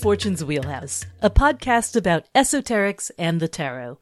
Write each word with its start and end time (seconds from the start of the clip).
Fortune's 0.00 0.42
Wheelhouse, 0.42 1.04
a 1.20 1.28
podcast 1.28 1.94
about 1.94 2.24
esoterics 2.34 3.10
and 3.18 3.38
the 3.38 3.48
tarot. 3.48 3.98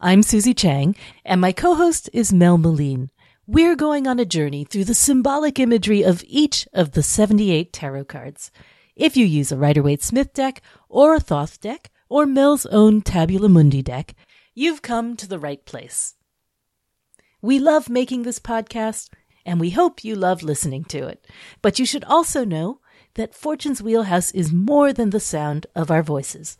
I'm 0.00 0.22
Susie 0.22 0.54
Chang, 0.54 0.96
and 1.26 1.42
my 1.42 1.52
co 1.52 1.74
host 1.74 2.08
is 2.14 2.32
Mel 2.32 2.56
Meleen. 2.56 3.10
We're 3.46 3.76
going 3.76 4.06
on 4.06 4.18
a 4.18 4.24
journey 4.24 4.64
through 4.64 4.84
the 4.84 4.94
symbolic 4.94 5.60
imagery 5.60 6.02
of 6.02 6.24
each 6.26 6.66
of 6.72 6.92
the 6.92 7.02
78 7.02 7.70
tarot 7.70 8.04
cards. 8.04 8.50
If 8.94 9.14
you 9.14 9.26
use 9.26 9.52
a 9.52 9.58
Rider 9.58 9.82
Waite 9.82 10.02
Smith 10.02 10.32
deck, 10.32 10.62
or 10.88 11.14
a 11.14 11.20
Thoth 11.20 11.60
deck, 11.60 11.90
or 12.08 12.24
Mel's 12.24 12.64
own 12.64 13.02
Tabula 13.02 13.50
Mundi 13.50 13.82
deck, 13.82 14.14
you've 14.54 14.80
come 14.80 15.16
to 15.16 15.28
the 15.28 15.38
right 15.38 15.62
place. 15.66 16.14
We 17.42 17.58
love 17.58 17.90
making 17.90 18.22
this 18.22 18.38
podcast, 18.38 19.10
and 19.44 19.60
we 19.60 19.68
hope 19.68 20.02
you 20.02 20.16
love 20.16 20.42
listening 20.42 20.84
to 20.84 21.06
it. 21.06 21.26
But 21.60 21.78
you 21.78 21.84
should 21.84 22.04
also 22.04 22.46
know 22.46 22.80
that 23.16 23.34
Fortune's 23.34 23.82
Wheelhouse 23.82 24.30
is 24.30 24.52
more 24.52 24.92
than 24.92 25.10
the 25.10 25.20
sound 25.20 25.66
of 25.74 25.90
our 25.90 26.02
voices. 26.02 26.56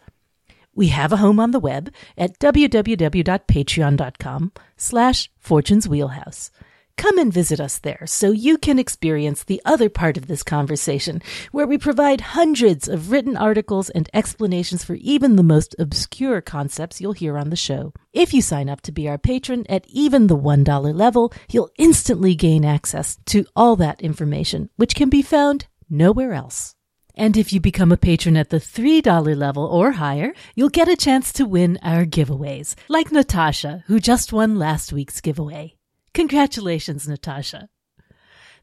We 0.74 0.88
have 0.88 1.12
a 1.12 1.18
home 1.18 1.40
on 1.40 1.52
the 1.52 1.60
web 1.60 1.90
at 2.18 2.38
www.patreon.com 2.38 4.52
slash 4.76 5.30
Fortune's 5.38 5.88
Wheelhouse. 5.88 6.50
Come 6.98 7.18
and 7.18 7.32
visit 7.32 7.60
us 7.60 7.78
there 7.78 8.04
so 8.06 8.30
you 8.30 8.56
can 8.56 8.78
experience 8.78 9.44
the 9.44 9.60
other 9.66 9.90
part 9.90 10.16
of 10.16 10.28
this 10.28 10.42
conversation, 10.42 11.20
where 11.52 11.66
we 11.66 11.76
provide 11.76 12.22
hundreds 12.22 12.88
of 12.88 13.10
written 13.10 13.36
articles 13.36 13.90
and 13.90 14.08
explanations 14.14 14.82
for 14.82 14.94
even 14.94 15.36
the 15.36 15.42
most 15.42 15.76
obscure 15.78 16.40
concepts 16.40 17.00
you'll 17.00 17.12
hear 17.12 17.36
on 17.36 17.50
the 17.50 17.56
show. 17.56 17.92
If 18.14 18.32
you 18.32 18.40
sign 18.40 18.70
up 18.70 18.80
to 18.82 18.92
be 18.92 19.08
our 19.08 19.18
patron 19.18 19.66
at 19.68 19.86
even 19.88 20.26
the 20.26 20.38
$1 20.38 20.94
level, 20.94 21.34
you'll 21.50 21.70
instantly 21.76 22.34
gain 22.34 22.64
access 22.64 23.18
to 23.26 23.44
all 23.54 23.76
that 23.76 24.00
information, 24.00 24.70
which 24.76 24.94
can 24.94 25.10
be 25.10 25.20
found 25.20 25.66
nowhere 25.88 26.32
else. 26.32 26.74
And 27.14 27.36
if 27.36 27.52
you 27.52 27.60
become 27.60 27.92
a 27.92 27.96
patron 27.96 28.36
at 28.36 28.50
the 28.50 28.58
$3 28.58 29.36
level 29.36 29.64
or 29.64 29.92
higher, 29.92 30.34
you'll 30.54 30.68
get 30.68 30.88
a 30.88 30.96
chance 30.96 31.32
to 31.34 31.46
win 31.46 31.78
our 31.82 32.04
giveaways, 32.04 32.74
like 32.88 33.10
Natasha, 33.10 33.84
who 33.86 33.98
just 34.00 34.32
won 34.32 34.58
last 34.58 34.92
week's 34.92 35.22
giveaway. 35.22 35.76
Congratulations, 36.12 37.08
Natasha. 37.08 37.68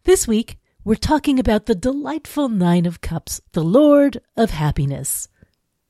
This 0.04 0.28
week, 0.28 0.58
we're 0.84 0.96
talking 0.96 1.40
about 1.40 1.66
the 1.66 1.76
delightful 1.76 2.50
Nine 2.50 2.86
of 2.86 3.02
Cups, 3.02 3.42
the 3.54 3.64
Lord 3.64 4.20
of 4.36 4.52
Happiness, 4.52 5.30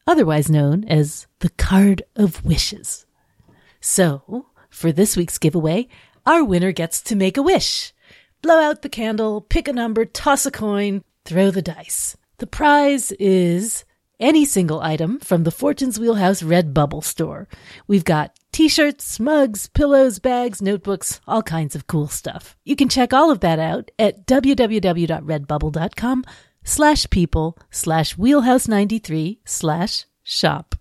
otherwise 0.07 0.49
known 0.49 0.83
as 0.85 1.27
the 1.39 1.49
Card 1.49 2.03
of 2.15 2.45
Wishes. 2.45 3.05
So, 3.81 4.45
for 4.69 4.91
this 4.91 5.17
week's 5.17 5.37
giveaway, 5.37 5.87
our 6.25 6.43
winner 6.43 6.71
gets 6.71 7.01
to 7.03 7.15
make 7.15 7.37
a 7.37 7.41
wish. 7.41 7.91
Blow 8.41 8.61
out 8.61 8.83
the 8.83 8.89
candle, 8.89 9.41
pick 9.41 9.67
a 9.67 9.73
number, 9.73 10.05
toss 10.05 10.45
a 10.45 10.51
coin, 10.51 11.03
throw 11.25 11.52
the 11.52 11.61
dice. 11.61 12.17
The 12.38 12.47
prize 12.47 13.11
is 13.13 13.85
any 14.19 14.45
single 14.45 14.81
item 14.81 15.19
from 15.19 15.43
the 15.43 15.52
Fortune's 15.52 15.99
Wheelhouse 15.99 16.41
Redbubble 16.41 17.03
store. 17.03 17.47
We've 17.88 18.05
got 18.05 18.35
t-shirts, 18.52 19.19
mugs, 19.19 19.67
pillows, 19.67 20.19
bags, 20.19 20.61
notebooks, 20.61 21.19
all 21.27 21.44
kinds 21.44 21.75
of 21.75 21.88
cool 21.88 22.07
stuff. 22.07 22.55
You 22.63 22.75
can 22.75 22.89
check 22.89 23.13
all 23.13 23.31
of 23.31 23.41
that 23.41 23.59
out 23.59 23.91
at 23.99 24.25
www.redbubble.com 24.25 26.25
slash 26.63 27.09
people 27.09 27.57
slash 27.69 28.16
wheelhouse93 28.16 29.39
slash 29.45 30.05
shop. 30.23 30.75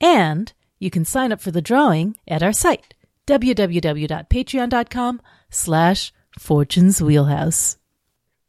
And 0.00 0.52
you 0.78 0.90
can 0.90 1.04
sign 1.04 1.32
up 1.32 1.40
for 1.40 1.50
the 1.50 1.62
drawing 1.62 2.16
at 2.26 2.42
our 2.42 2.52
site, 2.52 2.94
www.patreon.com 3.26 5.20
slash 5.50 6.12
fortune's 6.38 7.02
wheelhouse. 7.02 7.78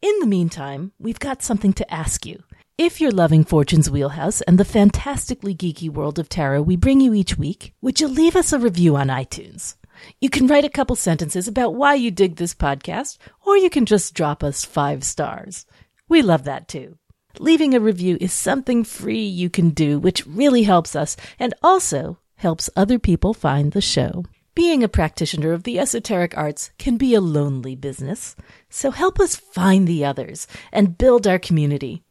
In 0.02 0.20
the 0.22 0.28
meantime, 0.28 0.94
we've 0.98 1.20
got 1.20 1.44
something 1.44 1.74
to 1.74 1.94
ask 1.94 2.26
you. 2.26 2.44
If 2.78 3.02
you're 3.02 3.12
loving 3.12 3.44
Fortune's 3.44 3.92
Wheelhouse 3.92 4.40
and 4.40 4.58
the 4.58 4.64
fantastically 4.64 5.54
geeky 5.54 5.90
world 5.90 6.18
of 6.18 6.30
tarot 6.30 6.62
we 6.62 6.78
bring 6.78 7.02
you 7.02 7.14
each 7.14 7.38
week, 7.38 7.74
would 7.82 8.00
you 8.00 8.08
leave 8.08 8.38
us 8.38 8.54
a 8.54 8.60
review 8.60 8.96
on 8.96 9.10
iTunes? 9.10 9.76
You 10.22 10.30
can 10.30 10.48
write 10.48 10.64
a 10.64 10.70
couple 10.70 10.96
sentences 10.96 11.50
about 11.50 11.76
why 11.76 11.96
you 11.96 12.12
dig 12.12 12.38
this 12.38 12.56
podcast, 12.56 13.18
or 13.46 13.58
you 13.58 13.70
can 13.70 13.86
just 13.86 14.14
drop 14.14 14.42
us 14.42 14.64
five 14.64 15.04
stars. 15.04 15.66
We 16.08 16.22
love 16.22 16.46
that 16.46 16.70
too. 16.70 16.98
Leaving 17.38 17.74
a 17.74 17.82
review 17.82 18.18
is 18.22 18.32
something 18.32 18.86
free 18.86 19.26
you 19.26 19.50
can 19.50 19.72
do, 19.72 20.00
which 20.00 20.26
really 20.26 20.64
helps 20.64 20.96
us 20.96 21.18
and 21.38 21.54
also 21.62 22.20
helps 22.36 22.70
other 22.74 23.00
people 23.00 23.34
find 23.34 23.74
the 23.74 23.82
show. 23.82 24.24
Being 24.56 24.84
a 24.84 24.90
practitioner 24.90 25.54
of 25.54 25.64
the 25.64 25.80
esoteric 25.80 26.38
arts 26.38 26.72
can 26.78 26.98
be 26.98 27.14
a 27.14 27.22
lonely 27.22 27.76
business, 27.76 28.36
so 28.70 28.92
help 28.92 29.20
us 29.20 29.36
find 29.36 29.88
the 29.88 30.04
others 30.04 30.48
and 30.72 30.98
build 30.98 31.28
our 31.28 31.40
community. 31.40 32.04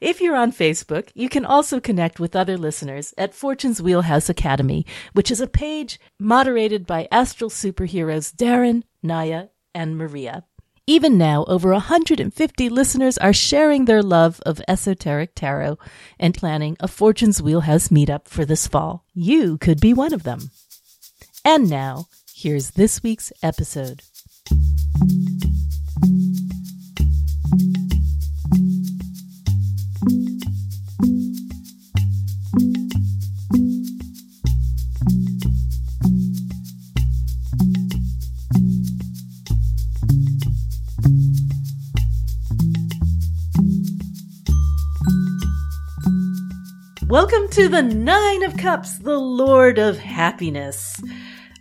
If 0.00 0.20
you're 0.20 0.36
on 0.36 0.52
Facebook, 0.52 1.08
you 1.14 1.28
can 1.28 1.44
also 1.44 1.80
connect 1.80 2.20
with 2.20 2.36
other 2.36 2.56
listeners 2.56 3.14
at 3.18 3.34
Fortune's 3.34 3.82
Wheelhouse 3.82 4.28
Academy, 4.28 4.86
which 5.12 5.30
is 5.30 5.40
a 5.40 5.48
page 5.48 5.98
moderated 6.20 6.86
by 6.86 7.08
astral 7.10 7.50
superheroes 7.50 8.32
Darren, 8.32 8.84
Naya, 9.02 9.46
and 9.74 9.96
Maria. 9.96 10.44
Even 10.86 11.18
now, 11.18 11.44
over 11.48 11.70
150 11.72 12.68
listeners 12.70 13.18
are 13.18 13.34
sharing 13.34 13.84
their 13.84 14.02
love 14.02 14.40
of 14.46 14.62
esoteric 14.66 15.34
tarot 15.34 15.78
and 16.18 16.32
planning 16.32 16.78
a 16.80 16.88
Fortune's 16.88 17.42
Wheelhouse 17.42 17.88
meetup 17.88 18.26
for 18.26 18.46
this 18.46 18.66
fall. 18.66 19.04
You 19.12 19.58
could 19.58 19.82
be 19.82 19.92
one 19.92 20.14
of 20.14 20.22
them. 20.22 20.50
And 21.50 21.70
now, 21.70 22.08
here's 22.34 22.72
this 22.72 23.02
week's 23.02 23.32
episode. 23.42 24.02
Welcome 47.08 47.48
to 47.52 47.70
the 47.70 47.80
Nine 47.82 48.42
of 48.42 48.58
Cups, 48.58 48.98
the 48.98 49.16
Lord 49.16 49.78
of 49.78 49.96
Happiness, 49.98 51.00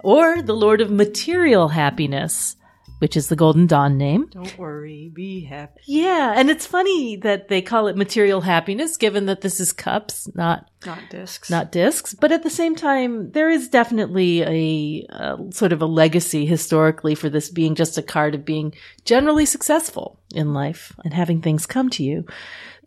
or 0.08 0.42
the 0.42 0.56
Lord 0.56 0.80
of 0.80 0.90
Material 0.90 1.68
Happiness, 1.68 2.56
which 3.00 3.18
is 3.18 3.28
the 3.28 3.36
Golden 3.36 3.68
Dawn 3.68 3.98
name. 3.98 4.28
Don't 4.32 4.58
worry, 4.58 5.12
be 5.14 5.44
happy. 5.44 5.82
Yeah, 5.86 6.34
and 6.38 6.50
it's 6.50 6.66
funny 6.66 7.18
that 7.18 7.50
they 7.50 7.62
call 7.62 7.88
it 7.88 7.98
material 7.98 8.40
happiness, 8.40 8.96
given 8.96 9.26
that 9.26 9.42
this 9.42 9.60
is 9.60 9.74
cups, 9.74 10.30
not 10.34 10.70
Not 10.86 11.00
discs. 11.10 11.50
not 11.50 11.74
discs. 11.74 12.14
But 12.14 12.32
at 12.32 12.44
the 12.44 12.50
same 12.50 12.74
time, 12.76 13.32
there 13.32 13.50
is 13.50 13.68
definitely 13.68 14.42
a, 14.42 15.06
a 15.14 15.38
sort 15.52 15.74
of 15.74 15.82
a 15.82 15.86
legacy 15.86 16.46
historically 16.46 17.14
for 17.14 17.30
this 17.30 17.50
being 17.50 17.76
just 17.76 17.98
a 17.98 18.02
card 18.02 18.34
of 18.34 18.46
being 18.46 18.74
generally 19.04 19.46
successful 19.46 20.20
in 20.34 20.54
life 20.54 20.94
and 21.04 21.14
having 21.14 21.42
things 21.42 21.66
come 21.66 21.90
to 21.90 22.04
you. 22.04 22.26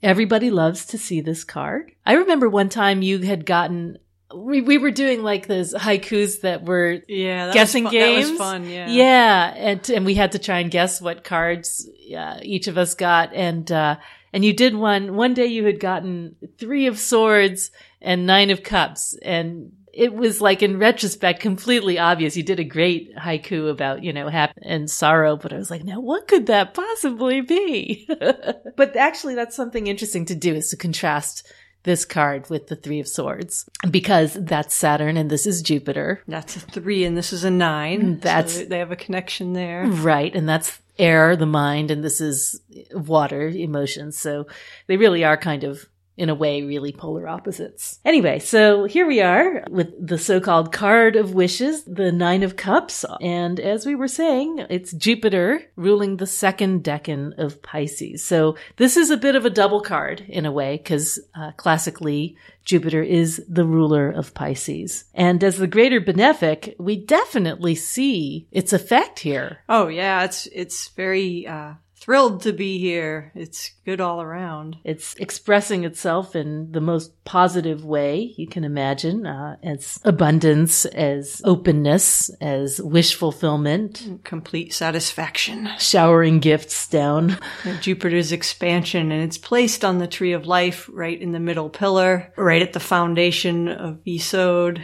Everybody 0.03 0.51
loves 0.51 0.87
to 0.87 0.97
see 0.97 1.21
this 1.21 1.45
card. 1.45 1.93
I 2.07 2.15
remember 2.15 2.49
one 2.49 2.71
time 2.71 3.03
you 3.03 3.19
had 3.19 3.45
gotten. 3.45 3.99
We, 4.35 4.61
we 4.61 4.79
were 4.79 4.91
doing 4.91 5.23
like 5.23 5.47
those 5.47 5.75
haikus 5.75 6.43
that 6.43 6.65
were 6.65 7.01
yeah, 7.09 7.47
that 7.47 7.55
guessing 7.55 7.85
was 7.85 7.93
fun. 7.93 8.01
games. 8.01 8.27
That 8.27 8.31
was 8.31 8.39
fun. 8.39 8.69
Yeah. 8.69 8.89
Yeah, 8.89 9.55
and 9.57 9.91
and 9.91 10.07
we 10.07 10.15
had 10.15 10.33
to 10.33 10.39
try 10.39 10.61
and 10.61 10.71
guess 10.71 11.01
what 11.01 11.25
cards 11.25 11.89
uh, 12.17 12.39
each 12.43 12.69
of 12.69 12.79
us 12.79 12.95
got, 12.95 13.35
and 13.35 13.71
uh, 13.71 13.97
and 14.33 14.45
you 14.45 14.53
did 14.53 14.75
one. 14.75 15.17
One 15.17 15.35
day 15.35 15.47
you 15.47 15.65
had 15.65 15.81
gotten 15.81 16.37
three 16.59 16.87
of 16.87 16.99
swords 16.99 17.71
and 18.01 18.27
nine 18.27 18.51
of 18.51 18.63
cups, 18.63 19.17
and 19.23 19.73
it 19.93 20.15
was 20.15 20.41
like 20.41 20.63
in 20.63 20.79
retrospect 20.79 21.41
completely 21.41 21.99
obvious. 21.99 22.37
You 22.37 22.43
did 22.43 22.61
a 22.61 22.65
great 22.65 23.17
haiku 23.17 23.71
about 23.71 24.05
you 24.05 24.13
know 24.13 24.29
happy 24.29 24.61
and 24.63 24.91
sorrow, 24.91 25.37
but 25.37 25.53
I 25.53 25.57
was 25.57 25.71
like, 25.71 25.85
now 25.85 26.01
what 26.01 26.29
could 26.29 26.47
that 26.47 26.75
possibly 26.75 27.41
be? 27.41 28.09
but 28.77 28.97
actually, 28.97 29.35
that's 29.35 29.57
something 29.57 29.87
interesting 29.87 30.27
to 30.27 30.35
do 30.35 30.55
is 30.55 30.71
to 30.71 30.77
contrast 30.77 31.47
this 31.85 32.05
card 32.05 32.49
with 32.51 32.67
the 32.69 32.77
three 32.77 33.01
of 33.01 33.09
swords 33.09 33.69
because 33.91 34.35
that's 34.35 34.75
Saturn 34.75 35.17
and 35.17 35.31
this 35.31 35.47
is 35.47 35.63
Jupiter. 35.63 36.23
That's 36.29 36.57
a 36.57 36.61
three, 36.61 37.05
and 37.05 37.17
this 37.17 37.33
is 37.33 37.45
a 37.45 37.51
nine. 37.51 38.19
That's- 38.21 38.59
so 38.59 38.65
they 38.65 38.79
have 38.79 38.93
a 38.93 38.97
connection 38.97 39.55
there. 39.55 39.87
Right. 39.87 40.35
And 40.35 40.49
that's 40.49 40.79
air, 40.99 41.37
the 41.37 41.47
mind, 41.47 41.91
and 41.91 42.05
this 42.05 42.21
is 42.21 42.61
water, 42.93 43.49
emotions. 43.49 44.19
So 44.19 44.47
they 44.87 44.97
really 44.99 45.25
are 45.25 45.37
kind 45.39 45.65
of, 45.65 45.87
in 46.21 46.29
a 46.29 46.35
way, 46.35 46.63
really 46.63 46.93
polar 46.93 47.27
opposites. 47.27 47.99
Anyway, 48.05 48.39
so 48.39 48.85
here 48.85 49.07
we 49.07 49.23
are 49.23 49.65
with 49.71 49.89
the 50.07 50.19
so-called 50.19 50.71
card 50.71 51.17
of 51.17 51.33
wishes, 51.33 51.83
the 51.85 52.13
nine 52.13 52.43
of 52.43 52.57
cups. 52.57 53.07
And 53.23 53.59
as 53.59 53.87
we 53.87 53.95
were 53.95 54.07
saying, 54.07 54.67
it's 54.69 54.93
Jupiter 54.93 55.63
ruling 55.77 56.19
the 56.19 56.27
second 56.27 56.85
decan 56.85 57.39
of 57.39 57.63
Pisces. 57.63 58.23
So 58.23 58.57
this 58.77 58.99
is 58.99 59.11
a 59.11 59.17
bit 59.17 59.35
of 59.35 59.47
a 59.47 59.51
double 59.51 59.81
card 59.81 60.21
in 60.29 60.45
a 60.45 60.53
way, 60.53 60.77
because 60.77 61.19
uh, 61.35 61.53
classically, 61.57 62.37
Jupiter 62.67 63.03
is 63.03 63.43
the 63.49 63.65
ruler 63.65 64.11
of 64.11 64.35
Pisces. 64.35 65.05
And 65.15 65.43
as 65.43 65.57
the 65.57 65.67
greater 65.67 66.03
benefic, 66.03 66.75
we 66.79 66.97
definitely 66.97 67.75
see 67.75 68.47
its 68.53 68.75
effect 68.75 69.21
here. 69.21 69.61
Oh 69.71 69.89
yeah, 69.89 70.25
it's 70.25 70.47
it's 70.53 70.89
very 70.89 71.47
uh, 71.47 71.75
thrilled 72.01 72.43
to 72.43 72.53
be 72.53 72.79
here. 72.79 73.31
It's 73.35 73.73
good 73.85 74.01
all 74.01 74.23
around. 74.23 74.77
It's 74.85 75.15
expressing 75.17 75.85
itself 75.85 76.35
in 76.35 76.73
the 76.73 76.81
most 76.81 77.25
positive 77.25 77.85
way 77.85 78.33
you 78.37 78.47
can 78.49 78.65
imagine, 78.65 79.27
uh, 79.27 79.57
as 79.63 80.01
abundance, 80.05 80.87
as 80.87 81.43
openness, 81.45 82.31
as 82.41 82.81
wish 82.81 83.15
fulfillment, 83.15 84.21
Complete 84.25 84.73
satisfaction. 84.73 85.69
showering 85.79 86.41
gifts 86.41 86.89
down. 86.89 87.37
Jupiter's 87.81 88.33
expansion, 88.33 89.13
and 89.13 89.23
it's 89.23 89.39
placed 89.39 89.85
on 89.85 89.99
the 89.99 90.07
tree 90.09 90.33
of 90.33 90.47
life 90.47 90.89
right 90.93 91.21
in 91.21 91.33
the 91.33 91.41
middle 91.41 91.69
pillar, 91.69 92.33
right 92.37 92.63
at 92.63 92.73
the 92.73 92.81
foundation 92.81 93.69
of 93.69 94.03
Yesod, 94.05 94.81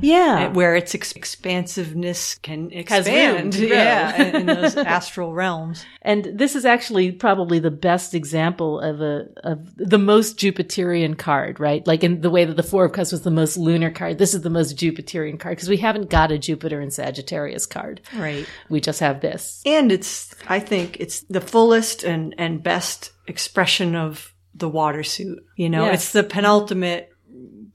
Yeah. 0.00 0.48
where 0.52 0.76
its 0.76 0.94
ex- 0.94 1.12
expansiveness 1.12 2.36
can 2.36 2.70
Has 2.70 3.06
room 3.06 3.16
expand. 3.16 3.54
Yeah, 3.68 4.22
in, 4.22 4.36
in 4.36 4.46
those 4.46 4.76
astral 4.76 5.32
realms. 5.34 5.84
And 6.02 6.24
this 6.24 6.54
is 6.56 6.64
actually 6.64 7.12
probably 7.12 7.58
the 7.58 7.70
best 7.70 8.14
example 8.14 8.80
of 8.80 9.00
a 9.00 9.26
of 9.44 9.74
the 9.76 9.98
most 9.98 10.38
Jupiterian 10.38 11.16
card, 11.18 11.60
right? 11.60 11.86
Like 11.86 12.04
in 12.04 12.20
the 12.20 12.30
way 12.30 12.44
that 12.44 12.56
the 12.56 12.62
Four 12.62 12.84
of 12.86 12.92
Cups 12.92 13.12
was 13.12 13.22
the 13.22 13.30
most 13.30 13.56
lunar 13.56 13.90
card. 13.90 14.18
This 14.18 14.34
is 14.34 14.42
the 14.42 14.50
most 14.50 14.76
Jupiterian 14.76 15.38
card 15.38 15.56
because 15.56 15.68
we 15.68 15.76
haven't 15.78 16.10
got 16.10 16.32
a 16.32 16.38
Jupiter 16.38 16.80
and 16.80 16.92
Sagittarius 16.92 17.66
card. 17.66 18.00
Right. 18.16 18.46
We 18.68 18.80
just 18.80 19.00
have 19.00 19.20
this. 19.20 19.62
And 19.66 19.90
it's, 19.92 20.34
I 20.48 20.60
think 20.60 20.96
it's 21.00 21.20
the 21.22 21.40
fullest 21.40 22.04
and, 22.04 22.34
and 22.38 22.62
best 22.62 23.12
expression 23.26 23.94
of 23.94 24.32
the 24.54 24.68
water 24.68 25.02
suit. 25.02 25.38
You 25.56 25.68
know, 25.68 25.84
Yes. 25.84 25.94
it's 26.04 26.12
the 26.12 26.24
penultimate 26.24 27.10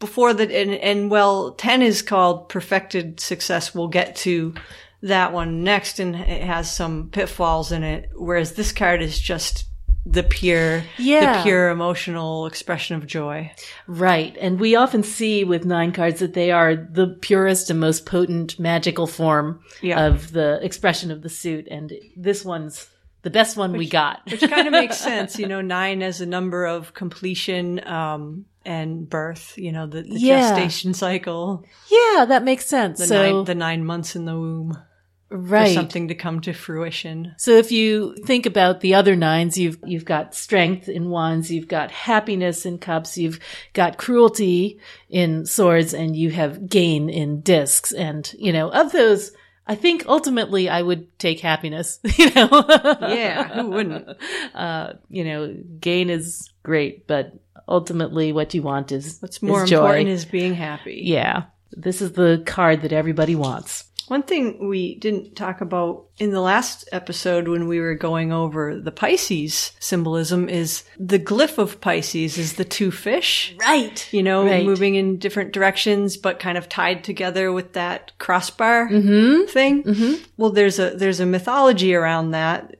before 0.03 0.33
that. 0.33 0.51
And, 0.51 0.71
and 0.73 1.09
well, 1.09 1.51
10 1.53 1.81
is 1.81 2.01
called 2.01 2.49
perfected 2.49 3.19
success. 3.19 3.73
We'll 3.73 3.87
get 3.87 4.15
to 4.17 4.53
that 5.01 5.33
one 5.33 5.63
next 5.63 5.99
and 5.99 6.15
it 6.15 6.43
has 6.43 6.69
some 6.73 7.09
pitfalls 7.11 7.71
in 7.71 7.83
it. 7.83 8.09
Whereas 8.15 8.53
this 8.53 8.71
card 8.71 9.01
is 9.01 9.17
just 9.19 9.65
the 10.05 10.23
pure, 10.23 10.83
Yeah. 10.97 11.37
the 11.37 11.43
pure 11.43 11.69
emotional 11.69 12.45
expression 12.45 12.97
of 12.97 13.07
joy. 13.07 13.51
Right. 13.87 14.35
And 14.39 14.59
we 14.59 14.75
often 14.75 15.01
see 15.03 15.45
with 15.45 15.63
nine 15.65 15.93
cards 15.93 16.19
that 16.19 16.33
they 16.33 16.51
are 16.51 16.75
the 16.75 17.07
purest 17.21 17.69
and 17.69 17.79
most 17.79 18.05
potent 18.05 18.59
magical 18.59 19.07
form 19.07 19.61
Yeah. 19.81 20.05
of 20.07 20.31
the 20.33 20.59
expression 20.61 21.09
of 21.11 21.21
the 21.21 21.29
suit. 21.29 21.67
And 21.71 21.93
this 22.17 22.43
one's 22.43 22.89
the 23.21 23.29
best 23.29 23.55
one 23.55 23.71
we 23.71 23.87
got. 23.87 24.19
Which 24.29 24.41
kind 24.41 24.67
of 24.67 24.73
makes 24.73 24.97
sense, 25.11 25.39
you 25.39 25.47
know, 25.47 25.61
nine 25.61 26.01
as 26.03 26.19
a 26.19 26.25
number 26.25 26.65
of 26.65 26.93
completion, 26.93 27.85
um, 27.87 28.45
and 28.65 29.09
birth, 29.09 29.57
you 29.57 29.71
know, 29.71 29.87
the, 29.87 30.03
the 30.03 30.19
Yeah. 30.19 30.39
gestation 30.55 30.93
cycle. 30.93 31.65
yeah, 31.89 32.25
that 32.25 32.43
makes 32.43 32.65
sense. 32.65 32.99
the 32.99 33.07
so, 33.07 33.21
nine 33.21 33.45
the 33.45 33.55
nine 33.55 33.85
months 33.85 34.15
in 34.15 34.25
the 34.25 34.35
womb 34.39 34.77
for 35.29 35.37
right. 35.37 35.73
something 35.73 36.09
to 36.09 36.15
come 36.15 36.39
to 36.41 36.53
fruition. 36.53 37.33
So 37.37 37.57
if 37.57 37.71
you 37.71 38.15
think 38.25 38.45
about 38.45 38.81
the 38.81 38.93
other 38.93 39.15
nines, 39.15 39.57
you've 39.57 39.79
you've 39.83 40.05
got 40.05 40.35
strength 40.35 40.87
in 40.87 41.09
wands, 41.09 41.51
you've 41.51 41.67
got 41.67 41.89
happiness 41.91 42.65
in 42.65 42.77
cups, 42.77 43.17
you've 43.17 43.39
got 43.73 43.97
cruelty 43.97 44.79
in 45.09 45.45
swords, 45.45 45.93
and 45.93 46.15
you 46.15 46.29
have 46.31 46.69
gain 46.69 47.09
in 47.09 47.41
discs. 47.41 47.91
And 47.91 48.31
you 48.37 48.53
know, 48.53 48.69
of 48.69 48.91
those, 48.91 49.31
I 49.65 49.73
think 49.75 50.05
ultimately 50.07 50.69
I 50.69 50.81
would 50.83 51.17
take 51.17 51.39
happiness. 51.39 51.99
You 52.17 52.29
know, 52.35 52.65
Yeah, 53.01 53.55
who 53.61 53.69
wouldn't? 53.71 54.07
uh, 54.53 54.93
you 55.09 55.23
know, 55.23 55.55
gain 55.79 56.09
is 56.11 56.49
great, 56.63 57.05
but 57.07 57.33
ultimately, 57.67 58.33
what 58.33 58.53
you 58.53 58.61
want 58.61 58.91
is 58.91 59.17
What's 59.21 59.41
more 59.41 59.63
is 59.63 59.71
important 59.71 60.09
is 60.09 60.25
being 60.25 60.53
happy. 60.53 61.01
yeah. 61.03 61.43
This 61.71 62.01
is 62.01 62.11
the 62.13 62.43
card 62.45 62.81
that 62.83 62.93
everybody 62.93 63.35
wants. 63.35 63.85
One 64.09 64.21
thing 64.23 64.67
we 64.67 64.95
didn't 64.95 65.35
talk 65.35 65.61
about 65.61 66.05
in 66.19 66.31
the 66.31 66.41
last 66.41 66.87
episode 66.91 67.47
when 67.47 67.67
we 67.67 67.79
were 67.79 67.95
going 67.95 68.31
over 68.33 68.77
the 68.77 68.91
Pisces 68.91 69.71
symbolism 69.79 70.49
is 70.49 70.83
the 70.99 71.17
glyph 71.17 71.57
of 71.57 71.79
Pisces 71.79 72.37
is 72.37 72.53
the 72.53 72.65
two 72.65 72.91
fish. 72.91 73.55
Right. 73.59 74.07
You 74.13 74.21
know, 74.21 74.45
Right. 74.45 74.65
moving 74.65 74.95
in 74.95 75.17
different 75.19 75.53
directions, 75.53 76.17
but 76.17 76.37
kind 76.37 76.57
of 76.57 76.67
tied 76.67 77.03
together 77.05 77.51
with 77.53 77.73
that 77.73 78.11
crossbar 78.19 78.89
Mm-hmm. 78.89 79.45
thing. 79.49 80.19
Well, 80.37 80.51
there's 80.51 80.79
a 80.79 80.91
there's 80.91 81.21
a 81.21 81.25
mythology 81.25 81.95
around 81.95 82.31
that. 82.31 82.75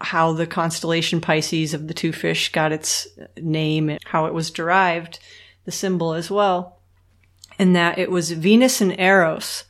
How 0.00 0.32
the 0.32 0.46
constellation 0.46 1.20
Pisces 1.20 1.74
of 1.74 1.88
the 1.88 1.94
two 1.94 2.12
fish 2.12 2.52
got 2.52 2.72
its 2.72 3.08
name, 3.36 3.88
and 3.88 4.00
how 4.04 4.26
it 4.26 4.34
was 4.34 4.50
derived, 4.50 5.18
the 5.64 5.72
symbol 5.72 6.14
as 6.14 6.30
well, 6.30 6.80
and 7.58 7.74
that 7.74 7.98
it 7.98 8.10
was 8.10 8.30
Venus 8.30 8.80
and 8.80 8.98
Eros. 8.98 9.64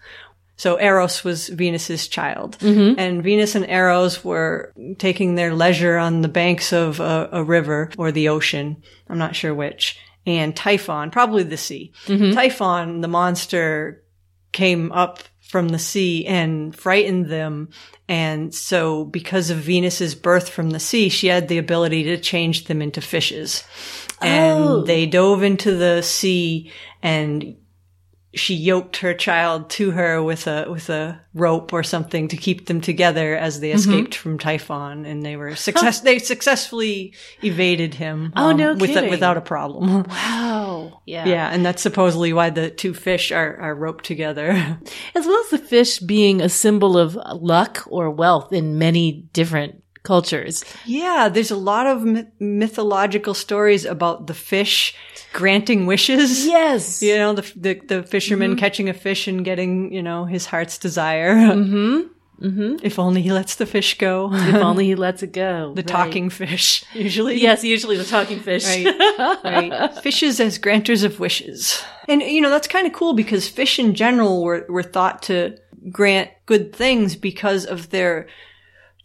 So 0.56 0.78
Eros 0.80 1.22
was 1.22 1.48
Venus's 1.48 2.08
child, 2.08 2.58
mm-hmm. 2.58 2.98
and 2.98 3.22
Venus 3.22 3.54
and 3.54 3.64
Eros 3.68 4.24
were 4.24 4.72
taking 4.98 5.34
their 5.34 5.54
leisure 5.54 5.96
on 5.96 6.20
the 6.20 6.28
banks 6.28 6.72
of 6.72 7.00
a, 7.00 7.28
a 7.32 7.44
river 7.44 7.90
or 7.96 8.10
the 8.10 8.28
ocean. 8.28 8.82
I'm 9.08 9.18
not 9.18 9.36
sure 9.36 9.54
which. 9.54 9.98
And 10.26 10.54
Typhon, 10.54 11.10
probably 11.10 11.44
the 11.44 11.56
sea. 11.56 11.92
Mm-hmm. 12.06 12.32
Typhon, 12.32 13.00
the 13.00 13.08
monster, 13.08 14.02
came 14.52 14.92
up 14.92 15.20
from 15.48 15.70
the 15.70 15.78
sea 15.78 16.26
and 16.26 16.76
frightened 16.76 17.26
them. 17.26 17.70
And 18.06 18.54
so 18.54 19.04
because 19.06 19.48
of 19.50 19.58
Venus's 19.58 20.14
birth 20.14 20.48
from 20.50 20.70
the 20.70 20.78
sea, 20.80 21.08
she 21.08 21.26
had 21.26 21.48
the 21.48 21.58
ability 21.58 22.04
to 22.04 22.18
change 22.18 22.66
them 22.66 22.80
into 22.82 23.00
fishes. 23.00 23.64
And 24.20 24.62
Oh. 24.64 24.82
they 24.84 25.06
dove 25.06 25.42
into 25.42 25.74
the 25.74 26.02
sea 26.02 26.70
and 27.02 27.56
she 28.34 28.54
yoked 28.54 28.98
her 28.98 29.14
child 29.14 29.70
to 29.70 29.90
her 29.92 30.22
with 30.22 30.46
a 30.46 30.66
with 30.70 30.90
a 30.90 31.18
rope 31.34 31.72
or 31.72 31.82
something 31.82 32.28
to 32.28 32.36
keep 32.36 32.66
them 32.66 32.80
together 32.80 33.34
as 33.36 33.60
they 33.60 33.70
Mm-hmm. 33.70 33.78
escaped 33.78 34.14
from 34.14 34.38
Typhon, 34.38 35.06
and 35.06 35.22
they 35.24 35.36
were 35.36 35.56
success. 35.56 36.00
they 36.00 36.18
successfully 36.18 37.14
evaded 37.42 37.94
him. 37.94 38.32
Oh, 38.36 38.52
no 38.52 38.74
with 38.74 38.96
a, 38.96 39.08
without 39.08 39.36
a 39.36 39.40
problem. 39.42 40.02
Wow. 40.04 41.00
Yeah. 41.08 41.24
yeah, 41.26 41.48
and 41.50 41.64
that's 41.64 41.80
supposedly 41.80 42.34
why 42.34 42.50
the 42.50 42.68
two 42.70 42.92
fish 42.92 43.32
are 43.32 43.56
are 43.60 43.74
roped 43.74 44.04
together. 44.04 44.50
As 45.14 45.26
well 45.26 45.40
as 45.44 45.50
the 45.50 45.58
fish 45.58 45.98
being 46.00 46.42
a 46.42 46.50
symbol 46.50 46.98
of 46.98 47.14
luck 47.40 47.84
or 47.86 48.10
wealth 48.10 48.52
in 48.52 48.76
many 48.78 49.22
different 49.32 49.82
cultures. 50.02 50.64
yeah, 50.86 51.28
there's 51.28 51.50
a 51.50 51.56
lot 51.56 51.86
of 51.86 52.02
myth- 52.02 52.26
mythological 52.40 53.34
stories 53.34 53.84
about 53.84 54.26
the 54.26 54.34
fish 54.34 54.94
granting 55.32 55.86
wishes. 55.86 56.46
Yes. 56.46 57.02
You 57.08 57.16
know, 57.18 57.34
the 57.34 57.52
the, 57.56 57.74
the 57.86 58.02
fisherman 58.02 58.50
Mm-hmm. 58.52 58.58
catching 58.60 58.88
a 58.88 58.94
fish 58.94 59.28
and 59.28 59.44
getting, 59.44 59.92
you 59.92 60.02
know, 60.02 60.24
his 60.24 60.46
heart's 60.46 60.78
desire. 60.78 61.34
Mm-hmm. 61.34 62.08
Mm-hmm. 62.40 62.76
If 62.86 62.98
only 63.00 63.20
he 63.22 63.32
lets 63.32 63.56
the 63.56 63.66
fish 63.66 63.98
go. 63.98 64.30
If 64.32 64.54
only 64.70 64.86
he 64.86 64.94
lets 64.94 65.22
it 65.24 65.32
go. 65.32 65.72
the 65.74 65.82
Right. 65.82 65.86
talking 65.88 66.30
fish, 66.30 66.84
usually. 66.94 67.40
Yes, 67.42 67.64
usually 67.64 67.96
the 67.96 68.04
talking 68.04 68.38
fish. 68.38 68.64
Right. 68.64 69.40
right. 69.44 69.94
Fishes 70.02 70.38
as 70.38 70.56
granters 70.58 71.02
of 71.02 71.18
wishes. 71.18 71.82
And, 72.06 72.22
you 72.22 72.40
know, 72.40 72.48
that's 72.50 72.68
kind 72.68 72.86
of 72.86 72.92
cool 72.92 73.12
because 73.14 73.48
fish 73.48 73.78
in 73.80 73.94
general 73.94 74.44
were, 74.44 74.64
were 74.68 74.84
thought 74.84 75.22
to 75.24 75.58
grant 75.90 76.30
good 76.46 76.72
things 76.74 77.16
because 77.16 77.66
of 77.66 77.90
their 77.90 78.28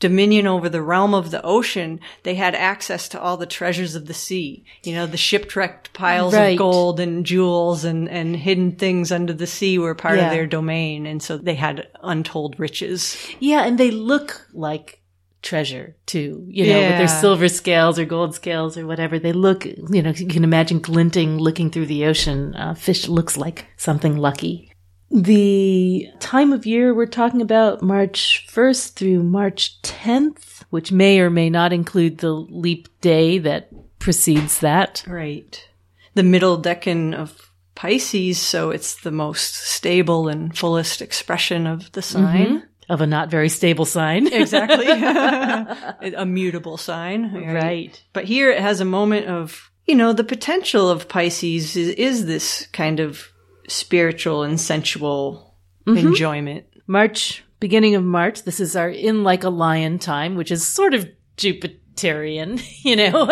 dominion 0.08 0.46
over 0.48 0.68
the 0.70 0.82
realm 0.82 1.14
of 1.14 1.32
the 1.32 1.42
ocean. 1.44 2.00
They 2.24 2.36
had 2.36 2.56
access 2.56 3.08
to 3.10 3.20
all 3.22 3.38
the 3.38 3.46
treasures 3.60 3.96
of 3.96 4.06
the 4.08 4.14
sea. 4.14 4.64
You 4.84 4.94
know, 4.96 5.08
the 5.08 5.18
shipwrecked 5.18 5.94
piles 5.94 6.34
Right. 6.34 6.52
of 6.52 6.58
gold 6.58 7.00
and 7.00 7.26
jewels 7.26 7.86
and, 7.86 8.10
and 8.10 8.36
hidden 8.36 8.74
things 8.74 9.12
under 9.12 9.34
the 9.34 9.48
sea 9.48 9.78
were 9.80 9.96
part 9.96 10.18
Yeah. 10.18 10.26
of 10.26 10.32
their 10.32 10.46
domain. 10.48 11.06
And 11.06 11.24
so 11.24 11.38
they 11.38 11.56
had 11.56 11.88
untold 12.02 12.60
riches. 12.60 13.18
Yeah, 13.40 13.64
and 13.66 13.78
they 13.78 13.92
look 13.92 14.48
like 14.54 15.00
treasure 15.42 15.96
too, 16.06 16.46
you 16.50 16.66
know, 16.68 16.80
with 16.80 16.98
their 16.98 17.08
silver 17.08 17.50
scales 17.50 18.00
or 18.00 18.06
gold 18.06 18.34
scales 18.36 18.78
or 18.78 18.88
whatever. 18.88 19.20
They 19.20 19.34
look, 19.34 19.66
you 19.66 20.02
know, 20.02 20.12
you 20.12 20.28
can 20.28 20.44
imagine 20.44 20.80
glinting, 20.80 21.38
looking 21.38 21.70
through 21.70 21.88
the 21.88 22.06
ocean. 22.06 22.56
Uh, 22.56 22.74
fish 22.76 23.08
looks 23.10 23.36
like 23.38 23.66
something 23.78 24.18
lucky. 24.18 24.73
The 25.14 26.10
time 26.20 26.54
of 26.54 26.66
year 26.66 26.92
we're 26.92 27.06
talking 27.06 27.44
about 27.44 27.84
March 27.84 28.48
1st 28.50 28.94
through 28.94 29.22
March 29.22 29.80
10th, 29.84 30.64
which 30.72 30.92
may 30.92 31.20
or 31.20 31.30
may 31.30 31.52
not 31.52 31.72
include 31.72 32.18
the 32.18 32.32
leap 32.32 32.90
day 33.00 33.38
that 33.38 33.70
precedes 34.00 34.60
that. 34.62 35.04
Right. 35.06 35.70
The 36.16 36.24
middle 36.24 36.60
decan 36.60 37.14
of 37.14 37.52
Pisces, 37.76 38.40
so 38.40 38.72
it's 38.72 39.02
the 39.02 39.12
most 39.12 39.54
stable 39.54 40.28
and 40.30 40.58
fullest 40.58 41.00
expression 41.00 41.68
of 41.68 41.92
the 41.92 42.02
mm-hmm. 42.02 42.24
sign. 42.24 42.64
Of 42.90 43.02
a 43.02 43.08
not 43.08 43.30
very 43.30 43.50
stable 43.50 43.86
sign. 43.86 44.28
Exactly. 44.34 44.88
a 46.16 46.26
mutable 46.26 46.78
sign. 46.78 47.34
Right. 47.34 48.02
But 48.14 48.26
here 48.26 48.50
it 48.50 48.60
has 48.60 48.82
a 48.82 48.86
moment 48.86 49.28
of, 49.28 49.70
you 49.86 49.94
know, 49.94 50.12
the 50.12 50.24
potential 50.24 50.90
of 50.90 51.08
Pisces 51.08 51.76
is, 51.76 51.90
is 51.90 52.26
this 52.26 52.68
kind 52.74 53.00
of 53.00 53.33
spiritual 53.68 54.44
and 54.44 54.60
sensual 54.60 55.56
enjoyment. 55.88 56.66
March, 56.88 57.44
beginning 57.60 57.96
of 57.96 58.04
March. 58.04 58.44
This 58.44 58.60
is 58.60 58.76
our 58.76 58.90
in 58.90 59.24
like 59.24 59.44
a 59.44 59.50
lion 59.50 60.00
time, 60.00 60.36
which 60.36 60.52
is 60.52 60.68
sort 60.68 60.94
of 60.94 61.08
Jupiterian, 61.38 62.62
you 62.84 62.96
know? 62.96 63.26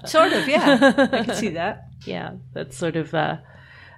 Sort 0.06 0.32
of, 0.32 0.48
yeah. 0.48 0.94
I 1.12 1.24
can 1.24 1.34
see 1.34 1.50
that. 1.50 1.88
yeah, 2.04 2.32
that's 2.52 2.76
sort 2.76 2.96
of 2.96 3.14
uh, 3.14 3.38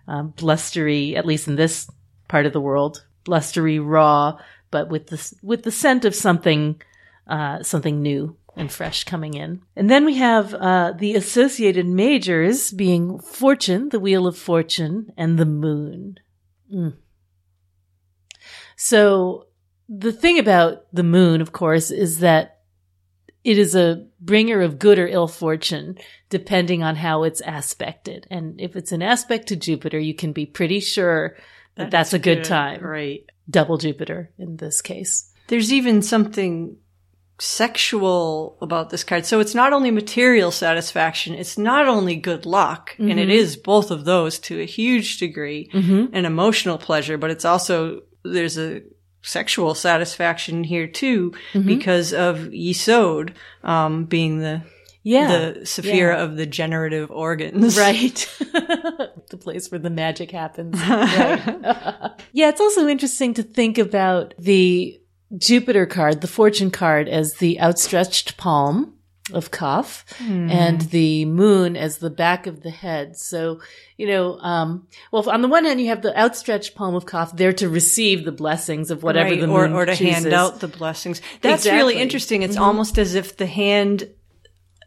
um, 0.09 0.33
blustery, 0.37 1.16
at 1.16 1.26
least 1.26 1.49
in 1.49 1.56
this 1.56 1.90
part 2.28 2.47
of 2.47 2.52
the 2.52 2.61
world, 2.61 3.04
blustery, 3.25 3.78
raw, 3.78 4.38
but 4.71 4.88
with 4.88 5.09
the 5.09 5.35
with 5.42 5.62
the 5.62 5.71
scent 5.71 6.04
of 6.04 6.14
something, 6.14 6.80
uh, 7.26 7.62
something 7.62 8.02
new, 8.02 8.37
and 8.56 8.72
fresh 8.72 9.04
coming 9.04 9.34
in. 9.34 9.60
And 9.76 9.90
then 9.90 10.04
we 10.04 10.16
have 10.16 10.54
uh, 10.54 10.92
the 10.98 11.14
associated 11.14 11.86
majors 11.86 12.72
being 12.72 13.18
Fortune, 13.20 13.90
the 13.90 14.00
Wheel 14.00 14.26
of 14.26 14.38
Fortune, 14.38 15.12
and 15.16 15.38
the 15.38 15.44
Moon. 15.44 16.18
Mm. 16.72 16.94
So 18.76 19.46
the 19.88 20.12
thing 20.12 20.38
about 20.38 20.86
the 20.92 21.02
Moon, 21.02 21.40
of 21.40 21.52
course, 21.52 21.90
is 21.90 22.20
that 22.20 22.60
it 23.44 23.58
is 23.58 23.76
a 23.76 24.06
bringer 24.20 24.60
of 24.62 24.78
good 24.78 24.98
or 24.98 25.06
ill 25.06 25.28
fortune, 25.28 25.98
depending 26.30 26.82
on 26.82 26.96
how 26.96 27.22
it's 27.22 27.40
aspected. 27.42 28.26
And 28.28 28.60
if 28.60 28.75
it's 28.75 28.90
an 28.90 29.02
aspect 29.02 29.48
to 29.48 29.56
Jupiter, 29.56 30.00
you 30.00 30.14
can 30.14 30.32
be 30.32 30.46
pretty 30.46 30.80
sure 30.80 31.36
that 31.76 31.92
that's 31.92 32.12
a 32.12 32.18
good, 32.18 32.42
time. 32.42 32.82
Right. 32.82 33.25
Double 33.48 33.78
Jupiter 33.78 34.32
in 34.36 34.56
this 34.56 34.80
case. 34.80 35.30
There's 35.46 35.72
even 35.72 36.02
something 36.02 36.78
sexual 37.38 38.57
about 38.61 38.90
this 38.90 39.05
card. 39.05 39.26
So 39.26 39.40
it's 39.40 39.55
not 39.55 39.73
only 39.73 39.90
material 39.90 40.50
satisfaction, 40.50 41.35
it's 41.35 41.59
not 41.59 41.87
only 41.87 42.16
good 42.16 42.47
luck, 42.47 42.95
and 42.99 43.12
it 43.12 43.28
mm-hmm. 43.28 43.31
is 43.31 43.57
both 43.57 43.90
of 43.90 44.05
those 44.05 44.38
to 44.40 44.61
a 44.61 44.66
huge 44.66 45.19
degree, 45.19 45.69
mm-hmm. 45.73 46.07
and 46.14 46.26
emotional 46.26 46.78
pleasure, 46.78 47.19
but 47.19 47.31
it's 47.31 47.45
also, 47.45 48.02
there's 48.25 48.57
a 48.57 48.83
sexual 49.23 49.75
satisfaction 49.75 50.64
here 50.64 50.87
too, 50.87 51.33
mm-hmm. 51.52 51.66
because 51.66 52.14
of 52.14 52.38
Yesod, 52.38 53.35
um, 53.62 54.07
being 54.07 54.38
the, 54.38 54.62
Yeah. 55.02 55.26
the 55.26 55.61
Sephira 55.61 56.16
of 56.16 56.37
the 56.37 56.47
generative 56.47 57.11
organs. 57.11 57.76
Right. 57.87 58.28
the 58.40 59.38
place 59.38 59.71
where 59.71 59.81
the 59.81 59.90
magic 59.90 60.31
happens. 60.31 60.81
Right. 60.81 61.43
yeah, 62.33 62.49
it's 62.49 62.61
also 62.61 62.88
interesting 62.88 63.35
to 63.35 63.43
think 63.43 63.76
about 63.76 64.35
the 64.38 64.99
Jupiter 65.37 65.87
card, 65.87 66.21
the 66.21 66.26
fortune 66.28 66.71
card, 66.71 67.09
as 67.09 67.35
the 67.35 67.61
outstretched 67.61 68.37
palm 68.37 68.93
of 69.33 69.50
Kaf 69.50 70.05
and 70.21 70.81
the 70.83 71.25
moon 71.25 71.76
as 71.76 71.99
the 71.99 72.11
back 72.11 72.47
of 72.47 72.62
the 72.62 72.71
head. 72.71 73.16
So, 73.16 73.61
you 73.97 74.07
know, 74.07 74.38
um, 74.38 74.87
well, 75.11 75.28
on 75.28 75.43
the 75.43 75.49
one 75.49 75.64
hand, 75.64 75.81
you 75.81 75.88
have 75.88 76.02
the 76.02 76.16
outstretched 76.16 76.76
palm 76.76 76.95
of 76.95 77.07
Kaf 77.07 77.37
there 77.37 77.52
to 77.55 77.69
receive 77.69 78.25
the 78.25 78.31
blessings 78.31 78.93
of 78.93 79.02
whatever 79.02 79.31
Right, 79.31 79.40
the 79.40 79.49
or, 79.49 79.66
moon 79.66 79.73
or 79.73 79.85
to 79.85 79.95
hand 79.97 80.33
out 80.33 80.61
the 80.61 80.69
blessings. 80.69 81.21
That's 81.40 81.66
really 81.66 81.71
Exactly. 81.76 81.95
Mm-hmm. 81.95 82.02
interesting. 82.02 82.43
It's 82.43 82.57
almost 82.57 82.99
as 82.99 83.16
if 83.16 83.37
the 83.37 83.47
hand, 83.47 84.09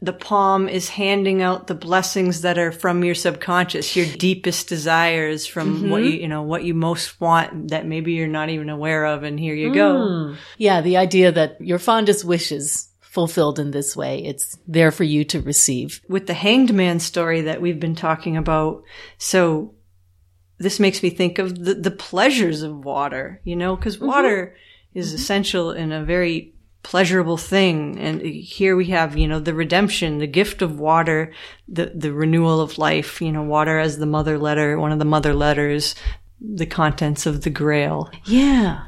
the 0.01 0.13
palm 0.13 0.69
is 0.69 0.87
handing 0.89 1.41
out 1.41 1.67
the 1.67 1.75
blessings 1.75 2.41
that 2.41 2.57
are 2.57 2.71
from 2.71 3.03
your 3.03 3.15
subconscious, 3.15 3.95
your 3.97 4.05
deepest 4.05 4.69
desires 4.69 5.45
from 5.45 5.89
what 5.89 6.01
Mm-hmm. 6.01 6.11
you, 6.13 6.19
you 6.21 6.27
know, 6.29 6.43
what 6.43 6.63
you 6.63 6.73
most 6.73 7.19
want 7.19 7.69
that 7.69 7.85
maybe 7.85 8.13
you're 8.13 8.27
not 8.27 8.49
even 8.49 8.69
aware 8.69 9.05
of. 9.05 9.23
And 9.23 9.37
here 9.37 9.55
you 9.55 9.73
go. 9.73 9.95
Mm. 9.95 10.37
Yeah, 10.57 10.79
the 10.79 10.95
idea 10.97 11.33
that 11.33 11.59
your 11.59 11.79
fondest 11.79 12.23
wishes 12.23 12.87
fulfilled 13.01 13.59
in 13.59 13.71
this 13.71 13.95
way, 13.95 14.23
it's 14.23 14.57
there 14.67 14.91
for 14.91 15.03
you 15.03 15.25
to 15.25 15.41
receive. 15.41 15.99
With 16.07 16.27
the 16.27 16.33
hanged 16.33 16.73
man 16.73 16.99
story 16.99 17.41
that 17.41 17.59
we've 17.59 17.79
been 17.79 17.95
talking 17.95 18.37
about. 18.37 18.83
So 19.17 19.73
this 20.59 20.79
makes 20.79 21.03
me 21.03 21.09
think 21.09 21.39
of 21.39 21.61
the, 21.61 21.73
the 21.73 21.91
pleasures 21.91 22.61
of 22.61 22.85
water, 22.85 23.41
you 23.43 23.55
know, 23.57 23.75
because 23.75 23.99
water 23.99 24.55
is 24.93 25.11
essential 25.11 25.71
in 25.71 25.91
a 25.91 26.05
very 26.05 26.53
pleasurable 26.83 27.37
thing. 27.37 27.99
And 27.99 28.21
here 28.21 28.75
we 28.75 28.85
have, 28.87 29.17
you 29.17 29.27
know, 29.27 29.39
the 29.39 29.53
redemption, 29.53 30.17
the 30.17 30.27
gift 30.27 30.61
of 30.61 30.79
water, 30.79 31.33
the, 31.67 31.91
the 31.93 32.13
renewal 32.13 32.61
of 32.61 32.77
life, 32.77 33.21
you 33.21 33.31
know, 33.31 33.43
water 33.43 33.79
as 33.79 33.97
the 33.97 34.05
mother 34.05 34.37
letter, 34.37 34.79
one 34.79 34.91
of 34.91 34.99
the 34.99 35.05
mother 35.05 35.33
letters, 35.33 35.95
the 36.41 36.65
contents 36.65 37.25
of 37.25 37.43
the 37.43 37.49
grail. 37.49 38.09
Yeah. 38.25 38.85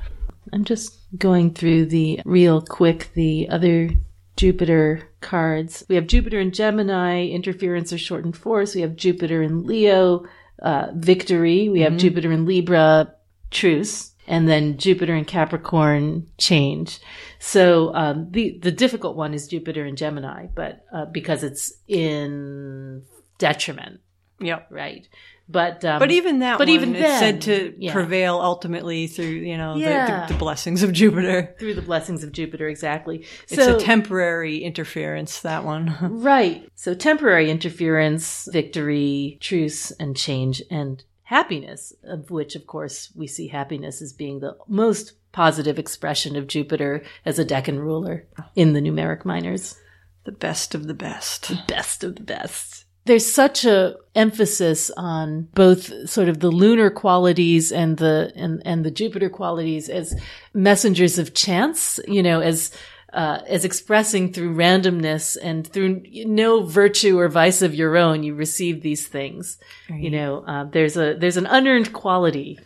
I'm 0.53 0.63
just 0.63 0.97
going 1.17 1.53
through 1.53 1.85
the 1.87 2.21
real 2.25 2.61
quick, 2.61 3.11
the 3.13 3.49
other 3.49 3.89
Jupiter 4.37 5.09
cards. 5.19 5.83
We 5.87 5.95
have 5.95 6.07
Jupiter 6.07 6.39
in 6.39 6.51
Gemini, 6.51 7.27
interference 7.27 7.93
or 7.93 7.97
shortened 7.97 8.37
force. 8.37 8.73
We 8.73 8.81
have 8.81 8.95
Jupiter 8.95 9.43
in 9.43 9.65
Leo, 9.65 10.25
uh, 10.61 10.87
victory. 10.93 11.69
We 11.69 11.81
have 11.81 11.97
Jupiter 11.97 12.31
in 12.31 12.45
Libra, 12.45 13.13
truce. 13.51 14.10
And 14.31 14.47
then 14.47 14.77
Jupiter 14.77 15.13
and 15.13 15.27
Capricorn, 15.27 16.25
change. 16.37 16.99
So 17.39 17.93
um, 17.93 18.31
the 18.31 18.57
the 18.61 18.71
difficult 18.71 19.15
one 19.17 19.33
is 19.33 19.47
Jupiter 19.47 19.83
and 19.83 19.97
Gemini, 19.97 20.47
but 20.55 20.85
uh, 20.93 21.05
because 21.05 21.43
it's 21.43 21.73
in 21.87 23.03
detriment, 23.37 23.99
Yep. 24.39 24.67
right? 24.71 25.07
But 25.49 25.83
um, 25.83 25.99
But 25.99 26.11
even 26.11 26.39
that 26.39 26.57
but 26.59 26.69
one, 26.69 26.75
even 26.75 26.95
it's 26.95 27.01
then, 27.03 27.19
said 27.19 27.41
to 27.41 27.75
yeah. 27.77 27.91
prevail 27.91 28.39
ultimately 28.39 29.07
through, 29.07 29.25
you 29.25 29.57
know, 29.57 29.73
the- 29.73 29.81
Yeah. 29.81 30.25
the, 30.27 30.33
the 30.33 30.39
blessings 30.39 30.81
of 30.81 30.93
Jupiter. 30.93 31.53
through 31.59 31.73
the 31.73 31.81
blessings 31.81 32.23
of 32.23 32.31
Jupiter, 32.31 32.69
exactly. 32.69 33.25
It's 33.49 33.55
so, 33.61 33.75
a 33.75 33.79
temporary 33.81 34.59
interference, 34.59 35.41
that 35.41 35.65
one. 35.65 35.97
Right. 36.23 36.69
So 36.75 36.93
temporary 36.93 37.51
interference, 37.51 38.47
victory, 38.49 39.37
truce, 39.41 39.91
and 39.91 40.15
change, 40.15 40.61
and 40.71 41.03
happiness, 41.31 41.93
of 42.03 42.29
which, 42.29 42.57
of 42.57 42.67
course, 42.67 43.09
we 43.15 43.25
see 43.25 43.47
happiness 43.47 44.01
as 44.01 44.11
being 44.11 44.41
the 44.41 44.53
most 44.67 45.13
positive 45.31 45.79
expression 45.79 46.35
of 46.35 46.45
Jupiter 46.45 47.03
as 47.25 47.39
a 47.39 47.45
decan 47.45 47.79
ruler 47.79 48.27
in 48.53 48.73
the 48.73 48.81
numeric 48.81 49.23
minors. 49.23 49.79
the 50.25 50.33
best 50.33 50.75
of 50.75 50.87
the 50.87 50.93
best. 50.93 51.47
The 51.47 51.63
best 51.67 52.03
of 52.03 52.15
the 52.15 52.23
best. 52.23 52.83
There's 53.05 53.25
such 53.25 53.63
a 53.63 53.95
emphasis 54.13 54.91
on 54.97 55.47
both 55.55 56.07
sort 56.07 56.27
of 56.27 56.41
the 56.41 56.51
lunar 56.51 56.91
qualities 56.91 57.71
and 57.71 57.97
the 57.97 58.33
and, 58.35 58.61
and 58.65 58.85
the 58.85 58.91
Jupiter 58.91 59.29
qualities 59.29 59.89
as 59.89 60.13
messengers 60.53 61.17
of 61.17 61.33
chance, 61.33 61.99
you 62.07 62.21
know, 62.21 62.41
as 62.41 62.71
uh, 63.13 63.39
as 63.47 63.65
expressing 63.65 64.31
through 64.31 64.55
randomness 64.55 65.37
and 65.41 65.67
through 65.67 66.03
no 66.25 66.63
virtue 66.63 67.19
or 67.19 67.27
vice 67.27 67.61
of 67.61 67.75
your 67.75 67.97
own, 67.97 68.23
you 68.23 68.35
receive 68.35 68.81
these 68.81 69.07
things. 69.07 69.57
You 69.89 70.09
know, 70.11 70.43
uh, 70.47 70.63
there's 70.65 70.95
a 70.95 71.15
there's 71.15 71.37
an 71.37 71.45
unearned 71.45 71.93
quality 71.93 72.59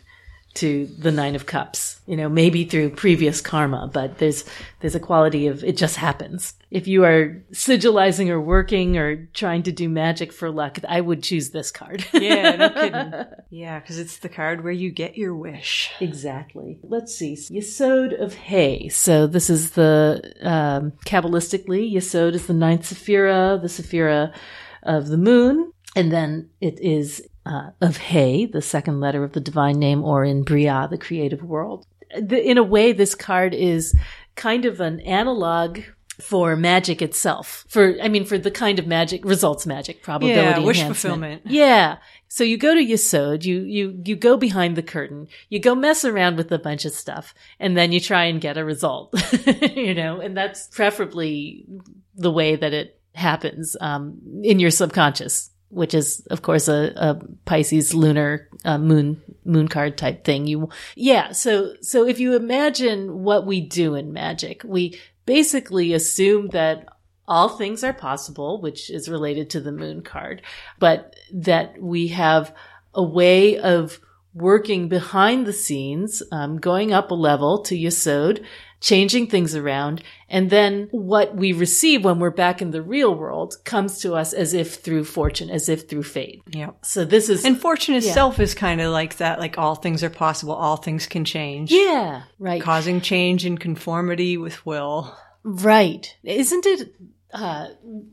to 0.56 0.86
the 0.98 1.12
nine 1.12 1.34
of 1.34 1.46
cups 1.46 2.00
you 2.06 2.16
know 2.16 2.28
maybe 2.28 2.64
through 2.64 2.90
previous 2.90 3.40
karma 3.40 3.88
but 3.92 4.18
there's 4.18 4.44
there's 4.80 4.94
a 4.94 5.00
quality 5.00 5.46
of 5.46 5.62
it 5.62 5.76
just 5.76 5.96
happens 5.96 6.54
if 6.70 6.88
you 6.88 7.04
are 7.04 7.42
sigilizing 7.52 8.28
or 8.28 8.40
working 8.40 8.96
or 8.96 9.26
trying 9.34 9.62
to 9.62 9.72
do 9.72 9.88
magic 9.88 10.32
for 10.32 10.50
luck 10.50 10.78
i 10.88 11.00
would 11.00 11.22
choose 11.22 11.50
this 11.50 11.70
card 11.70 12.04
Yeah, 12.26 12.56
no 12.56 12.70
kidding. 12.74 13.24
Yeah, 13.50 13.80
because 13.80 13.98
it's 13.98 14.18
the 14.18 14.28
card 14.28 14.62
where 14.64 14.72
you 14.72 14.90
get 14.90 15.16
your 15.16 15.34
wish. 15.34 15.90
Exactly. 16.00 16.78
Let's 16.82 17.14
see. 17.14 17.34
Yesod 17.34 18.20
of 18.20 18.34
Hay. 18.34 18.88
So 18.88 19.26
this 19.26 19.50
is 19.50 19.72
the, 19.72 20.32
um, 20.42 20.92
Kabbalistically, 21.04 21.92
Yesod 21.92 22.34
is 22.34 22.46
the 22.46 22.54
ninth 22.54 22.82
Sephira, 22.82 23.60
the 23.60 23.68
Sephira 23.68 24.34
of 24.82 25.08
the 25.08 25.18
moon. 25.18 25.72
And 25.94 26.12
then 26.12 26.50
it 26.60 26.78
is 26.80 27.26
uh, 27.46 27.70
of 27.80 27.96
Hay, 27.96 28.46
the 28.46 28.62
second 28.62 29.00
letter 29.00 29.24
of 29.24 29.32
the 29.32 29.40
divine 29.40 29.78
name, 29.78 30.02
or 30.04 30.24
in 30.24 30.42
Briah, 30.42 30.88
the 30.88 30.98
creative 30.98 31.42
world. 31.42 31.86
The, 32.20 32.42
in 32.42 32.58
a 32.58 32.62
way, 32.62 32.92
this 32.92 33.14
card 33.14 33.54
is 33.54 33.94
kind 34.34 34.64
of 34.64 34.80
an 34.80 35.00
analog 35.00 35.80
for 36.20 36.56
magic 36.56 37.02
itself. 37.02 37.64
For, 37.68 37.94
I 38.02 38.08
mean, 38.08 38.24
for 38.24 38.38
the 38.38 38.50
kind 38.50 38.78
of 38.78 38.86
magic, 38.86 39.24
results 39.24 39.66
magic, 39.66 40.02
probability 40.02 40.60
Yeah, 40.60 40.66
wish 40.66 40.78
enhancement. 40.78 40.96
fulfillment. 41.14 41.42
Yeah. 41.46 41.96
So 42.28 42.42
you 42.42 42.56
go 42.56 42.74
to 42.74 42.80
Yesod, 42.80 43.44
you, 43.44 43.60
you, 43.60 44.02
you 44.04 44.16
go 44.16 44.36
behind 44.36 44.76
the 44.76 44.82
curtain, 44.82 45.28
you 45.50 45.60
go 45.60 45.74
mess 45.74 46.04
around 46.04 46.36
with 46.36 46.50
a 46.52 46.58
bunch 46.58 46.84
of 46.84 46.92
stuff, 46.92 47.34
and 47.60 47.76
then 47.76 47.92
you 47.92 48.00
try 48.00 48.24
and 48.24 48.40
get 48.40 48.56
a 48.56 48.64
result, 48.64 49.14
you 49.76 49.94
know, 49.94 50.20
and 50.20 50.36
that's 50.36 50.68
preferably 50.68 51.66
the 52.14 52.32
way 52.32 52.56
that 52.56 52.72
it 52.72 52.98
happens, 53.14 53.76
um, 53.80 54.18
in 54.42 54.58
your 54.58 54.70
subconscious, 54.70 55.50
which 55.68 55.94
is, 55.94 56.26
of 56.30 56.42
course, 56.42 56.68
a, 56.68 56.92
a 56.96 57.20
Pisces 57.44 57.92
lunar, 57.92 58.48
uh, 58.64 58.78
moon, 58.78 59.20
moon 59.44 59.68
card 59.68 59.98
type 59.98 60.24
thing. 60.24 60.46
You, 60.46 60.68
yeah. 60.94 61.32
So, 61.32 61.74
so 61.80 62.06
if 62.06 62.20
you 62.20 62.36
imagine 62.36 63.22
what 63.22 63.46
we 63.46 63.60
do 63.60 63.94
in 63.94 64.12
magic, 64.12 64.62
we 64.64 64.98
basically 65.24 65.92
assume 65.92 66.48
that 66.48 66.86
all 67.28 67.48
things 67.48 67.82
are 67.82 67.92
possible, 67.92 68.60
which 68.60 68.90
is 68.90 69.08
related 69.08 69.50
to 69.50 69.60
the 69.60 69.72
moon 69.72 70.02
card, 70.02 70.42
but 70.78 71.16
that 71.32 71.80
we 71.82 72.08
have 72.08 72.54
a 72.94 73.02
way 73.02 73.58
of 73.58 74.00
working 74.32 74.88
behind 74.88 75.46
the 75.46 75.52
scenes, 75.52 76.22
um, 76.30 76.58
going 76.58 76.92
up 76.92 77.10
a 77.10 77.14
level 77.14 77.62
to 77.62 77.74
Yesod, 77.74 78.44
changing 78.80 79.26
things 79.28 79.56
around, 79.56 80.02
and 80.28 80.50
then 80.50 80.88
what 80.90 81.34
we 81.34 81.52
receive 81.52 82.04
when 82.04 82.18
we're 82.18 82.30
back 82.30 82.60
in 82.60 82.70
the 82.70 82.82
real 82.82 83.14
world 83.14 83.54
comes 83.64 84.00
to 84.00 84.14
us 84.14 84.32
as 84.32 84.54
if 84.54 84.76
through 84.76 85.04
fortune, 85.04 85.50
as 85.50 85.68
if 85.68 85.88
through 85.88 86.02
fate. 86.02 86.42
Yeah. 86.50 86.70
So 86.82 87.04
this 87.04 87.28
is 87.28 87.44
And 87.44 87.60
fortune 87.60 87.94
itself 87.94 88.38
is 88.38 88.54
kind 88.54 88.80
of 88.80 88.92
like 88.92 89.16
that, 89.16 89.38
like 89.38 89.58
all 89.58 89.74
things 89.74 90.04
are 90.04 90.10
possible, 90.10 90.54
all 90.54 90.76
things 90.76 91.06
can 91.06 91.24
change. 91.24 91.72
yeah, 91.72 92.22
right. 92.38 92.62
Causing 92.62 93.00
change 93.00 93.46
in 93.46 93.58
conformity 93.58 94.36
with 94.36 94.64
will. 94.66 95.16
Right. 95.42 96.14
Isn't 96.24 96.66
it 96.66 96.94
uh, 97.32 97.68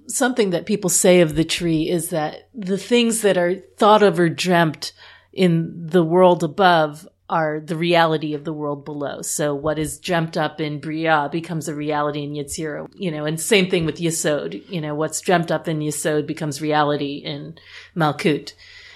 something 0.07 0.51
that 0.51 0.65
people 0.65 0.89
say 0.89 1.21
of 1.21 1.35
the 1.35 1.43
tree 1.43 1.89
is 1.89 2.09
that 2.09 2.49
the 2.53 2.77
things 2.77 3.21
that 3.21 3.37
are 3.37 3.55
thought 3.77 4.03
of 4.03 4.19
or 4.19 4.29
dreamt 4.29 4.91
in 5.31 5.87
the 5.87 6.03
world 6.03 6.43
above 6.43 7.07
are 7.33 7.59
the 7.59 7.75
reality 7.75 8.35
of 8.35 8.43
the 8.43 8.53
world 8.53 8.85
below. 8.85 9.23
So 9.23 9.55
what 9.55 9.79
is 9.79 9.97
dreamt 9.97 10.37
up 10.37 10.61
in 10.61 10.79
Briah 10.79 11.31
becomes 11.31 11.67
a 11.67 11.73
reality 11.73 12.23
in 12.23 12.33
Yetzirah, 12.33 12.91
you 12.93 13.09
know, 13.09 13.25
and 13.25 13.41
same 13.41 13.71
thing 13.71 13.87
with 13.87 13.97
Yesod, 13.97 14.69
you 14.69 14.79
know, 14.79 14.93
what's 14.93 15.19
dreamt 15.19 15.49
up 15.49 15.67
in 15.67 15.79
Yesod 15.79 16.27
becomes 16.27 16.61
reality 16.61 17.15
in 17.15 17.57
Malkut. 17.97 18.53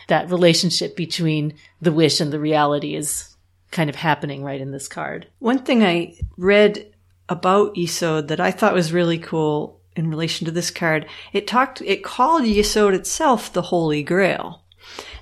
That 0.08 0.30
relationship 0.30 0.96
between 0.96 1.56
the 1.82 1.92
wish 1.92 2.22
and 2.22 2.32
the 2.32 2.40
reality 2.40 2.94
is 2.94 3.36
kind 3.72 3.90
of 3.90 3.96
happening 3.96 4.44
right 4.44 4.62
in 4.62 4.70
this 4.70 4.88
card. 4.88 5.28
One 5.40 5.64
thing 5.64 5.84
I 5.84 6.20
read 6.38 6.94
about 7.28 7.74
Yesod 7.74 8.28
that 8.28 8.40
I 8.40 8.52
thought 8.52 8.76
was 8.76 8.94
really 8.94 9.18
cool 9.18 9.82
in 9.96 10.12
relation 10.12 10.46
to 10.46 10.52
this 10.52 10.70
card, 10.70 11.08
it 11.34 11.48
talked, 11.48 11.82
it 11.82 12.04
called 12.04 12.44
Yesod 12.44 12.94
itself 12.94 13.52
the 13.52 13.64
Holy 13.64 14.04
Grail. 14.04 14.62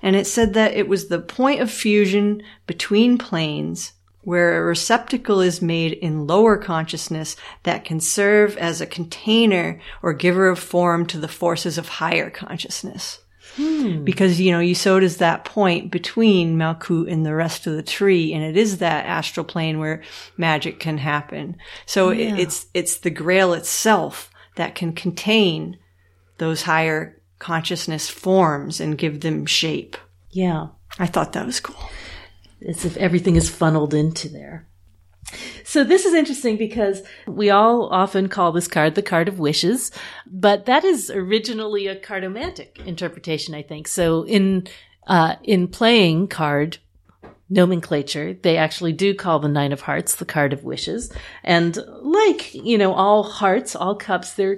And 0.01 0.15
it 0.15 0.27
said 0.27 0.53
that 0.53 0.73
it 0.73 0.87
was 0.87 1.07
the 1.07 1.19
point 1.19 1.61
of 1.61 1.71
fusion 1.71 2.43
between 2.67 3.17
planes 3.17 3.93
where 4.25 4.57
a 4.57 4.65
receptacle 4.65 5.39
is 5.39 5.61
made 5.61 5.93
in 5.93 6.27
lower 6.27 6.57
consciousness 6.57 7.35
that 7.63 7.85
can 7.85 7.99
serve 7.99 8.57
as 8.57 8.81
a 8.81 8.87
container 8.87 9.79
or 10.01 10.13
giver 10.13 10.49
of 10.49 10.59
form 10.59 11.05
to 11.05 11.19
the 11.19 11.27
forces 11.27 11.77
of 11.77 11.87
higher 11.87 12.29
consciousness. 12.29 13.19
Hmm. 13.55 14.03
Because, 14.03 14.41
you 14.41 14.51
know, 14.51 14.59
you 14.59 14.75
so 14.75 14.99
does 14.99 15.17
that 15.17 15.45
point 15.45 15.91
between 15.91 16.57
Malkut 16.57 17.09
and 17.09 17.25
the 17.25 17.35
rest 17.35 17.67
of 17.67 17.75
the 17.75 17.83
tree, 17.83 18.33
and 18.33 18.43
it 18.43 18.57
is 18.57 18.79
that 18.79 19.05
astral 19.05 19.45
plane 19.45 19.79
where 19.79 20.01
magic 20.35 20.79
can 20.79 20.97
happen. 20.97 21.55
So 21.85 22.09
yeah. 22.09 22.35
it's, 22.35 22.65
it's 22.73 22.97
the 22.97 23.11
grail 23.11 23.53
itself 23.53 24.29
that 24.55 24.75
can 24.75 24.91
contain 24.91 25.77
those 26.37 26.63
higher 26.63 27.21
consciousness 27.39 28.09
forms 28.09 28.79
and 28.79 28.97
give 28.97 29.21
them 29.21 29.45
shape. 29.45 29.97
Yeah. 30.31 30.67
I 30.99 31.07
thought 31.07 31.33
that 31.33 31.45
was 31.45 31.59
cool. 31.59 31.89
It's 32.61 32.85
if 32.85 32.97
everything 32.97 33.35
is 33.35 33.49
funneled 33.49 33.93
into 33.93 34.29
there. 34.29 34.67
So 35.63 35.83
this 35.83 36.05
is 36.05 36.13
interesting 36.13 36.57
because 36.57 37.01
we 37.27 37.49
all 37.49 37.89
often 37.89 38.29
call 38.29 38.51
this 38.51 38.67
card 38.67 38.95
the 38.95 39.01
card 39.01 39.27
of 39.27 39.39
wishes, 39.39 39.91
but 40.25 40.65
that 40.65 40.83
is 40.83 41.09
originally 41.09 41.87
a 41.87 41.99
cartomantic 41.99 42.85
interpretation, 42.85 43.55
I 43.55 43.63
think. 43.63 43.87
So 43.87 44.23
in 44.23 44.67
uh, 45.07 45.35
in 45.43 45.67
playing 45.67 46.27
card 46.27 46.77
nomenclature, 47.49 48.33
they 48.33 48.57
actually 48.57 48.93
do 48.93 49.13
call 49.13 49.39
the 49.39 49.47
Nine 49.47 49.71
of 49.71 49.81
Hearts 49.81 50.15
the 50.15 50.25
card 50.25 50.53
of 50.53 50.63
wishes. 50.63 51.11
And 51.43 51.77
like, 52.01 52.53
you 52.53 52.77
know, 52.77 52.93
all 52.93 53.23
hearts, 53.23 53.75
all 53.75 53.95
cups, 53.95 54.33
they're 54.33 54.57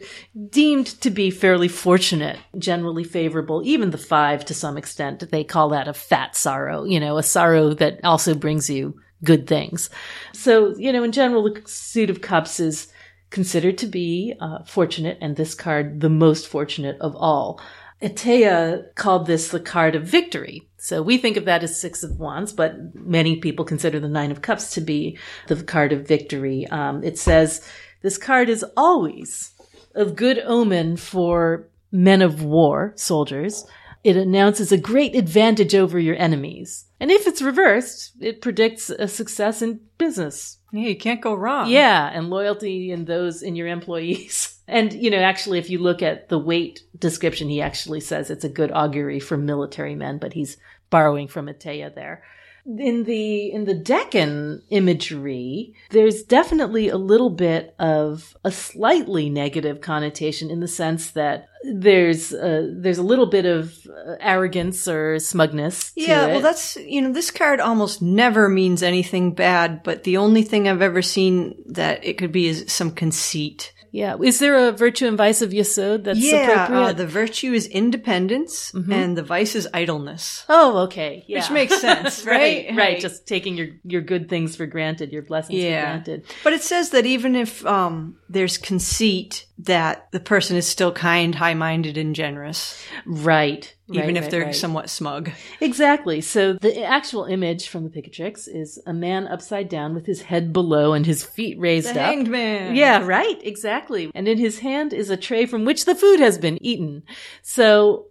deemed 0.49 0.87
to 1.01 1.09
be 1.09 1.29
fairly 1.29 1.67
fortunate, 1.67 2.37
generally 2.57 3.03
favorable, 3.03 3.61
even 3.65 3.91
the 3.91 3.97
five 3.97 4.45
to 4.45 4.53
some 4.53 4.77
extent. 4.77 5.29
They 5.31 5.43
call 5.43 5.69
that 5.69 5.87
a 5.87 5.93
fat 5.93 6.35
sorrow, 6.35 6.85
you 6.85 6.99
know, 6.99 7.17
a 7.17 7.23
sorrow 7.23 7.73
that 7.73 7.99
also 8.03 8.33
brings 8.33 8.69
you 8.69 8.99
good 9.23 9.47
things. 9.47 9.89
So, 10.33 10.75
you 10.77 10.93
know, 10.93 11.03
in 11.03 11.11
general, 11.11 11.43
the 11.43 11.61
suit 11.65 12.09
of 12.09 12.21
cups 12.21 12.59
is 12.59 12.87
considered 13.29 13.77
to 13.79 13.87
be 13.87 14.33
uh, 14.39 14.63
fortunate, 14.63 15.17
and 15.19 15.35
this 15.35 15.53
card 15.53 15.99
the 15.99 16.09
most 16.09 16.47
fortunate 16.47 16.97
of 17.01 17.15
all. 17.15 17.59
Etteilla 18.01 18.93
called 18.95 19.25
this 19.25 19.49
the 19.49 19.59
card 19.59 19.95
of 19.95 20.03
victory. 20.03 20.67
So 20.77 21.01
we 21.01 21.17
think 21.17 21.37
of 21.37 21.45
that 21.45 21.63
as 21.63 21.79
Six 21.79 22.03
of 22.03 22.19
Wands, 22.19 22.53
but 22.53 22.93
many 22.93 23.37
people 23.37 23.65
consider 23.65 23.99
the 23.99 24.07
Nine 24.07 24.31
of 24.31 24.41
Cups 24.41 24.71
to 24.75 24.81
be 24.81 25.17
the 25.47 25.63
card 25.63 25.91
of 25.91 26.07
victory. 26.07 26.67
Um, 26.67 27.03
it 27.03 27.17
says 27.17 27.67
this 28.01 28.17
card 28.17 28.49
is 28.49 28.63
always 28.75 29.51
of 29.95 30.15
good 30.15 30.39
omen 30.39 30.97
for 30.97 31.67
men 31.91 32.21
of 32.21 32.43
war, 32.43 32.93
soldiers. 32.95 33.65
It 34.03 34.15
announces 34.15 34.71
a 34.71 34.77
great 34.77 35.15
advantage 35.15 35.73
over 35.73 35.97
your 35.97 36.15
enemies. 36.15 36.85
And 36.99 37.11
if 37.11 37.25
it's 37.27 37.41
reversed, 37.41 38.13
it 38.19 38.41
predicts 38.41 38.89
a 38.89 39.07
success 39.07 39.61
in 39.61 39.81
business. 39.97 40.59
Yeah, 40.71 40.89
you 40.89 40.97
can't 40.97 41.21
go 41.21 41.33
wrong. 41.33 41.69
Yeah, 41.69 42.09
and 42.13 42.29
loyalty 42.29 42.91
in 42.91 43.05
those 43.05 43.41
in 43.41 43.55
your 43.55 43.67
employees. 43.67 44.53
And, 44.67 44.91
you 44.93 45.09
know, 45.09 45.19
actually, 45.19 45.59
if 45.59 45.69
you 45.69 45.79
look 45.79 46.01
at 46.01 46.29
the 46.29 46.37
Waite 46.37 46.83
description, 46.97 47.49
he 47.49 47.61
actually 47.61 48.01
says 48.01 48.29
it's 48.29 48.43
a 48.43 48.49
good 48.49 48.71
augury 48.71 49.19
for 49.19 49.37
military 49.37 49.95
men, 49.95 50.17
but 50.17 50.33
he's 50.33 50.57
borrowing 50.89 51.27
from 51.27 51.47
Etteilla 51.47 51.93
there. 51.93 52.23
In 52.65 53.05
the, 53.05 53.49
in 53.49 53.63
the 53.63 53.75
decan 53.75 54.61
imagery, 54.69 55.73
there's 55.91 56.23
definitely 56.23 56.89
a 56.89 56.97
little 56.97 57.29
bit 57.29 57.73
of 57.79 58.35
a 58.43 58.51
slightly 58.51 59.29
negative 59.29 59.79
connotation 59.79 60.51
in 60.51 60.59
the 60.59 60.67
sense 60.67 61.11
that 61.11 61.47
there's 61.63 62.33
a, 62.33 62.69
there's 62.75 62.97
a 62.97 63.03
little 63.03 63.25
bit 63.25 63.45
of 63.45 63.73
uh, 63.87 64.15
arrogance 64.19 64.85
or 64.85 65.17
smugness. 65.19 65.93
yeah, 65.95 66.27
it. 66.27 66.31
well, 66.31 66.41
that's 66.41 66.75
you 66.75 67.01
know 67.01 67.13
this 67.13 67.31
card 67.31 67.59
almost 67.59 68.01
never 68.01 68.49
means 68.49 68.83
anything 68.83 69.33
bad, 69.33 69.81
but 69.83 70.03
the 70.03 70.17
only 70.17 70.43
thing 70.43 70.67
I've 70.67 70.81
ever 70.81 71.01
seen 71.01 71.55
that 71.67 72.03
it 72.03 72.17
could 72.17 72.31
be 72.31 72.47
is 72.47 72.65
some 72.67 72.91
conceit. 72.91 73.73
Yeah. 73.97 74.15
Is 74.21 74.37
there 74.37 74.67
a 74.67 74.71
virtue 74.71 75.07
and 75.07 75.17
vice 75.17 75.41
of 75.41 75.49
Yesod 75.49 76.03
that's 76.03 76.19
yeah, 76.19 76.51
appropriate? 76.51 76.81
Uh, 76.81 76.93
the 76.93 77.07
virtue 77.07 77.51
is 77.51 77.65
independence 77.65 78.71
mm-hmm. 78.71 78.93
and 78.93 79.17
the 79.17 79.23
vice 79.23 79.55
is 79.55 79.67
idleness. 79.73 80.45
Oh, 80.47 80.83
okay. 80.83 81.25
Yeah. 81.27 81.39
Which 81.39 81.49
makes 81.49 81.81
sense, 81.81 82.23
right? 82.23 82.67
right? 82.69 82.77
Right. 82.77 82.99
Just 82.99 83.27
taking 83.27 83.57
your, 83.57 83.69
your 83.83 84.01
good 84.01 84.29
things 84.29 84.55
for 84.55 84.67
granted, 84.67 85.11
your 85.11 85.23
blessings 85.23 85.59
yeah. 85.59 85.81
for 85.81 85.87
granted. 85.87 86.25
But 86.43 86.53
it 86.53 86.61
says 86.61 86.91
that 86.91 87.07
even 87.07 87.35
if 87.35 87.65
um, 87.65 88.17
there's 88.29 88.59
conceit, 88.59 89.46
that 89.59 90.11
the 90.11 90.19
person 90.19 90.55
is 90.55 90.67
still 90.67 90.91
kind, 90.91 91.33
high-minded, 91.33 91.97
and 91.97 92.15
generous. 92.15 92.79
Right. 93.05 93.73
Even 93.89 94.01
right, 94.01 94.17
if 94.17 94.23
right, 94.23 94.31
they're 94.31 94.45
right. 94.45 94.55
somewhat 94.55 94.89
smug. 94.89 95.31
Exactly. 95.61 96.21
So 96.21 96.53
the 96.53 96.83
actual 96.83 97.25
image 97.25 97.67
from 97.67 97.83
the 97.83 97.89
Picatrix 97.89 98.47
is 98.47 98.79
a 98.85 98.93
man 98.93 99.27
upside 99.27 99.67
down 99.67 99.95
with 99.95 100.05
his 100.05 100.21
head 100.21 100.53
below 100.53 100.93
and 100.93 101.05
his 101.05 101.23
feet 101.23 101.59
raised 101.59 101.87
the 101.87 102.01
up. 102.01 102.05
Hanged 102.07 102.29
man. 102.29 102.75
Yeah, 102.75 103.03
right. 103.03 103.39
Exactly. 103.43 104.11
And 104.13 104.27
in 104.27 104.37
his 104.37 104.59
hand 104.59 104.93
is 104.93 105.09
a 105.09 105.17
tray 105.17 105.45
from 105.47 105.65
which 105.65 105.85
the 105.85 105.95
food 105.95 106.19
has 106.19 106.37
been 106.37 106.63
eaten. 106.63 107.03
So 107.41 108.07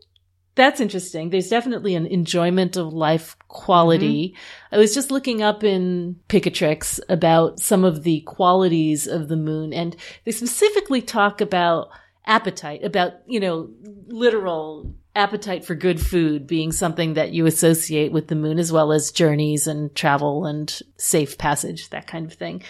that's 0.57 0.81
interesting. 0.81 1.31
There's 1.31 1.51
definitely 1.51 1.95
an 1.95 2.07
enjoyment 2.07 2.77
of 2.77 2.93
life 2.93 3.37
quality. 3.57 4.29
Mm-hmm. 4.29 4.75
I 4.75 4.79
was 4.79 4.95
just 4.95 5.11
looking 5.11 5.43
up 5.43 5.65
in 5.65 6.17
Picatrix 6.29 7.01
about 7.09 7.59
some 7.59 7.85
of 7.85 8.03
the 8.03 8.21
qualities 8.21 9.07
of 9.07 9.29
the 9.29 9.37
moon, 9.37 9.73
and 9.73 9.97
they 10.25 10.33
specifically 10.33 11.01
talk 11.01 11.41
about 11.41 11.89
appetite, 12.27 12.85
about, 12.85 13.13
you 13.27 13.41
know, 13.41 13.71
literal 14.09 14.95
appetite 15.15 15.65
for 15.65 15.75
good 15.75 15.99
food 15.99 16.47
being 16.47 16.73
something 16.73 17.15
that 17.15 17.33
you 17.33 17.47
associate 17.47 18.13
with 18.13 18.29
the 18.29 18.35
moon, 18.35 18.59
as 18.59 18.71
well 18.71 18.93
as 18.93 19.11
journeys 19.11 19.67
and 19.67 19.95
travel 19.95 20.45
and 20.45 20.83
safe 20.99 21.39
passage, 21.39 21.89
that 21.89 22.07
kind 22.07 22.27
of 22.27 22.35
thing. 22.35 22.63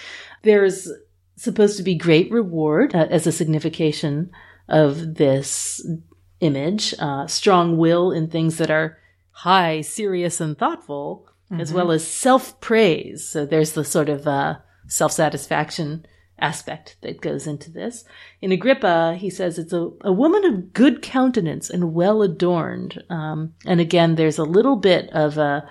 There's 0.42 0.88
supposed 1.37 1.77
to 1.77 1.83
be 1.83 1.96
great 1.96 2.31
reward 2.31 2.94
uh, 2.94 3.09
as 3.11 3.27
a 3.27 3.33
signification 3.33 4.31
of 4.68 5.16
this 5.16 5.85
image, 6.40 6.94
uh, 6.99 7.27
strong 7.27 7.79
will 7.79 8.12
in 8.12 8.29
things 8.29 8.59
that 8.59 8.70
are 8.70 8.99
high, 9.37 9.83
serious, 9.83 10.40
and 10.40 10.57
thoughtful, 10.57 11.29
mm-hmm. 11.51 11.61
as 11.61 11.72
well 11.72 11.90
as 11.90 12.07
self 12.07 12.59
praise. 12.61 13.29
So 13.29 13.44
there's 13.44 13.72
the 13.72 13.85
sort 13.85 14.09
of 14.09 14.27
uh, 14.27 14.57
self 14.88 15.12
satisfaction 15.12 16.07
aspect 16.38 16.96
that 17.03 17.20
goes 17.20 17.46
into 17.46 17.70
this. 17.70 18.05
In 18.40 18.53
Agrippa, 18.53 19.16
he 19.16 19.31
says 19.31 19.59
it's 19.59 19.72
a, 19.72 19.90
a 20.03 20.12
woman 20.12 20.44
of 20.44 20.72
good 20.72 21.03
countenance 21.03 21.68
and 21.70 21.94
well 21.94 22.22
adorned. 22.22 23.03
Um, 23.11 23.55
and 23.66 23.81
again, 23.81 24.14
there's 24.14 24.38
a 24.38 24.44
little 24.44 24.77
bit 24.77 25.11
of 25.11 25.38
a, 25.38 25.68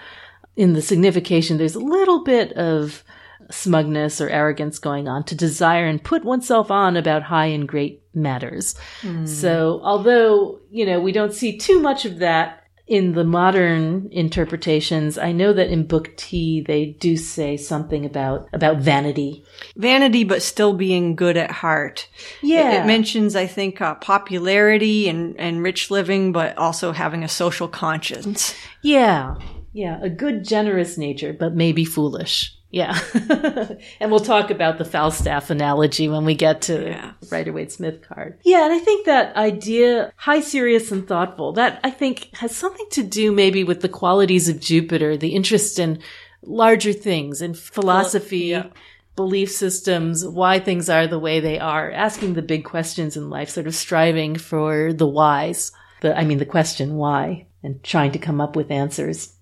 in 0.56 0.74
the 0.74 0.82
signification, 0.82 1.58
there's 1.58 1.76
a 1.76 1.80
little 1.80 2.24
bit 2.24 2.54
of 2.54 3.04
smugness 3.52 4.20
or 4.20 4.30
arrogance 4.30 4.80
going 4.80 5.08
on 5.08 5.24
to 5.24 5.36
desire 5.36 5.86
and 5.86 6.04
put 6.04 6.24
oneself 6.24 6.72
on 6.72 6.98
about 6.98 7.22
high 7.22 7.46
and 7.46 7.68
great 7.68 8.02
matters. 8.14 8.76
Mm. 9.02 9.28
So 9.28 9.82
although, 9.84 10.60
you 10.72 10.86
know, 10.86 11.00
we 11.00 11.12
don't 11.12 11.34
see 11.34 11.58
too 11.58 11.80
much 11.80 12.06
of 12.06 12.20
that 12.20 12.65
in 12.88 13.14
the 13.14 13.24
modern 13.24 14.10
interpretations, 14.12 15.18
I 15.18 15.32
know 15.32 15.54
that 15.54 15.70
in 15.70 15.88
book 15.88 16.16
T 16.18 16.62
they 16.62 16.86
do 16.86 17.18
say 17.18 17.58
something 17.58 18.06
about 18.06 18.48
about 18.54 18.78
vanity. 18.78 19.44
Vanity, 19.76 20.24
but 20.24 20.44
still 20.44 20.74
being 20.74 21.16
good 21.16 21.36
at 21.36 21.50
heart. 21.50 22.08
Yeah, 22.44 22.72
it, 22.72 22.84
it 22.84 22.86
mentions 22.86 23.36
I 23.36 23.48
think 23.48 23.82
uh, 23.82 23.96
popularity 23.96 25.10
and 25.10 25.40
and 25.40 25.64
rich 25.64 25.90
living, 25.90 26.32
but 26.32 26.58
also 26.58 26.92
having 26.92 27.24
a 27.24 27.30
social 27.30 27.68
conscience. 27.68 28.54
Yeah, 28.84 29.36
yeah, 29.74 30.00
a 30.02 30.10
good, 30.10 30.46
generous 30.46 30.98
nature, 30.98 31.34
but 31.34 31.56
maybe 31.56 31.86
foolish. 31.86 32.56
Yeah. 32.76 33.00
and 34.02 34.12
we'll 34.12 34.20
talk 34.20 34.52
about 34.52 34.78
the 34.78 34.84
Falstaff 34.84 35.50
analogy 35.50 36.10
when 36.10 36.26
we 36.26 36.36
get 36.36 36.64
to 36.64 36.90
yeah. 36.90 37.14
Rider 37.32 37.54
Waite 37.54 37.72
Smith 37.72 38.02
card. 38.02 38.38
Yeah, 38.44 38.66
and 38.66 38.74
I 38.74 38.80
think 38.80 39.06
that 39.06 39.34
idea, 39.38 40.12
high, 40.18 40.42
serious, 40.42 40.92
and 40.92 41.08
thoughtful, 41.08 41.54
that 41.54 41.80
I 41.86 41.90
think 41.90 42.36
has 42.36 42.54
something 42.54 42.86
to 42.92 43.02
do 43.02 43.32
maybe 43.32 43.64
with 43.64 43.80
the 43.80 43.88
qualities 43.88 44.50
of 44.50 44.60
Jupiter, 44.60 45.16
the 45.16 45.30
interest 45.30 45.80
in 45.80 46.02
larger 46.42 46.92
things 46.92 47.42
and 47.42 47.58
philosophy. 47.58 48.48
Yeah. 48.48 48.68
Belief 49.16 49.50
systems, 49.50 50.28
why 50.28 50.60
things 50.60 50.90
are 50.90 51.08
the 51.08 51.18
way 51.18 51.40
they 51.40 51.58
are, 51.58 51.90
asking 51.90 52.34
the 52.34 52.42
big 52.42 52.66
questions 52.66 53.16
in 53.16 53.30
life, 53.30 53.48
sort 53.48 53.68
of 53.68 53.74
striving 53.74 54.36
for 54.36 54.92
the 54.92 55.08
whys. 55.08 55.72
The, 56.02 56.14
I 56.20 56.26
mean, 56.26 56.40
the 56.40 56.46
question 56.46 56.96
why 56.96 57.48
and 57.64 57.82
trying 57.82 58.12
to 58.12 58.20
come 58.20 58.42
up 58.42 58.58
with 58.58 58.70
answers. 58.70 59.35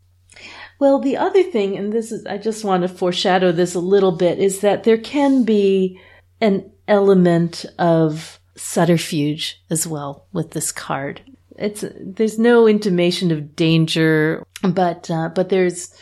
Well, 0.80 1.00
the 1.00 1.18
other 1.18 1.44
thing, 1.44 1.78
and 1.78 1.94
this 1.94 2.12
is, 2.12 2.26
I 2.26 2.38
just 2.38 2.64
want 2.64 2.82
to 2.84 2.90
foreshadow 2.90 3.52
this 3.52 3.76
a 3.76 3.80
little 3.80 4.12
bit, 4.12 4.40
is 4.40 4.62
that 4.62 4.84
there 4.84 4.98
can 4.98 5.44
be 5.44 6.00
an 6.42 6.72
element 6.88 7.66
of 7.80 8.40
subterfuge 8.56 9.62
as 9.70 9.88
well 9.88 10.28
with 10.34 10.52
this 10.52 10.72
card. 10.72 11.22
It's, 11.58 11.86
there's 12.00 12.40
no 12.40 12.68
intimation 12.68 13.32
of 13.32 13.56
danger, 13.56 14.44
but, 14.62 15.10
uh, 15.10 15.30
but 15.30 15.50
there's, 15.50 15.94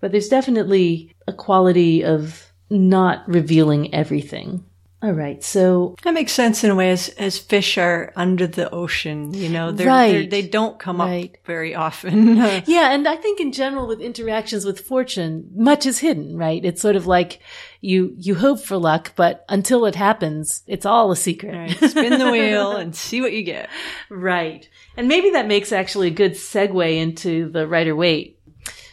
but 0.00 0.12
there's 0.12 0.28
definitely 0.28 1.14
a 1.26 1.32
quality 1.32 2.04
of 2.04 2.52
not 2.68 3.26
revealing 3.28 3.94
everything. 3.94 4.64
All 5.02 5.12
right, 5.12 5.44
so 5.44 5.94
that 6.04 6.14
makes 6.14 6.32
sense 6.32 6.64
in 6.64 6.70
a 6.70 6.74
way. 6.74 6.90
As 6.90 7.10
as 7.10 7.38
fish 7.38 7.76
are 7.76 8.12
under 8.16 8.46
the 8.46 8.70
ocean, 8.70 9.34
you 9.34 9.50
know, 9.50 9.70
they're, 9.70 9.86
Right. 9.86 10.12
they're, 10.12 10.26
they 10.26 10.42
don't 10.48 10.78
come 10.78 10.98
Right. 11.00 11.34
up 11.34 11.46
very 11.46 11.74
often. 11.74 12.36
Yeah, 12.66 12.92
and 12.94 13.06
I 13.06 13.16
think 13.16 13.38
in 13.38 13.52
general 13.52 13.86
with 13.86 14.00
interactions 14.00 14.64
with 14.64 14.80
fortune, 14.80 15.50
much 15.54 15.84
is 15.84 15.98
hidden, 15.98 16.36
right? 16.38 16.64
It's 16.64 16.80
sort 16.80 16.96
of 16.96 17.06
like 17.06 17.40
you 17.82 18.14
you 18.16 18.34
hope 18.36 18.58
for 18.60 18.78
luck, 18.78 19.12
but 19.16 19.44
until 19.50 19.84
it 19.84 19.94
happens, 19.94 20.62
it's 20.66 20.86
all 20.86 21.12
a 21.12 21.16
secret. 21.16 21.52
Right, 21.54 21.90
spin 21.90 22.18
the 22.18 22.30
wheel 22.30 22.72
and 22.76 22.96
see 23.06 23.20
what 23.20 23.34
you 23.34 23.42
get. 23.42 23.68
Right. 24.08 24.66
And 24.96 25.08
maybe 25.08 25.30
that 25.32 25.46
makes 25.46 25.72
actually 25.72 26.08
a 26.08 26.10
good 26.22 26.32
segue 26.32 26.96
into 26.96 27.50
the 27.50 27.68
Rider 27.68 27.94
Waite 27.94 28.40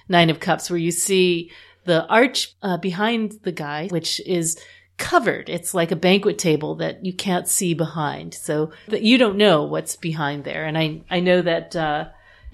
Nine 0.09 0.29
of 0.29 0.41
Cups, 0.41 0.69
where 0.69 0.77
you 0.77 0.91
see 0.91 1.49
the 1.85 2.05
arch 2.07 2.53
uh, 2.61 2.75
behind 2.77 3.39
the 3.43 3.53
guy, 3.53 3.87
which 3.87 4.19
is 4.27 4.59
covered. 4.97 5.49
It's 5.49 5.73
like 5.73 5.91
a 5.91 5.95
banquet 5.95 6.37
table 6.37 6.75
that 6.75 7.05
you 7.05 7.13
can't 7.13 7.47
see 7.47 7.73
behind. 7.73 8.33
So 8.33 8.71
that 8.87 9.01
you 9.01 9.17
don't 9.17 9.37
know 9.37 9.63
what's 9.63 9.95
behind 9.95 10.43
there. 10.43 10.65
And 10.65 10.77
I, 10.77 11.01
I 11.09 11.19
know 11.19 11.41
that, 11.41 11.75
uh, 11.75 12.09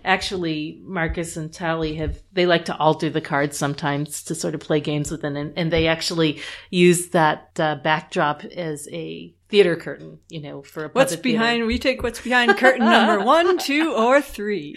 actually 0.06 0.80
Marcus 0.84 1.36
and 1.36 1.52
Tally 1.52 1.96
have, 1.96 2.22
they 2.32 2.46
like 2.46 2.66
to 2.66 2.78
alter 2.78 3.10
the 3.10 3.20
cards 3.20 3.58
sometimes 3.58 4.24
to 4.24 4.36
sort 4.36 4.56
of 4.56 4.62
play 4.62 4.80
games 4.80 5.12
with 5.12 5.22
them. 5.22 5.36
And, 5.36 5.54
and 5.58 5.72
they 5.72 5.88
actually 5.88 6.42
use 6.70 7.10
that, 7.10 7.60
uh, 7.60 7.76
backdrop 7.76 8.46
as 8.46 8.88
a 8.92 9.36
theater 9.50 9.76
curtain, 9.76 10.20
you 10.30 10.40
know, 10.42 10.62
for 10.62 10.86
a 10.86 10.90
What's 10.90 11.14
puppet 11.14 11.24
theater. 11.24 11.40
behind? 11.40 11.66
We 11.66 11.80
take 11.80 12.04
what's 12.04 12.22
behind 12.22 12.56
curtain 12.58 12.86
number 12.86 13.24
one, 13.26 13.58
two, 13.58 13.94
or 13.94 14.22
three. 14.22 14.76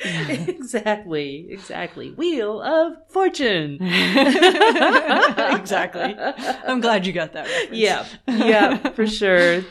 exactly, 0.49 1.47
exactly. 1.51 2.11
Wheel 2.13 2.61
of 2.63 2.95
Fortune. 3.11 3.77
exactly. 3.81 6.17
I'm 6.67 6.81
glad 6.81 7.07
you 7.07 7.13
got 7.13 7.35
that. 7.35 7.47
Reference. 7.47 7.79
Yeah, 7.79 8.07
yeah, 8.27 8.77
for 8.91 9.07
sure. 9.07 9.63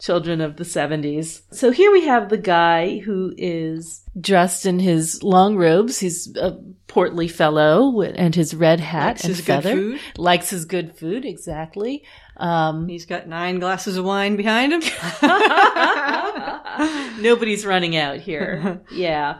Children 0.00 0.40
of 0.40 0.54
the 0.56 0.62
70s. 0.64 1.42
So 1.50 1.72
here 1.72 1.90
we 1.90 2.04
have 2.04 2.28
the 2.28 2.38
guy 2.38 2.98
who 2.98 3.34
is 3.36 4.02
dressed 4.20 4.64
in 4.64 4.78
his 4.78 5.24
long 5.24 5.56
robes. 5.56 5.98
He's 5.98 6.36
a 6.36 6.56
portly 6.86 7.26
fellow 7.26 8.00
and 8.02 8.32
his 8.32 8.54
red 8.54 8.78
hat 8.78 9.06
Likes 9.16 9.24
and 9.24 9.28
his 9.30 9.40
good 9.40 9.46
feather. 9.46 9.74
food. 9.74 10.00
Likes 10.16 10.50
his 10.50 10.66
good 10.66 10.96
food, 10.96 11.24
exactly. 11.24 12.04
Um, 12.38 12.88
He's 12.88 13.06
got 13.06 13.28
nine 13.28 13.58
glasses 13.58 13.96
of 13.96 14.04
wine 14.04 14.36
behind 14.36 14.72
him. 14.72 14.82
Nobody's 17.20 17.66
running 17.66 17.96
out 17.96 18.18
here. 18.18 18.80
yeah. 18.92 19.38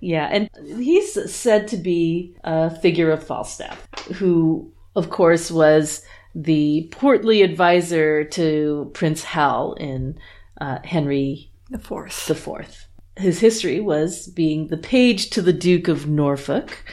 Yeah. 0.00 0.28
And 0.30 0.50
he's 0.78 1.32
said 1.32 1.68
to 1.68 1.76
be 1.76 2.34
a 2.42 2.70
figure 2.80 3.10
of 3.10 3.22
Falstaff, 3.22 3.86
who, 4.14 4.72
of 4.96 5.10
course, 5.10 5.50
was 5.50 6.04
the 6.34 6.88
portly 6.92 7.42
advisor 7.42 8.24
to 8.24 8.90
Prince 8.94 9.24
Hal 9.24 9.74
in 9.74 10.18
uh, 10.60 10.78
Henry 10.84 11.50
The 11.70 11.78
fourth. 11.78 12.30
IV. 12.30 12.86
His 13.16 13.40
history 13.40 13.80
was 13.80 14.28
being 14.28 14.68
the 14.68 14.76
page 14.76 15.30
to 15.30 15.42
the 15.42 15.52
Duke 15.52 15.88
of 15.88 16.08
Norfolk. 16.08 16.84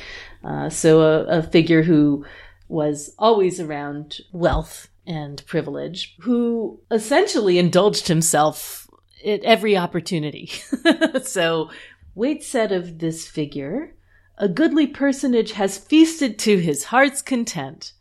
Uh, 0.44 0.70
so 0.70 1.02
a, 1.02 1.40
a 1.40 1.44
figure 1.44 1.84
who 1.84 2.26
was 2.68 3.14
always 3.18 3.60
around 3.60 4.20
wealth 4.32 4.90
and 5.06 5.46
privilege, 5.46 6.16
who 6.22 6.80
essentially 6.92 7.58
indulged 7.58 8.08
himself 8.08 8.90
at 9.26 9.44
every 9.44 9.78
opportunity. 9.78 10.52
so 11.24 11.70
Waite 12.14 12.44
said 12.44 12.72
of 12.72 13.00
this 13.00 13.28
figure, 13.28 13.96
a 14.38 14.50
goodly 14.50 14.86
personage 14.86 15.54
has 15.54 15.78
feasted 15.78 16.38
to 16.40 16.58
his 16.58 16.86
heart's 16.86 17.22
content. 17.22 17.94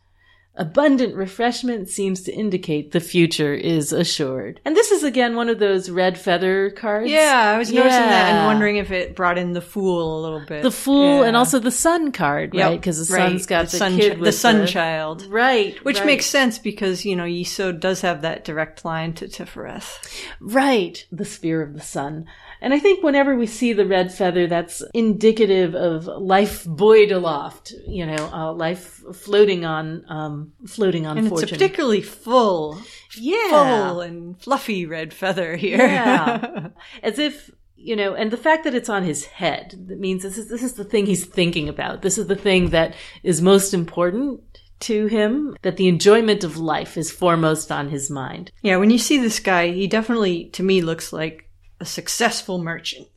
Abundant 0.59 1.15
refreshment 1.15 1.87
seems 1.87 2.21
to 2.23 2.33
indicate 2.33 2.91
the 2.91 2.99
future 2.99 3.53
is 3.53 3.93
assured. 3.93 4.59
And 4.65 4.75
this 4.75 4.91
is 4.91 5.03
again 5.03 5.35
one 5.35 5.49
of 5.49 5.59
those 5.59 5.87
red 5.89 6.17
feather 6.17 6.71
cards. 6.71 7.11
Yeah, 7.11 7.53
I 7.53 7.57
was 7.59 7.71
noticing 7.71 7.99
that 7.99 8.33
and 8.33 8.47
wondering 8.47 8.77
if 8.77 8.89
it 8.89 9.15
brought 9.15 9.37
in 9.37 9.53
the 9.53 9.61
fool 9.61 10.19
a 10.19 10.21
little 10.21 10.45
bit. 10.45 10.63
The 10.63 10.71
fool 10.71 11.21
and 11.21 11.37
also 11.37 11.59
the 11.59 11.69
sun 11.69 12.11
card, 12.11 12.55
Yep, 12.55 12.65
right? 12.65 12.79
Because 12.79 13.07
the 13.07 13.13
right. 13.13 13.29
sun's 13.29 13.45
got 13.45 13.69
the, 13.69 13.77
sun, 13.77 13.97
kid 13.97 14.19
the 14.19 14.31
sun 14.31 14.65
child. 14.65 15.27
Right. 15.27 15.77
Which 15.85 15.97
right. 15.97 16.05
makes 16.07 16.25
sense 16.25 16.57
because, 16.57 17.05
you 17.05 17.15
know, 17.15 17.25
Yesod 17.25 17.79
does 17.79 18.01
have 18.01 18.23
that 18.23 18.43
direct 18.43 18.83
line 18.83 19.13
to 19.13 19.27
Tifereth. 19.27 19.99
Right. 20.39 21.05
The 21.11 21.25
sphere 21.25 21.61
of 21.61 21.73
the 21.73 21.81
sun. 21.81 22.25
And 22.61 22.73
I 22.73 22.79
think 22.79 23.03
whenever 23.03 23.35
we 23.35 23.45
see 23.45 23.73
the 23.73 23.85
red 23.85 24.13
feather, 24.13 24.47
that's 24.47 24.83
indicative 24.93 25.75
of 25.75 26.05
life 26.07 26.65
buoyed 26.65 27.11
aloft, 27.11 27.73
you 27.87 28.05
know, 28.05 28.29
uh, 28.33 28.53
life 28.53 29.03
floating 29.13 29.65
on, 29.65 30.03
um, 30.09 30.53
floating 30.65 31.05
on 31.05 31.17
And 31.17 31.29
fortune. 31.29 31.43
it's 31.43 31.51
a 31.51 31.55
particularly 31.55 32.01
full, 32.01 32.81
yeah. 33.17 33.49
full 33.49 34.01
and 34.01 34.41
fluffy 34.41 34.85
red 34.85 35.13
feather 35.13 35.55
here. 35.55 35.77
Yeah. 35.77 36.69
As 37.03 37.19
if, 37.19 37.51
you 37.75 37.95
know, 37.95 38.15
and 38.15 38.31
the 38.31 38.37
fact 38.37 38.63
that 38.63 38.73
it's 38.73 38.89
on 38.89 39.03
his 39.03 39.25
head, 39.25 39.75
that 39.87 39.99
means 39.99 40.23
this 40.23 40.37
is, 40.37 40.49
this 40.49 40.63
is 40.63 40.73
the 40.73 40.83
thing 40.83 41.05
he's 41.05 41.25
thinking 41.25 41.69
about. 41.69 42.01
This 42.01 42.17
is 42.17 42.27
the 42.27 42.35
thing 42.35 42.71
that 42.71 42.95
is 43.23 43.41
most 43.41 43.73
important 43.73 44.41
to 44.79 45.07
him, 45.07 45.55
that 45.63 45.77
the 45.77 45.87
enjoyment 45.87 46.43
of 46.43 46.57
life 46.57 46.97
is 46.97 47.09
foremost 47.09 47.71
on 47.71 47.89
his 47.89 48.11
mind. 48.11 48.51
yeah, 48.61 48.77
when 48.77 48.91
you 48.91 48.99
see 48.99 49.17
this 49.17 49.39
guy, 49.39 49.71
he 49.71 49.87
definitely, 49.87 50.45
to 50.49 50.61
me, 50.61 50.81
looks 50.81 51.11
like 51.11 51.46
a 51.79 51.85
successful 51.85 52.57
merchant. 52.57 53.07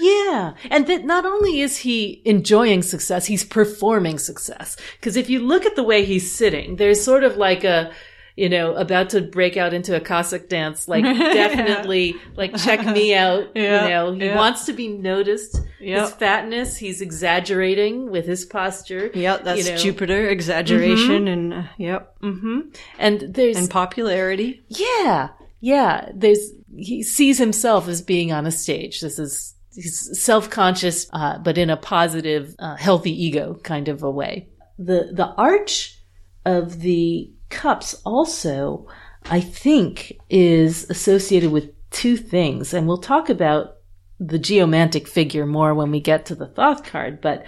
Yeah. 0.00 0.54
And 0.70 0.86
that 0.86 1.04
not 1.04 1.24
only 1.26 1.60
is 1.60 1.78
he 1.78 2.22
enjoying 2.24 2.82
success, 2.82 3.26
he's 3.26 3.44
performing 3.44 4.18
success. 4.18 4.76
Because 5.00 5.16
if 5.16 5.28
you 5.28 5.40
look 5.40 5.66
at 5.66 5.76
the 5.76 5.82
way 5.82 6.04
he's 6.04 6.30
sitting, 6.30 6.76
there's 6.76 7.02
sort 7.02 7.24
of 7.24 7.36
like 7.36 7.64
a, 7.64 7.92
you 8.36 8.48
know, 8.48 8.74
about 8.76 9.10
to 9.10 9.20
break 9.20 9.56
out 9.56 9.74
into 9.74 9.96
a 9.96 10.00
Cossack 10.00 10.48
dance, 10.48 10.86
like 10.86 11.02
definitely, 11.48 12.14
like 12.36 12.56
check 12.56 12.86
me 12.86 13.12
out. 13.12 13.48
Yeah, 13.56 13.82
You 13.82 13.88
know, 13.90 14.12
he 14.14 14.26
yeah. 14.26 14.36
wants 14.36 14.66
to 14.66 14.72
be 14.72 14.86
noticed. 14.86 15.60
His 15.80 16.10
fatness, 16.12 16.76
he's 16.76 17.00
exaggerating 17.00 18.10
with 18.10 18.26
his 18.26 18.44
posture. 18.44 19.10
Yep, 19.12 19.42
that's 19.44 19.64
You 19.66 19.72
know. 19.72 19.78
Jupiter, 19.78 20.28
exaggeration, 20.28 21.26
and, 21.26 21.54
uh, 21.54 21.62
yep, 21.76 22.16
hmm 22.20 22.60
And 23.00 23.20
there's, 23.20 23.56
and 23.56 23.68
popularity. 23.70 24.62
Yeah. 24.68 25.30
Yeah. 25.60 26.10
There's, 26.14 26.50
he 26.76 27.02
sees 27.02 27.38
himself 27.38 27.88
as 27.88 28.02
being 28.02 28.32
on 28.32 28.46
a 28.46 28.50
stage. 28.50 29.00
This 29.00 29.18
is, 29.18 29.54
he's 29.74 30.22
self-conscious, 30.22 31.08
uh, 31.12 31.38
but 31.38 31.58
in 31.58 31.70
a 31.70 31.76
positive, 31.76 32.54
uh, 32.58 32.76
healthy 32.76 33.24
ego 33.24 33.58
kind 33.62 33.88
of 33.88 34.02
a 34.02 34.10
way. 34.10 34.48
The, 34.78 35.10
the 35.12 35.26
arch 35.36 35.98
of 36.44 36.80
the 36.80 37.32
cups 37.50 37.94
also, 38.04 38.86
I 39.24 39.40
think, 39.40 40.18
is 40.30 40.88
associated 40.90 41.50
with 41.50 41.70
two 41.90 42.16
things. 42.16 42.74
And 42.74 42.86
we'll 42.86 42.98
talk 42.98 43.28
about 43.28 43.76
the 44.20 44.38
geomantic 44.38 45.06
figure 45.08 45.46
more 45.46 45.74
when 45.74 45.90
we 45.90 46.00
get 46.00 46.26
to 46.26 46.34
the 46.34 46.46
Thoth 46.46 46.84
card, 46.84 47.20
but 47.20 47.44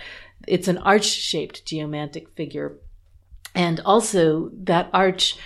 it's 0.47 0.69
an 0.69 0.79
arch 0.79 1.05
shaped 1.05 1.67
geomantic 1.67 2.31
figure. 2.31 2.79
And 3.55 3.81
also 3.81 4.51
that 4.65 4.89
arch 4.93 5.37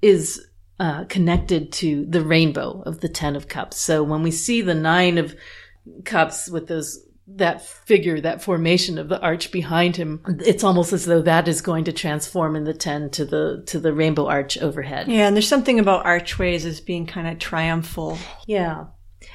is 0.00 0.46
uh, 0.80 1.04
connected 1.04 1.70
to 1.70 2.06
the 2.06 2.22
rainbow 2.22 2.82
of 2.86 3.00
the 3.00 3.08
Ten 3.08 3.36
of 3.36 3.48
Cups. 3.48 3.78
So 3.78 4.02
when 4.02 4.22
we 4.22 4.30
see 4.30 4.62
the 4.62 4.74
Nine 4.74 5.18
of 5.18 5.36
Cups 6.04 6.48
with 6.48 6.68
those 6.68 7.06
that 7.36 7.62
figure, 7.62 8.20
that 8.20 8.42
formation 8.42 8.98
of 8.98 9.08
the 9.08 9.20
arch 9.20 9.52
behind 9.52 9.94
him, 9.94 10.22
it's 10.40 10.64
almost 10.64 10.92
as 10.92 11.04
though 11.04 11.22
that 11.22 11.46
is 11.46 11.60
going 11.60 11.84
to 11.84 11.92
transform 11.92 12.56
in 12.56 12.64
the 12.64 12.74
ten 12.74 13.10
to 13.10 13.26
the 13.26 13.62
to 13.66 13.78
the 13.78 13.92
rainbow 13.92 14.26
arch 14.26 14.56
overhead. 14.58 15.06
Yeah, 15.06 15.26
and 15.28 15.36
there's 15.36 15.46
something 15.46 15.78
about 15.78 16.06
archways 16.06 16.64
as 16.64 16.80
being 16.80 17.06
kind 17.06 17.28
of 17.28 17.38
triumphal. 17.38 18.18
Yeah, 18.46 18.86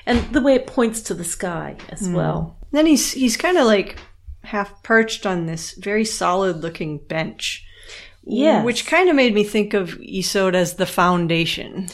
and 0.07 0.19
the 0.33 0.41
way 0.41 0.55
it 0.55 0.67
points 0.67 1.01
to 1.03 1.13
the 1.13 1.23
sky 1.23 1.77
as 1.89 2.09
well. 2.09 2.57
Then 2.71 2.87
he's 2.87 3.11
he's 3.11 3.37
kind 3.37 3.57
of 3.57 3.67
like 3.67 3.99
half 4.43 4.81
perched 4.83 5.25
on 5.25 5.45
this 5.45 5.73
very 5.73 6.05
solid 6.05 6.63
looking 6.63 6.97
bench. 6.97 7.64
Yes. 8.25 8.65
Which 8.65 8.85
kind 8.87 9.09
of 9.09 9.15
made 9.15 9.33
me 9.33 9.43
think 9.43 9.73
of 9.73 9.89
Yesod 9.99 10.55
as 10.55 10.75
the 10.75 10.85
foundation. 10.85 11.87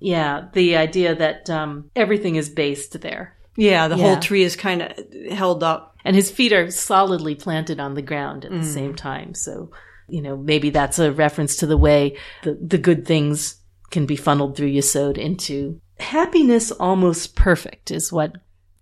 Yeah, 0.00 0.46
the 0.52 0.76
idea 0.76 1.14
that 1.14 1.48
um, 1.50 1.90
everything 1.94 2.36
is 2.36 2.48
based 2.48 3.00
there, 3.00 3.36
Yeah, 3.56 3.88
the 3.88 3.96
Yeah. 3.96 4.02
whole 4.04 4.16
tree 4.20 4.42
is 4.42 4.56
kind 4.56 4.82
of 4.82 4.92
held 5.30 5.62
up. 5.62 5.88
and 6.04 6.16
his 6.16 6.30
feet 6.30 6.52
are 6.54 6.70
solidly 6.70 7.34
planted 7.34 7.78
on 7.78 7.92
the 7.94 8.00
ground 8.02 8.46
at 8.46 8.50
the 8.52 8.64
same 8.64 8.94
time. 8.94 9.34
So, 9.34 9.70
you 10.08 10.22
know, 10.22 10.34
maybe 10.36 10.70
that's 10.70 10.98
a 10.98 11.12
reference 11.12 11.56
to 11.56 11.66
the 11.66 11.76
way 11.76 12.16
the, 12.42 12.58
the 12.58 12.78
good 12.78 13.06
things 13.06 13.56
can 13.90 14.06
be 14.06 14.16
funneled 14.16 14.56
through 14.56 14.70
Yesod 14.72 15.18
into 15.18 15.78
happiness 15.98 16.70
almost 16.72 17.36
perfect 17.36 17.90
is 17.90 18.10
what 18.10 18.32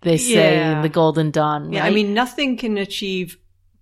they 0.02 0.16
say 0.16 0.54
Yeah. 0.58 0.76
in 0.76 0.82
the 0.82 0.88
Golden 0.88 1.32
Dawn. 1.32 1.72
Yeah, 1.72 1.84
I 1.84 1.90
mean, 1.90 2.14
nothing 2.14 2.56
can 2.56 2.78
achieve 2.78 3.36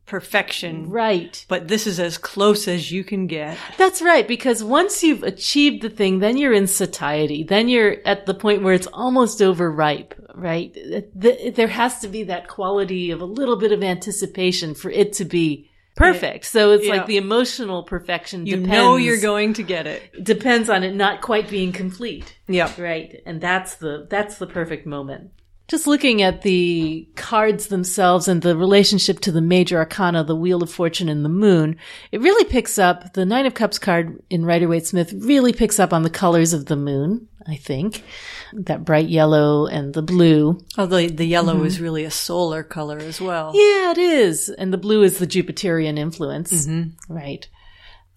perfection. 0.06 0.88
Right. 0.88 1.44
But 1.48 1.68
this 1.68 1.86
is 1.86 1.98
as 2.00 2.16
close 2.18 2.66
as 2.68 2.90
you 2.92 3.04
can 3.04 3.26
get. 3.26 3.58
That's 3.76 4.00
right, 4.00 4.26
because 4.26 4.62
once 4.64 5.02
you've 5.02 5.22
achieved 5.22 5.82
the 5.82 5.90
thing, 5.90 6.20
then 6.20 6.36
you're 6.36 6.52
in 6.52 6.66
satiety. 6.66 7.42
Then 7.42 7.68
you're 7.68 7.96
at 8.04 8.26
the 8.26 8.34
point 8.34 8.62
where 8.62 8.74
it's 8.74 8.86
almost 8.88 9.42
overripe, 9.42 10.14
right? 10.34 10.76
There 11.14 11.68
has 11.68 12.00
to 12.00 12.08
be 12.08 12.22
that 12.24 12.48
quality 12.48 13.10
of 13.10 13.20
a 13.20 13.24
little 13.26 13.56
bit 13.56 13.72
of 13.72 13.82
anticipation 13.82 14.74
for 14.74 14.90
it 14.90 15.12
to 15.14 15.24
be 15.24 15.68
perfect. 15.96 16.44
So 16.44 16.72
it's 16.72 16.86
Yeah. 16.86 16.96
like 16.96 17.06
the 17.06 17.16
emotional 17.16 17.82
perfection 17.82 18.44
You 18.46 18.56
depends, 18.56 18.70
know 18.70 18.96
you're 18.96 19.20
going 19.20 19.54
to 19.54 19.62
get 19.62 19.86
it. 19.86 20.02
depends 20.22 20.68
on 20.68 20.84
it 20.84 20.94
not 20.94 21.22
quite 21.22 21.48
being 21.48 21.72
complete. 21.72 22.36
Yep. 22.48 22.78
Right. 22.78 23.22
And 23.24 23.40
that's 23.40 23.76
the 23.76 24.06
that's 24.08 24.36
the 24.38 24.46
perfect 24.46 24.86
moment. 24.86 25.30
Just 25.68 25.88
looking 25.88 26.22
at 26.22 26.42
the 26.42 27.08
cards 27.16 27.66
themselves 27.66 28.28
and 28.28 28.40
the 28.40 28.56
relationship 28.56 29.18
to 29.20 29.32
the 29.32 29.40
major 29.40 29.78
arcana, 29.78 30.22
the 30.22 30.36
Wheel 30.36 30.62
of 30.62 30.70
Fortune 30.70 31.08
and 31.08 31.24
the 31.24 31.28
Moon, 31.28 31.76
it 32.12 32.20
really 32.20 32.44
picks 32.44 32.78
up 32.78 33.14
the 33.14 33.26
Nine 33.26 33.46
of 33.46 33.54
Cups 33.54 33.78
card 33.78 34.22
in 34.30 34.44
Rider 34.44 34.68
Waite 34.68 34.86
Smith 34.86 35.12
really 35.12 35.52
picks 35.52 35.80
up 35.80 35.92
on 35.92 36.04
the 36.04 36.10
colors 36.10 36.52
of 36.52 36.66
the 36.66 36.76
moon, 36.76 37.28
I 37.48 37.56
think. 37.56 38.04
That 38.52 38.84
bright 38.84 39.08
yellow 39.08 39.66
and 39.66 39.92
the 39.92 40.02
blue. 40.02 40.60
Oh, 40.78 40.82
Although 40.82 41.08
the 41.08 41.24
yellow 41.24 41.56
mm-hmm. 41.56 41.66
is 41.66 41.80
really 41.80 42.04
a 42.04 42.12
solar 42.12 42.62
color 42.62 42.98
as 42.98 43.20
well. 43.20 43.50
Yeah, 43.52 43.90
it 43.90 43.98
is. 43.98 44.48
And 44.48 44.72
the 44.72 44.78
blue 44.78 45.02
is 45.02 45.18
the 45.18 45.26
Jupiterian 45.26 45.98
influence. 45.98 46.52
Mm-hmm. 46.66 47.12
Right. 47.12 47.48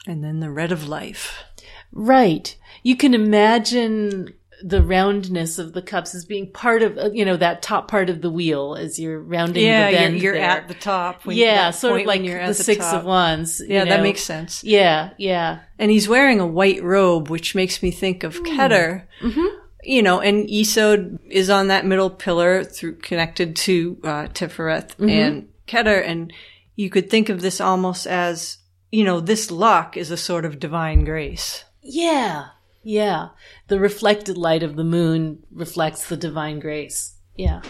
And 0.05 0.23
then 0.23 0.39
the 0.39 0.51
red 0.51 0.71
of 0.71 0.87
life. 0.87 1.43
Right. 1.91 2.55
You 2.83 2.95
can 2.95 3.15
imagine 3.15 4.33
the 4.63 4.83
roundness 4.83 5.57
of 5.57 5.73
the 5.73 5.81
cups 5.81 6.13
as 6.13 6.25
being 6.25 6.51
part 6.51 6.81
of, 6.83 6.97
you 7.15 7.23
know, 7.23 7.37
that 7.37 7.61
top 7.61 7.87
part 7.87 8.09
of 8.09 8.21
the 8.21 8.29
wheel 8.29 8.75
as 8.75 8.99
you're 8.99 9.19
rounding 9.21 9.63
Yeah, 9.65 9.89
the 9.89 10.17
you're, 10.17 10.33
you're 10.35 10.43
at 10.43 10.67
the 10.67 10.73
top. 10.73 11.25
when- 11.25 11.37
yeah, 11.37 11.71
sort 11.71 12.01
of 12.01 12.07
like 12.07 12.23
you're 12.23 12.39
at 12.39 12.47
the 12.49 12.53
six 12.53 12.83
top. 12.85 12.95
of 12.95 13.05
wands. 13.05 13.61
Yeah, 13.65 13.85
that 13.85 14.01
makes 14.01 14.21
sense. 14.21 14.63
Yeah, 14.63 15.11
yeah. 15.17 15.59
And 15.77 15.89
he's 15.91 16.09
wearing 16.09 16.39
a 16.39 16.47
white 16.47 16.83
robe, 16.83 17.29
which 17.29 17.55
makes 17.55 17.81
me 17.81 17.91
think 17.91 18.23
of 18.23 18.35
Keter. 18.43 19.03
Mm-hmm. 19.21 19.45
You 19.83 20.03
know, 20.03 20.19
and 20.19 20.47
Yesod 20.49 21.19
is 21.29 21.49
on 21.49 21.69
that 21.69 21.85
middle 21.85 22.09
pillar 22.09 22.65
through 22.65 22.97
connected 22.97 23.55
to 23.57 23.97
uh, 24.03 24.27
Tifereth 24.33 24.99
and 24.99 25.47
Keter, 25.67 26.05
and 26.05 26.33
you 26.75 26.89
could 26.89 27.09
think 27.09 27.29
of 27.29 27.39
this 27.41 27.61
almost 27.61 28.05
as 28.05 28.57
you 28.91 29.03
know, 29.05 29.19
this 29.21 29.51
luck 29.51 29.95
is 29.95 30.11
a 30.11 30.17
sort 30.17 30.43
of 30.45 30.59
divine 30.59 31.05
grace. 31.05 31.63
Yeah, 31.81 32.47
yeah. 32.89 33.29
The 33.67 33.79
reflected 33.79 34.37
light 34.37 34.63
of 34.63 34.75
the 34.75 34.83
moon 34.83 35.43
reflects 35.51 36.09
the 36.09 36.17
divine 36.17 36.59
grace. 36.59 37.13
Yeah. 37.35 37.61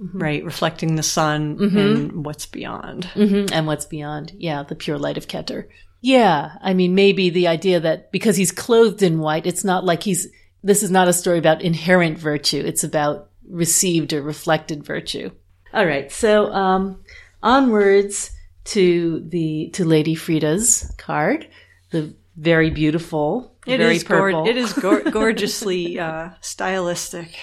Right, 0.00 0.44
reflecting 0.44 0.94
the 0.94 1.02
sun 1.02 1.58
and 1.76 2.24
what's 2.24 2.46
beyond. 2.46 3.04
hmm 3.06 3.46
And 3.52 3.66
what's 3.66 3.86
beyond? 3.86 4.32
Yeah, 4.36 4.62
the 4.62 4.76
pure 4.76 4.98
light 4.98 5.18
of 5.18 5.26
Keter. 5.26 5.66
Yeah, 6.00 6.52
I 6.62 6.74
mean, 6.74 6.94
maybe 6.94 7.30
the 7.30 7.48
idea 7.48 7.80
that 7.80 8.12
because 8.12 8.36
he's 8.36 8.52
clothed 8.52 9.02
in 9.02 9.18
white, 9.18 9.46
it's 9.46 9.64
not 9.64 9.84
like 9.84 10.04
he's. 10.04 10.28
This 10.62 10.82
is 10.84 10.90
not 10.92 11.08
a 11.08 11.12
story 11.12 11.38
about 11.38 11.62
inherent 11.62 12.16
virtue. 12.18 12.62
It's 12.64 12.84
about 12.84 13.30
received 13.48 14.12
or 14.12 14.22
reflected 14.22 14.84
virtue. 14.84 15.30
All 15.74 15.84
right, 15.86 16.10
so 16.12 16.52
um, 16.52 17.02
onwards 17.42 18.30
to 18.66 19.20
the 19.28 19.70
to 19.74 19.84
Lady 19.84 20.14
Frieda's 20.14 20.94
card, 20.98 21.48
the 21.90 22.14
very 22.38 22.70
beautiful, 22.70 23.56
It 23.66 23.78
very 23.78 23.96
is 23.96 24.04
purple. 24.04 24.46
it 24.48 24.56
is 24.56 24.72
gor- 24.72 25.00
gorgeously 25.10 25.98
uh, 25.98 26.30
stylistic. 26.40 27.36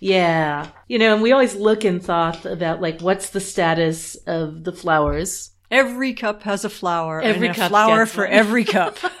Yeah. 0.00 0.68
You 0.86 0.98
know, 0.98 1.14
and 1.14 1.22
we 1.22 1.32
always 1.32 1.54
look 1.54 1.84
and 1.84 2.02
thought 2.02 2.44
about 2.44 2.80
like 2.82 3.00
what's 3.00 3.30
the 3.30 3.40
status 3.40 4.16
of 4.26 4.62
the 4.64 4.72
flowers. 4.72 5.50
Every 5.70 6.12
cup 6.12 6.42
has 6.42 6.64
a 6.64 6.68
flower. 6.70 7.20
Every 7.22 7.48
and 7.48 7.56
a 7.56 7.58
cup 7.60 7.70
flower 7.70 8.04
for 8.06 8.24
one. 8.24 8.32
every 8.32 8.64
cup. 8.64 8.98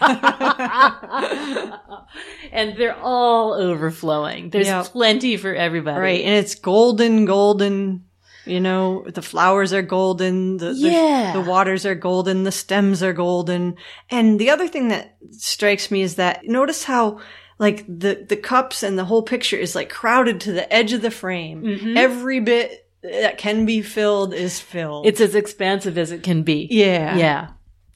and 2.52 2.76
they're 2.76 2.96
all 3.00 3.54
overflowing. 3.54 4.50
There's 4.50 4.66
Yeah. 4.66 4.84
plenty 4.84 5.36
for 5.36 5.54
everybody. 5.54 6.00
Right, 6.00 6.24
and 6.24 6.34
it's 6.34 6.54
golden, 6.54 7.24
golden. 7.24 8.04
You 8.46 8.60
know, 8.60 9.04
the 9.08 9.22
flowers 9.22 9.72
are 9.72 9.82
golden, 9.82 10.58
the, 10.58 10.72
Yeah. 10.72 11.32
the 11.32 11.40
the 11.40 11.50
waters 11.50 11.84
are 11.86 11.94
golden, 11.94 12.44
the 12.44 12.52
stems 12.52 13.02
are 13.02 13.12
golden. 13.12 13.76
And 14.10 14.38
the 14.38 14.50
other 14.50 14.68
thing 14.68 14.88
that 14.88 15.16
strikes 15.30 15.90
me 15.90 16.02
is 16.02 16.16
that 16.16 16.44
notice 16.44 16.84
how 16.84 17.20
like 17.58 17.84
the 17.86 18.24
the 18.28 18.36
cups 18.36 18.82
and 18.82 18.98
the 18.98 19.04
whole 19.04 19.22
picture 19.22 19.56
is 19.56 19.74
like 19.74 19.88
crowded 19.88 20.40
to 20.42 20.52
the 20.52 20.70
edge 20.72 20.92
of 20.92 21.02
the 21.02 21.10
frame. 21.10 21.62
Mm-hmm. 21.62 21.96
Every 21.96 22.40
bit 22.40 22.88
that 23.02 23.38
can 23.38 23.64
be 23.66 23.82
filled 23.82 24.34
is 24.34 24.58
filled. 24.60 25.06
It's 25.06 25.20
as 25.20 25.34
expansive 25.34 25.96
as 25.98 26.10
it 26.10 26.22
can 26.22 26.42
be. 26.42 26.68
yeah. 26.70 27.16
Yeah. 27.16 27.48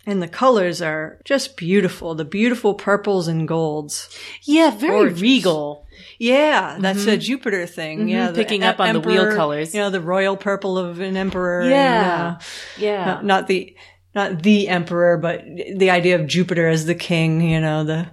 And 0.07 0.23
the 0.23 0.29
colors 0.29 0.81
are 0.81 1.21
just 1.25 1.57
beautiful. 1.57 2.15
The 2.15 2.25
beautiful 2.25 2.73
purples 2.75 3.29
and 3.29 3.47
golds. 3.47 4.09
Yeah, 4.45 4.71
very 4.71 5.01
Gorgeous. 5.01 5.21
regal. 5.21 5.87
Yeah, 6.19 6.79
that's 6.81 7.07
a 7.07 7.17
Jupiter 7.19 7.67
thing. 7.67 8.09
Yeah, 8.09 8.27
Mm-hmm. 8.29 8.35
picking 8.37 8.65
up 8.65 8.81
on 8.81 8.95
the 8.95 9.01
wheel 9.01 9.21
emperor, 9.23 9.37
colors. 9.37 9.75
You 9.75 9.81
know, 9.81 9.91
the 9.91 10.01
royal 10.01 10.37
purple 10.37 10.79
of 10.79 11.01
an 11.01 11.17
emperor. 11.17 11.61
and, 11.63 11.71
Yeah. 11.71 12.37
uh, 12.39 12.43
Yeah. 12.79 13.05
not, 13.05 13.25
not 13.25 13.47
the 13.49 13.75
not 14.15 14.43
the 14.43 14.69
emperor, 14.69 15.19
but 15.19 15.45
the 15.77 15.91
idea 15.91 16.19
of 16.19 16.27
Jupiter 16.27 16.67
as 16.69 16.87
the 16.87 16.95
king. 16.95 17.43
You 17.43 17.61
know, 17.61 17.85
the 17.85 18.07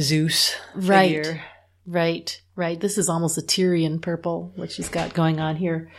Zeus 0.00 0.54
Right. 0.74 1.16
figure. 1.24 1.42
Right. 1.86 2.40
Right. 2.54 2.78
This 2.78 2.96
is 2.98 3.08
almost 3.08 3.36
a 3.38 3.42
Tyrian 3.42 4.00
purple, 4.00 4.52
what 4.54 4.70
she's 4.70 4.88
got 4.88 5.14
going 5.14 5.40
on 5.40 5.56
here. 5.56 5.90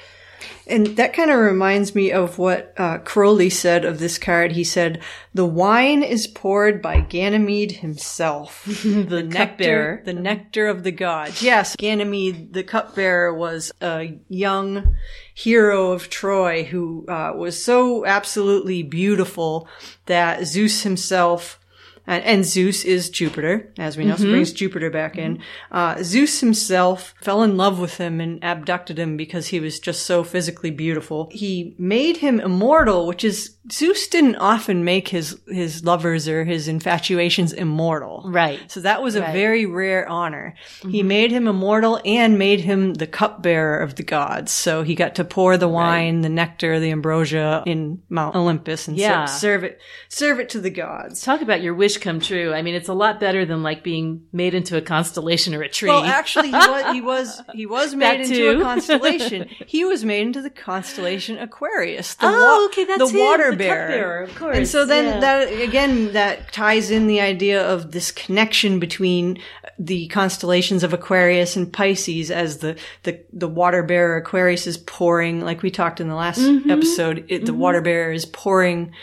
And 0.67 0.87
that 0.97 1.13
kind 1.13 1.31
of 1.31 1.39
reminds 1.39 1.93
me 1.95 2.11
of 2.11 2.37
what 2.37 2.73
uh, 2.77 2.99
Crowley 2.99 3.49
said 3.49 3.85
of 3.85 3.99
this 3.99 4.17
card. 4.17 4.53
He 4.53 4.63
said, 4.63 5.01
"The 5.33 5.45
wine 5.45 6.03
is 6.03 6.27
poured 6.27 6.81
by 6.81 7.01
Ganymede 7.01 7.73
himself." 7.73 8.63
the 8.83 9.23
nectar, 9.23 10.01
the 10.05 10.13
nectar 10.13 10.67
of 10.67 10.83
the 10.83 10.91
gods. 10.91 11.41
Yes, 11.41 11.75
Ganymede, 11.75 12.53
the 12.53 12.63
cupbearer, 12.63 13.33
was 13.33 13.71
a 13.81 14.19
young 14.29 14.95
hero 15.33 15.91
of 15.91 16.09
Troy 16.09 16.63
who 16.63 17.05
uh, 17.07 17.33
was 17.35 17.63
so 17.63 18.05
absolutely 18.05 18.83
beautiful 18.83 19.67
that 20.05 20.45
Zeus 20.45 20.83
himself. 20.83 21.57
And, 22.07 22.23
and 22.23 22.45
Zeus 22.45 22.83
is 22.83 23.09
Jupiter, 23.09 23.71
as 23.77 23.95
we 23.97 24.05
know, 24.05 24.15
so 24.15 24.23
brings 24.25 24.51
Jupiter 24.51 24.89
back 24.89 25.17
in. 25.17 25.39
Uh, 25.71 26.01
Zeus 26.03 26.39
himself 26.39 27.13
fell 27.21 27.43
in 27.43 27.57
love 27.57 27.79
with 27.79 27.97
him 27.97 28.19
and 28.19 28.43
abducted 28.43 28.97
him 28.99 29.17
because 29.17 29.47
he 29.47 29.59
was 29.59 29.79
just 29.79 30.03
so 30.05 30.23
physically 30.23 30.71
beautiful. 30.71 31.29
He 31.31 31.75
made 31.77 32.17
him 32.17 32.39
immortal, 32.39 33.05
which 33.07 33.23
is, 33.23 33.55
Zeus 33.71 34.07
didn't 34.07 34.37
often 34.37 34.83
make 34.83 35.09
his, 35.09 35.39
his 35.47 35.85
lovers 35.85 36.27
or 36.27 36.43
his 36.43 36.67
infatuations 36.67 37.53
immortal. 37.53 38.23
Right. 38.25 38.59
So 38.71 38.79
that 38.81 39.01
was 39.01 39.15
a 39.15 39.19
Right. 39.21 39.27
Mm-hmm. 39.27 39.33
very 39.37 39.65
rare 39.67 40.09
honor. 40.09 40.55
He 40.89 41.03
made 41.03 41.31
him 41.31 41.47
immortal 41.47 42.01
and 42.03 42.39
made 42.39 42.59
him 42.61 42.95
the 42.95 43.05
cupbearer 43.05 43.77
of 43.77 43.95
the 43.95 44.03
gods. 44.03 44.51
So 44.51 44.81
he 44.81 44.95
got 44.95 45.15
to 45.15 45.23
pour 45.23 45.57
the 45.57 45.67
wine, 45.69 46.21
the 46.21 46.29
nectar, 46.29 46.79
the 46.79 46.91
ambrosia 46.91 47.61
in 47.67 48.01
Mount 48.09 48.35
Olympus 48.35 48.87
and 48.87 48.97
Yeah. 48.97 49.25
serve 49.25 49.63
it, 49.63 49.79
serve 50.09 50.39
it 50.39 50.49
to 50.49 50.59
the 50.59 50.71
gods. 50.71 51.21
Talk 51.21 51.41
about 51.43 51.61
your 51.61 51.75
wish 51.75 51.90
come 51.97 52.19
true. 52.19 52.53
I 52.53 52.61
mean, 52.61 52.75
it's 52.75 52.87
a 52.87 52.93
lot 52.93 53.19
better 53.19 53.45
than 53.45 53.63
like 53.63 53.83
being 53.83 54.23
made 54.31 54.53
into 54.53 54.77
a 54.77 54.81
constellation 54.81 55.53
or 55.55 55.61
a 55.63 55.69
tree. 55.69 55.89
Well, 55.89 56.03
actually, 56.03 56.49
he 56.49 56.53
was 56.55 56.93
he 56.93 57.01
was 57.01 57.41
he 57.53 57.65
was 57.65 57.95
made 57.95 58.05
That 58.05 58.19
into 58.21 58.35
too. 58.35 58.59
a 58.59 58.61
constellation. 58.63 59.49
he 59.67 59.83
was 59.85 60.05
made 60.05 60.21
into 60.27 60.41
the 60.41 60.49
constellation 60.49 61.37
Aquarius. 61.37 62.15
The 62.15 62.27
Oh, 62.27 62.59
wa- 62.61 62.65
okay, 62.67 62.85
that's 62.85 63.11
the 63.11 63.17
him, 63.17 63.25
water 63.25 63.51
the 63.51 63.57
bearer. 63.57 63.87
cupbearer, 63.87 64.21
of 64.21 64.35
course, 64.35 64.57
And 64.57 64.67
so 64.67 64.85
then 64.85 65.05
yeah. 65.05 65.19
that 65.19 65.47
again 65.61 66.13
that 66.13 66.51
ties 66.53 66.91
in 66.91 67.07
the 67.07 67.19
idea 67.21 67.61
of 67.67 67.91
this 67.91 68.11
connection 68.11 68.79
between 68.79 69.39
the 69.79 70.07
constellations 70.09 70.83
of 70.83 70.93
Aquarius 70.93 71.55
and 71.55 71.71
Pisces 71.73 72.29
as 72.29 72.59
the 72.59 72.77
the 73.03 73.19
the 73.33 73.47
water 73.47 73.81
bearer 73.83 74.17
Aquarius 74.17 74.67
is 74.67 74.77
pouring, 74.77 75.41
like 75.41 75.61
we 75.63 75.71
talked 75.71 75.99
in 75.99 76.07
the 76.07 76.15
last 76.15 76.39
Mm-hmm. 76.41 76.69
episode. 76.71 77.25
It, 77.27 77.45
the 77.45 77.53
water 77.53 77.81
bearer 77.81 78.11
is 78.11 78.25
pouring 78.25 78.93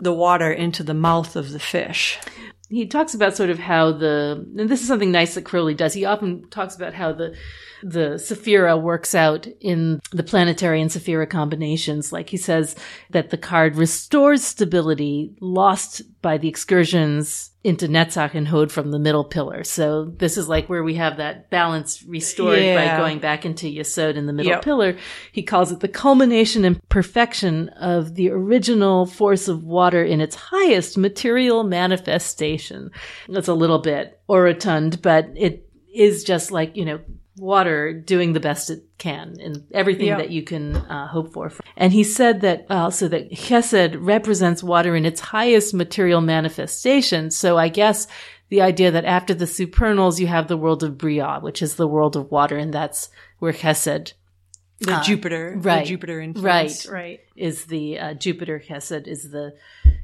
the 0.00 0.12
water 0.12 0.50
into 0.50 0.82
the 0.82 0.94
mouth 0.94 1.36
of 1.36 1.52
the 1.52 1.58
fish. 1.58 2.18
he 2.68 2.86
talks 2.86 3.14
about 3.14 3.36
sort 3.36 3.50
of 3.50 3.58
how 3.58 3.92
the 3.92 4.44
and 4.58 4.68
this 4.68 4.80
is 4.80 4.88
something 4.88 5.12
nice 5.12 5.34
that 5.34 5.44
Crowley 5.44 5.74
does. 5.74 5.94
He 5.94 6.04
often 6.04 6.48
talks 6.48 6.74
about 6.74 6.94
how 6.94 7.12
the 7.12 7.34
the 7.86 8.14
Sephira 8.16 8.80
works 8.80 9.14
out 9.14 9.46
in 9.60 10.00
the 10.10 10.22
planetary 10.22 10.80
and 10.80 10.90
Sephira 10.90 11.28
combinations. 11.28 12.12
Like 12.12 12.30
he 12.30 12.38
says 12.38 12.74
that 13.10 13.28
the 13.28 13.36
card 13.36 13.76
restores 13.76 14.42
stability 14.42 15.36
lost 15.40 16.00
by 16.22 16.38
the 16.38 16.48
excursions 16.48 17.50
into 17.62 17.86
Netzach 17.86 18.34
and 18.34 18.48
Hod 18.48 18.72
from 18.72 18.90
the 18.90 18.98
middle 18.98 19.24
pillar. 19.24 19.64
So 19.64 20.06
this 20.06 20.38
is 20.38 20.48
like 20.48 20.68
where 20.68 20.82
we 20.82 20.94
have 20.94 21.18
that 21.18 21.50
balance 21.50 22.02
restored 22.04 22.58
Yeah. 22.58 22.74
by 22.92 22.96
going 23.02 23.18
back 23.18 23.44
into 23.44 23.66
Yesod 23.66 24.16
in 24.16 24.24
the 24.26 24.32
middle 24.32 24.52
Yep. 24.52 24.62
pillar. 24.62 24.96
He 25.32 25.42
calls 25.42 25.70
it 25.70 25.80
the 25.80 25.88
culmination 25.88 26.64
and 26.64 26.80
perfection 26.88 27.68
of 27.70 28.14
the 28.14 28.30
original 28.30 29.04
force 29.04 29.46
of 29.46 29.62
water 29.62 30.02
in 30.02 30.22
its 30.22 30.36
highest 30.36 30.96
material 30.96 31.64
manifestation. 31.64 32.90
That's 33.28 33.48
a 33.48 33.54
little 33.54 33.78
bit 33.80 34.20
orotund, 34.28 35.02
but 35.02 35.28
it 35.36 35.68
is 35.94 36.24
just 36.24 36.50
like, 36.50 36.76
you 36.76 36.84
know, 36.86 37.00
water 37.36 37.92
doing 37.92 38.32
the 38.32 38.40
best 38.40 38.70
it 38.70 38.84
can 38.98 39.34
in 39.40 39.66
everything 39.72 40.06
Yeah. 40.06 40.18
that 40.18 40.30
you 40.30 40.42
can 40.42 40.76
uh, 40.76 41.08
hope 41.08 41.32
for. 41.32 41.52
And 41.76 41.92
he 41.92 42.04
said 42.04 42.40
that 42.42 42.66
also 42.70 43.08
that 43.08 43.32
chesed 43.32 43.96
represents 43.98 44.62
water 44.62 44.94
in 44.94 45.04
its 45.04 45.20
highest 45.20 45.74
material 45.74 46.20
manifestation. 46.20 47.30
So 47.30 47.58
I 47.58 47.68
guess 47.68 48.06
the 48.50 48.60
idea 48.62 48.90
that 48.92 49.04
after 49.04 49.34
the 49.34 49.46
supernals, 49.46 50.20
you 50.20 50.26
have 50.28 50.48
the 50.48 50.56
world 50.56 50.82
of 50.84 50.96
Briah, 50.96 51.40
which 51.40 51.60
is 51.62 51.74
the 51.74 51.88
world 51.88 52.14
of 52.14 52.30
water, 52.30 52.56
and 52.56 52.72
that's 52.72 53.08
where 53.38 53.52
chesed 53.52 54.12
The 54.80 55.00
Jupiter, 55.00 55.54
right. 55.58 55.80
the 55.84 55.88
Jupiter 55.88 56.20
influence, 56.20 56.86
Right. 56.86 56.92
right. 56.92 57.20
is 57.36 57.66
the 57.66 57.98
uh, 57.98 58.14
Jupiter 58.14 58.58
chesed 58.58 59.06
is 59.06 59.30
the 59.30 59.54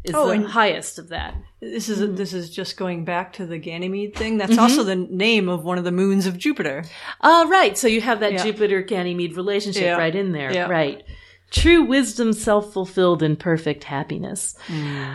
is 0.05 0.15
Oh, 0.15 0.29
the 0.31 0.47
highest 0.49 0.99
of 0.99 1.09
that. 1.09 1.35
This 1.61 1.89
is 1.89 1.99
this 2.17 2.33
is 2.33 2.49
just 2.51 2.77
going 2.77 3.05
back 3.05 3.33
to 3.35 3.47
the 3.47 3.59
Ganymede 3.59 4.15
thing. 4.17 4.39
That's 4.39 4.57
also 4.57 4.83
the 4.85 4.97
name 4.97 5.49
of 5.49 5.65
one 5.65 5.77
of 5.77 5.85
the 5.85 5.93
moons 5.93 6.27
of 6.27 6.39
Jupiter. 6.39 6.85
Uh, 7.21 7.47
right. 7.51 7.77
So 7.77 7.89
you 7.89 8.01
have 8.01 8.21
that 8.21 8.33
Yeah. 8.35 8.45
Jupiter 8.45 8.81
Ganymede 8.83 9.37
relationship 9.37 9.83
Yeah. 9.83 9.97
right 9.99 10.15
in 10.15 10.33
there. 10.33 10.53
Yeah. 10.53 10.69
Right. 10.69 11.03
True 11.51 11.83
wisdom, 11.83 12.33
self 12.33 12.73
fulfilled, 12.73 13.23
and 13.25 13.39
perfect 13.39 13.85
happiness. 13.85 14.55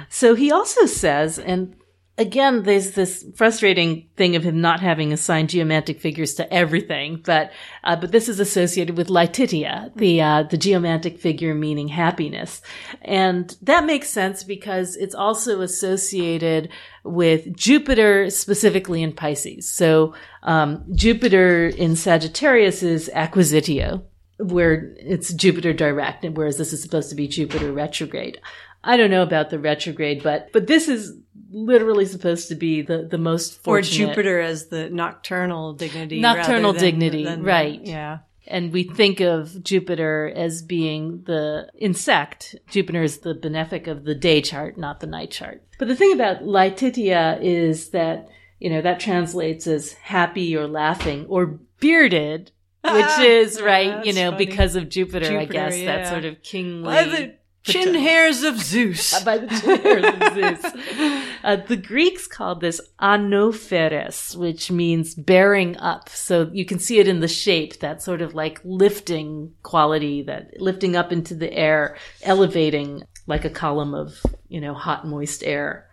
So 0.10 0.36
he 0.36 0.52
also 0.52 0.86
says, 0.86 1.40
and 1.40 1.76
again, 2.18 2.64
there's 2.64 2.92
this 2.92 3.26
frustrating 3.36 4.08
thing 4.16 4.36
of 4.36 4.44
him 4.44 4.62
not 4.62 4.80
having 4.80 5.12
assigned 5.12 5.50
geomantic 5.50 6.00
figures 6.00 6.34
to 6.36 6.54
everything, 6.54 7.22
but 7.26 7.52
uh, 7.84 7.96
but 7.96 8.12
this 8.12 8.30
is 8.30 8.40
associated 8.40 8.98
with 8.98 9.10
Laetitia, 9.10 9.92
the 9.96 10.22
uh, 10.22 10.44
the 10.44 10.58
geomantic 10.58 11.20
figure 11.20 11.54
meaning 11.54 11.88
happiness, 11.88 12.62
and 13.02 13.56
that 13.62 13.86
makes 13.86 14.10
sense 14.10 14.44
because 14.44 14.96
it's 14.96 15.16
also 15.16 15.62
associated 15.62 16.70
with 17.04 17.56
Jupiter 17.56 18.30
specifically 18.30 19.04
in 19.04 19.14
Pisces. 19.14 19.70
So 19.70 20.14
um, 20.44 20.84
Jupiter 20.94 21.68
in 21.68 21.96
Sagittarius 21.96 22.82
is 22.84 23.10
acquisitio, 23.14 24.04
where 24.40 24.96
it's 24.98 25.34
Jupiter 25.34 25.74
direct, 25.74 26.26
whereas 26.26 26.58
this 26.58 26.74
is 26.74 26.82
supposed 26.82 27.10
to 27.10 27.16
be 27.16 27.28
Jupiter 27.28 27.72
retrograde. 27.72 28.40
I 28.84 28.98
don't 28.98 29.10
know 29.10 29.24
about 29.24 29.50
the 29.50 29.60
retrograde, 29.60 30.24
but 30.24 30.52
but 30.54 30.68
this 30.68 30.88
is 30.88 31.18
literally 31.56 32.06
supposed 32.06 32.50
to 32.50 32.56
be 32.56 32.82
the 32.82 33.08
the 33.10 33.18
most 33.18 33.64
fortunate. 33.64 34.04
Or. 34.04 34.08
Jupiter 34.10 34.40
as 34.42 34.68
the 34.68 34.90
nocturnal 34.90 35.74
dignity. 35.74 36.20
Nocturnal 36.20 36.74
than- 36.74 36.82
dignity, 36.82 37.24
than- 37.24 37.44
right. 37.44 37.80
Yeah. 37.84 38.20
and 38.48 38.72
we 38.74 38.84
think 38.84 39.22
of 39.22 39.64
Jupiter 39.64 40.32
as 40.36 40.62
being 40.62 41.24
the 41.26 41.70
in 41.74 41.94
sect. 41.94 42.56
Jupiter 42.70 43.02
is 43.02 43.20
the 43.20 43.34
benefic 43.34 43.88
of 43.88 44.04
the 44.04 44.14
day 44.14 44.42
chart, 44.42 44.78
not 44.78 45.00
the 45.00 45.08
night 45.08 45.32
chart. 45.32 45.64
But 45.80 45.88
the 45.88 45.96
thing 45.96 46.14
about 46.14 46.44
Laetitia 46.46 47.40
is 47.42 47.90
that, 47.90 48.28
you 48.60 48.70
know, 48.70 48.82
that 48.82 49.00
translates 49.00 49.66
as 49.66 49.94
happy 49.94 50.56
or 50.56 50.68
laughing 50.68 51.26
or 51.28 51.60
bearded, 51.80 52.52
which 52.84 53.20
is, 53.20 53.62
right, 53.62 54.06
you 54.06 54.14
know, 54.14 54.32
funny. 54.32 54.46
because 54.46 54.76
of 54.76 54.90
Jupiter, 54.90 55.26
I 55.26 55.46
Jupiter, 55.46 55.52
guess, 55.54 55.76
that 55.86 56.08
sort 56.10 56.26
of 56.26 56.42
kingly. 56.44 57.34
Chin 57.66 57.96
hairs 57.96 58.44
of 58.44 58.58
Zeus. 58.62 59.24
by 59.24 59.40
the 59.40 59.48
chin 59.48 59.82
hairs 59.82 60.06
of 60.06 60.34
Zeus. 60.36 61.36
Uh, 61.44 61.56
the 61.68 61.78
Greeks 61.78 62.28
called 62.28 62.62
this 62.62 62.80
anopheres, 63.00 64.36
which 64.36 64.72
means 64.72 65.16
bearing 65.16 65.76
up. 65.78 66.10
So 66.10 66.50
you 66.54 66.64
can 66.66 66.80
see 66.80 67.00
it 67.00 67.08
in 67.08 67.22
the 67.22 67.28
shape, 67.28 67.80
that 67.80 68.04
sort 68.04 68.22
of 68.22 68.36
like 68.36 68.62
lifting 68.64 69.54
quality, 69.64 70.22
that 70.24 70.62
lifting 70.62 70.96
up 70.96 71.12
into 71.12 71.34
the 71.34 71.52
air, 71.52 71.98
elevating 72.22 73.04
like 73.28 73.46
a 73.46 73.50
column 73.50 73.96
of, 73.96 74.22
you 74.48 74.62
know, 74.62 74.74
hot, 74.76 75.08
moist 75.08 75.44
air. 75.44 75.88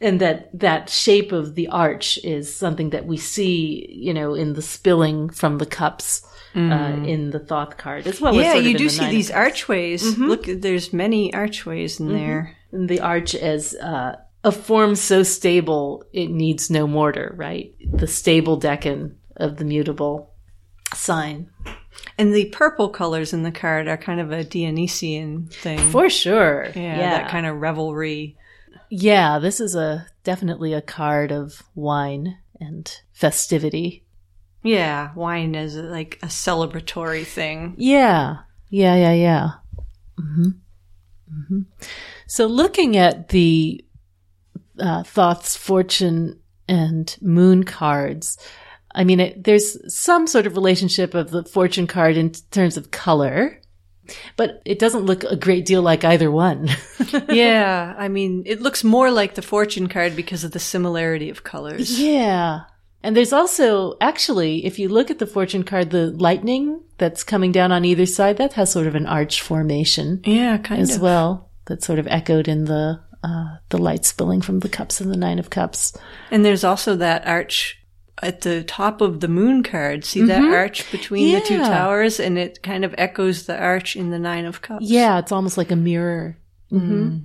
And 0.00 0.20
that, 0.20 0.50
that 0.58 0.90
shape 0.90 1.32
of 1.32 1.54
the 1.54 1.68
arch 1.68 2.18
is 2.24 2.54
something 2.54 2.90
that 2.90 3.06
we 3.06 3.16
see, 3.16 3.86
you 3.90 4.14
know, 4.14 4.34
in 4.34 4.54
the 4.54 4.62
spilling 4.62 5.28
from 5.30 5.58
the 5.58 5.66
cups. 5.66 6.22
Uh, 6.58 7.04
in 7.04 7.30
the 7.30 7.38
Thoth 7.38 7.76
card, 7.76 8.06
as 8.06 8.20
well 8.20 8.34
Mm. 8.34 8.42
yeah, 8.42 8.52
sort 8.52 8.64
of 8.64 8.70
you 8.70 8.76
do 8.78 8.84
the 8.84 8.90
see 8.90 9.08
these 9.08 9.30
archways. 9.30 10.02
Mm-hmm. 10.02 10.24
Look, 10.24 10.44
there's 10.46 10.92
many 10.92 11.32
archways 11.32 12.00
in 12.00 12.08
there. 12.12 12.56
And 12.72 12.88
the 12.88 13.00
arch 13.00 13.34
as 13.34 13.74
uh, 13.76 14.16
a 14.44 14.52
form 14.52 14.94
so 14.96 15.22
stable 15.22 16.04
it 16.12 16.30
needs 16.30 16.68
no 16.70 16.86
mortar, 16.86 17.32
right? 17.36 17.74
The 17.92 18.06
stable 18.06 18.58
decan 18.60 19.14
of 19.36 19.56
the 19.56 19.64
mutable 19.64 20.30
sign. 20.94 21.48
And 22.18 22.34
the 22.34 22.46
purple 22.46 22.88
colors 22.88 23.32
in 23.32 23.42
the 23.44 23.52
card 23.52 23.88
are 23.88 23.96
kind 23.96 24.20
of 24.20 24.32
a 24.32 24.44
Dionysian 24.44 25.46
thing. 25.50 25.78
For 25.90 26.10
sure. 26.10 26.66
yeah, 26.74 26.98
Yeah. 26.98 27.10
that 27.22 27.30
kind 27.30 27.46
of 27.46 27.56
revelry. 27.60 28.36
yeah, 28.90 29.38
this 29.38 29.60
is 29.60 29.74
a 29.74 30.06
definitely 30.24 30.72
a 30.74 30.82
card 30.82 31.30
of 31.32 31.62
wine 31.74 32.38
and 32.60 32.90
festivity. 33.12 34.04
Yeah, 34.62 35.10
wine 35.14 35.54
is 35.54 35.76
like 35.76 36.18
a 36.22 36.26
celebratory 36.26 37.24
thing. 37.24 37.74
Yeah. 37.76 38.38
Yeah, 38.70 38.96
yeah, 38.96 39.12
yeah. 39.12 39.50
hmm 40.16 40.48
hmm 41.48 41.60
So 42.26 42.46
looking 42.46 42.96
at 42.96 43.28
the 43.28 43.84
uh, 44.78 45.02
Thoth's 45.04 45.56
fortune 45.56 46.40
and 46.68 47.16
moon 47.20 47.64
cards, 47.64 48.36
I 48.94 49.04
mean, 49.04 49.20
it, 49.20 49.44
there's 49.44 49.94
some 49.94 50.26
sort 50.26 50.46
of 50.46 50.54
relationship 50.56 51.14
of 51.14 51.30
the 51.30 51.44
fortune 51.44 51.86
card 51.86 52.16
in 52.16 52.32
terms 52.50 52.76
of 52.76 52.90
color, 52.90 53.60
but 54.36 54.62
it 54.64 54.78
doesn't 54.78 55.04
look 55.06 55.24
a 55.24 55.36
great 55.36 55.66
deal 55.66 55.82
like 55.82 56.04
either 56.04 56.30
one. 56.30 56.68
yeah, 57.28 57.94
I 57.96 58.08
mean, 58.08 58.42
it 58.46 58.60
looks 58.60 58.82
more 58.82 59.10
like 59.10 59.34
the 59.34 59.42
fortune 59.42 59.88
card 59.88 60.16
because 60.16 60.44
of 60.44 60.52
the 60.52 60.58
similarity 60.58 61.30
of 61.30 61.44
colors. 61.44 62.00
yeah. 62.00 62.60
And 63.02 63.16
there's 63.16 63.32
also, 63.32 63.96
actually, 64.00 64.64
if 64.66 64.78
you 64.78 64.88
look 64.88 65.10
at 65.10 65.18
the 65.18 65.26
fortune 65.26 65.62
card, 65.62 65.90
the 65.90 66.10
lightning 66.10 66.82
that's 66.98 67.22
coming 67.22 67.52
down 67.52 67.70
on 67.70 67.84
either 67.84 68.06
side, 68.06 68.38
that 68.38 68.54
has 68.54 68.72
sort 68.72 68.88
of 68.88 68.94
an 68.96 69.06
arch 69.06 69.40
formation. 69.40 70.20
Yeah, 70.24 70.58
kind 70.58 70.82
as 70.82 70.90
of. 70.90 70.94
As 70.96 71.00
well. 71.00 71.50
That's 71.66 71.86
sort 71.86 71.98
of 71.98 72.06
echoed 72.08 72.48
in 72.48 72.64
the 72.64 73.00
uh, 73.22 73.56
the 73.68 73.78
light 73.78 74.04
spilling 74.04 74.40
from 74.40 74.60
the 74.60 74.68
cups 74.68 75.00
in 75.00 75.10
the 75.10 75.16
nine 75.16 75.38
of 75.38 75.50
cups. 75.50 75.92
And 76.30 76.44
there's 76.44 76.64
also 76.64 76.96
that 76.96 77.26
arch 77.26 77.78
at 78.22 78.40
the 78.40 78.64
top 78.64 79.00
of 79.00 79.20
the 79.20 79.28
moon 79.28 79.62
card. 79.62 80.04
See 80.04 80.22
that 80.22 80.42
arch 80.42 80.90
between 80.90 81.34
the 81.34 81.40
two 81.40 81.54
Mm-hmm. 81.58 81.70
Towers? 81.70 82.18
And 82.20 82.38
it 82.38 82.62
kind 82.62 82.84
of 82.84 82.94
echoes 82.98 83.46
the 83.46 83.56
arch 83.58 83.96
in 83.96 84.10
the 84.10 84.18
nine 84.18 84.44
of 84.44 84.62
cups. 84.62 84.84
Yeah, 84.88 85.18
it's 85.18 85.32
almost 85.32 85.56
like 85.56 85.70
a 85.70 85.76
mirror. 85.76 86.38
hmm 86.70 87.18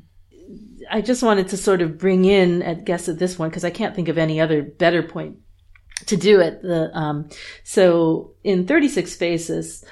I 0.92 1.00
just 1.00 1.24
wanted 1.24 1.48
to 1.48 1.58
sort 1.58 1.82
of 1.82 1.98
bring 1.98 2.26
in, 2.26 2.62
I 2.62 2.74
guess, 2.74 3.08
at 3.08 3.18
this 3.18 3.40
one 3.40 3.50
because 3.50 3.64
I 3.64 3.70
can't 3.70 3.96
think 3.96 4.10
of 4.10 4.18
any 4.18 4.42
other 4.42 4.62
better 4.62 5.02
point 5.02 5.38
to 6.08 6.18
do 6.18 6.40
it. 6.40 6.62
The 6.62 6.96
um, 6.98 7.30
so 7.64 8.34
in 8.44 8.68
Thirty 8.68 8.90
Six 8.90 9.16
Faces, 9.16 9.84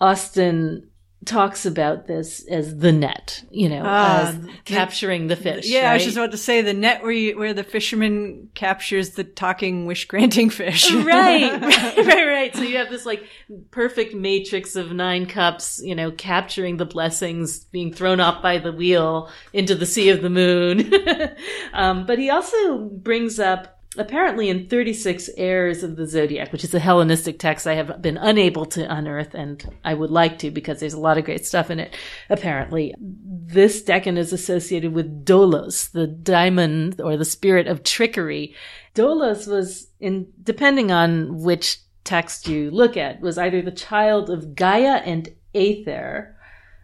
Austin 0.00 0.90
talks 1.26 1.66
about 1.66 2.06
this 2.06 2.46
as 2.48 2.78
the 2.78 2.92
net, 2.92 3.44
you 3.50 3.68
know, 3.68 3.84
as 3.84 4.40
the- 4.40 4.52
capturing 4.64 5.26
the 5.26 5.36
fish. 5.36 5.66
Yeah, 5.66 5.90
I 5.90 5.94
was 5.94 6.04
just 6.04 6.16
about 6.16 6.30
to 6.30 6.38
say 6.38 6.62
the 6.62 6.72
net 6.72 7.02
where 7.02 7.12
you, 7.12 7.38
where 7.38 7.52
the 7.52 7.62
fisherman 7.62 8.48
captures 8.54 9.10
the 9.10 9.24
talking 9.24 9.84
wish 9.84 10.06
granting 10.06 10.48
fish. 10.48 10.90
right, 10.92 11.52
right, 11.62 11.96
right, 11.98 12.26
right. 12.26 12.56
So 12.56 12.62
you 12.62 12.78
have 12.78 12.88
this 12.88 13.04
like 13.04 13.22
perfect 13.70 14.14
matrix 14.14 14.76
of 14.76 14.92
nine 14.92 15.26
cups, 15.26 15.80
you 15.84 15.94
know, 15.94 16.10
capturing 16.10 16.78
the 16.78 16.86
blessings 16.86 17.64
being 17.64 17.92
thrown 17.92 18.20
off 18.20 18.42
by 18.42 18.58
the 18.58 18.72
wheel 18.72 19.30
into 19.52 19.74
the 19.74 19.86
sea 19.86 20.08
of 20.08 20.22
the 20.22 20.30
moon. 20.30 20.90
um, 21.74 22.06
but 22.06 22.18
he 22.18 22.30
also 22.30 22.78
brings 22.78 23.38
up 23.38 23.79
apparently 23.96 24.48
in 24.48 24.68
36 24.68 25.30
heirs 25.36 25.82
of 25.82 25.96
the 25.96 26.06
zodiac 26.06 26.52
which 26.52 26.62
is 26.62 26.72
a 26.72 26.78
hellenistic 26.78 27.40
text 27.40 27.66
i 27.66 27.74
have 27.74 28.00
been 28.00 28.16
unable 28.16 28.64
to 28.64 28.88
unearth 28.92 29.34
and 29.34 29.68
i 29.84 29.92
would 29.92 30.10
like 30.10 30.38
to 30.38 30.50
because 30.50 30.78
there's 30.78 30.94
a 30.94 31.00
lot 31.00 31.18
of 31.18 31.24
great 31.24 31.44
stuff 31.44 31.70
in 31.70 31.80
it 31.80 31.96
apparently 32.28 32.94
this 33.00 33.82
decan 33.82 34.16
is 34.16 34.32
associated 34.32 34.92
with 34.92 35.24
dolos 35.24 35.90
the 35.90 36.06
daemon 36.06 36.94
or 37.02 37.16
the 37.16 37.24
spirit 37.24 37.66
of 37.66 37.82
trickery 37.82 38.54
dolos 38.94 39.50
was 39.50 39.88
in 39.98 40.28
depending 40.40 40.92
on 40.92 41.42
which 41.42 41.78
text 42.04 42.46
you 42.46 42.70
look 42.70 42.96
at 42.96 43.20
was 43.20 43.38
either 43.38 43.60
the 43.60 43.72
child 43.72 44.30
of 44.30 44.54
gaia 44.54 45.02
and 45.04 45.30
aether 45.52 46.36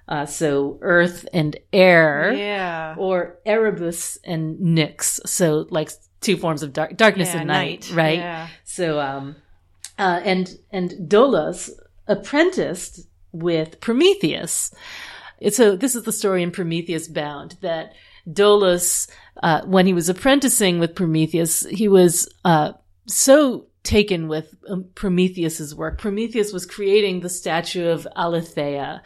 uh, 0.09 0.24
so 0.24 0.78
earth 0.82 1.26
and 1.32 1.57
air 1.72 2.32
yeah. 2.32 2.94
or 2.96 3.38
Erebus 3.44 4.18
and 4.24 4.57
Nyx. 4.59 5.20
So 5.26 5.66
like 5.70 5.90
two 6.20 6.36
forms 6.36 6.62
of 6.62 6.72
dark, 6.72 6.96
darkness 6.96 7.32
Yeah, 7.32 7.40
and 7.40 7.48
night, 7.48 7.90
night. 7.90 7.96
right? 7.96 8.18
Yeah. 8.18 8.48
So, 8.64 9.00
um, 9.00 9.36
uh, 9.98 10.20
and, 10.24 10.58
and 10.70 10.90
Dolos 11.08 11.70
apprenticed 12.06 13.06
with 13.32 13.80
Prometheus. 13.80 14.72
So 15.50 15.76
this 15.76 15.94
is 15.94 16.04
the 16.04 16.12
story 16.12 16.42
in 16.42 16.50
Prometheus 16.50 17.08
Bound 17.08 17.56
that 17.60 17.92
Dolos, 18.28 19.08
uh, 19.42 19.62
when 19.66 19.86
he 19.86 19.92
was 19.92 20.08
apprenticing 20.08 20.78
with 20.78 20.94
Prometheus, 20.94 21.64
he 21.66 21.88
was, 21.88 22.28
uh, 22.44 22.72
so 23.06 23.66
taken 23.82 24.26
with 24.26 24.54
um, 24.68 24.86
Prometheus's 24.94 25.74
work. 25.74 25.98
Prometheus 25.98 26.52
was 26.52 26.66
creating 26.66 27.20
the 27.20 27.28
statue 27.28 27.86
of 27.86 28.06
Aletheia, 28.16 29.02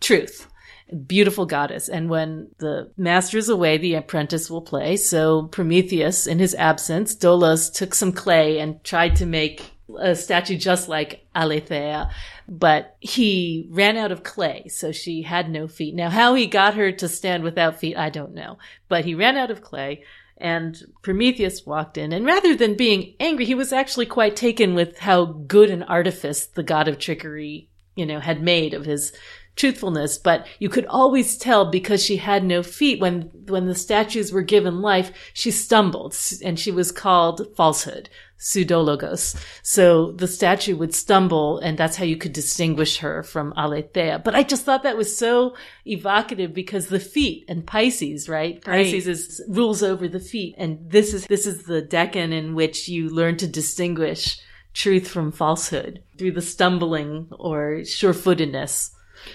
truth 0.00 0.46
beautiful 0.94 1.46
goddess. 1.46 1.88
And 1.88 2.08
when 2.08 2.48
the 2.58 2.90
master 2.96 3.38
is 3.38 3.48
away, 3.48 3.78
the 3.78 3.94
apprentice 3.94 4.50
will 4.50 4.62
play. 4.62 4.96
So 4.96 5.44
Prometheus, 5.44 6.26
in 6.26 6.38
his 6.38 6.54
absence, 6.54 7.14
Dolos 7.14 7.72
took 7.72 7.94
some 7.94 8.12
clay 8.12 8.58
and 8.58 8.82
tried 8.84 9.16
to 9.16 9.26
make 9.26 9.74
a 9.98 10.14
statue 10.14 10.56
just 10.56 10.88
like 10.88 11.26
Aletheia, 11.34 12.10
but 12.48 12.96
he 13.00 13.68
ran 13.70 13.96
out 13.96 14.12
of 14.12 14.22
clay, 14.22 14.66
so 14.68 14.92
she 14.92 15.22
had 15.22 15.50
no 15.50 15.68
feet. 15.68 15.94
Now, 15.94 16.10
how 16.10 16.34
he 16.34 16.46
got 16.46 16.74
her 16.74 16.90
to 16.92 17.08
stand 17.08 17.42
without 17.44 17.78
feet, 17.78 17.96
I 17.96 18.10
don't 18.10 18.34
know, 18.34 18.58
but 18.88 19.04
he 19.04 19.14
ran 19.14 19.36
out 19.36 19.50
of 19.50 19.62
clay. 19.62 20.04
And 20.36 20.76
Prometheus 21.02 21.64
walked 21.64 21.96
in, 21.96 22.12
and 22.12 22.26
rather 22.26 22.56
than 22.56 22.76
being 22.76 23.14
angry, 23.20 23.44
he 23.44 23.54
was 23.54 23.72
actually 23.72 24.06
quite 24.06 24.34
taken 24.34 24.74
with 24.74 24.98
how 24.98 25.26
good 25.26 25.70
an 25.70 25.84
artifice 25.84 26.46
the 26.46 26.64
god 26.64 26.88
of 26.88 26.98
trickery, 26.98 27.68
you 27.94 28.04
know, 28.04 28.18
had 28.18 28.42
made 28.42 28.74
of 28.74 28.84
his 28.84 29.12
truthfulness, 29.56 30.18
but 30.18 30.46
you 30.58 30.68
could 30.68 30.86
always 30.86 31.36
tell 31.36 31.70
because 31.70 32.04
she 32.04 32.16
had 32.16 32.44
no 32.44 32.62
feet 32.62 33.00
when 33.00 33.30
when 33.46 33.66
the 33.66 33.74
statues 33.74 34.32
were 34.32 34.42
given 34.42 34.80
life, 34.80 35.12
she 35.32 35.50
stumbled 35.50 36.16
and 36.42 36.58
she 36.58 36.70
was 36.70 36.90
called 36.90 37.46
falsehood, 37.56 38.08
pseudologos. 38.38 39.36
So 39.62 40.12
the 40.12 40.26
statue 40.26 40.76
would 40.76 40.94
stumble 40.94 41.58
and 41.58 41.78
that's 41.78 41.96
how 41.96 42.04
you 42.04 42.16
could 42.16 42.32
distinguish 42.32 42.98
her 42.98 43.22
from 43.22 43.52
Aletheia. 43.56 44.18
But 44.18 44.34
I 44.34 44.42
just 44.42 44.64
thought 44.64 44.82
that 44.82 44.96
was 44.96 45.16
so 45.16 45.54
evocative 45.86 46.52
because 46.52 46.88
the 46.88 47.00
feet 47.00 47.44
and 47.48 47.66
Pisces, 47.66 48.28
right? 48.28 48.62
Right. 48.66 48.84
Pisces 48.84 49.06
is 49.06 49.42
rules 49.48 49.82
over 49.82 50.08
the 50.08 50.20
feet 50.20 50.54
and 50.58 50.78
this 50.90 51.14
is 51.14 51.26
this 51.26 51.46
is 51.46 51.64
the 51.64 51.82
decan 51.82 52.32
in 52.32 52.54
which 52.54 52.88
you 52.88 53.08
learn 53.08 53.36
to 53.36 53.46
distinguish 53.46 54.40
truth 54.72 55.06
from 55.06 55.30
falsehood 55.30 56.02
through 56.18 56.32
the 56.32 56.42
stumbling 56.42 57.28
or 57.30 57.84
sure-footedness. 57.84 58.90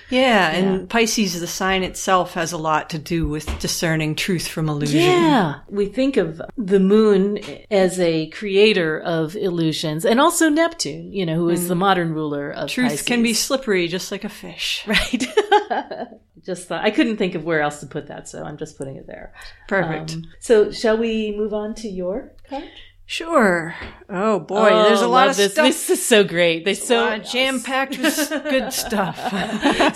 Yeah, 0.09 0.51
and 0.51 0.89
Pisces, 0.89 1.39
the 1.39 1.47
sign 1.47 1.83
itself, 1.83 2.33
has 2.33 2.51
a 2.51 2.57
lot 2.57 2.89
to 2.91 2.99
do 2.99 3.27
with 3.27 3.59
discerning 3.59 4.15
truth 4.15 4.47
from 4.47 4.69
illusion. 4.69 5.01
Yeah. 5.01 5.59
We 5.67 5.87
think 5.87 6.17
of 6.17 6.41
the 6.57 6.79
moon 6.79 7.39
as 7.69 7.99
a 7.99 8.27
creator 8.29 8.99
of 8.99 9.35
illusions 9.35 10.05
and 10.05 10.19
also 10.19 10.49
Neptune, 10.49 11.11
you 11.11 11.25
know, 11.25 11.35
who 11.35 11.49
is 11.49 11.67
the 11.67 11.75
modern 11.75 12.13
ruler 12.13 12.51
of 12.51 12.69
Truth 12.69 12.89
Pisces. 12.89 13.05
can 13.05 13.23
be 13.23 13.33
slippery, 13.33 13.87
just 13.87 14.11
like 14.11 14.23
a 14.23 14.29
fish. 14.29 14.83
right. 14.87 15.27
just 16.45 16.67
thought 16.67 16.83
I 16.83 16.91
couldn't 16.91 17.17
think 17.17 17.35
of 17.35 17.43
where 17.43 17.61
else 17.61 17.79
to 17.81 17.85
put 17.85 18.07
that, 18.07 18.27
so 18.27 18.43
I'm 18.43 18.57
just 18.57 18.77
putting 18.77 18.95
it 18.95 19.07
there. 19.07 19.33
Perfect. 19.67 20.13
Um, 20.13 20.23
so 20.39 20.71
shall 20.71 20.97
we 20.97 21.35
move 21.35 21.53
on 21.53 21.75
to 21.75 21.87
your 21.87 22.33
card? 22.49 22.69
Sure. 23.11 23.73
Oh 24.07 24.39
boy, 24.39 24.69
there's 24.69 25.01
a 25.01 25.05
Oh, 25.05 25.09
lot 25.09 25.29
of 25.29 25.35
this. 25.35 25.53
stuff. 25.53 25.65
This 25.65 25.89
is 25.89 26.05
so 26.05 26.23
great. 26.23 26.63
There's 26.63 26.83
so 26.85 27.17
jam 27.17 27.59
packed 27.59 27.97
with 27.97 28.29
good 28.29 28.71
stuff. 28.85 29.17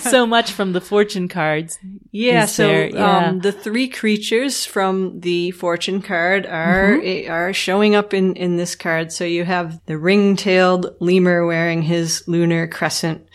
so 0.00 0.26
much 0.26 0.50
from 0.50 0.72
the 0.72 0.80
fortune 0.80 1.28
cards. 1.28 1.78
Yeah, 2.10 2.42
Is 2.42 2.50
so 2.50 2.66
there- 2.66 2.88
yeah. 2.88 3.28
Um, 3.28 3.38
the 3.38 3.52
three 3.52 3.86
creatures 3.86 4.64
from 4.64 5.20
the 5.20 5.52
fortune 5.52 6.02
card 6.02 6.44
are 6.44 6.98
Mm-hmm. 6.98 7.30
are 7.30 7.52
showing 7.52 7.94
up 7.94 8.12
in 8.12 8.34
in 8.34 8.56
this 8.56 8.74
card. 8.74 9.12
So 9.12 9.24
you 9.24 9.44
have 9.44 9.78
the 9.86 9.96
ring-tailed 9.96 10.96
lemur 10.98 11.46
wearing 11.46 11.82
his 11.82 12.24
lunar 12.26 12.66
crescent 12.66 13.28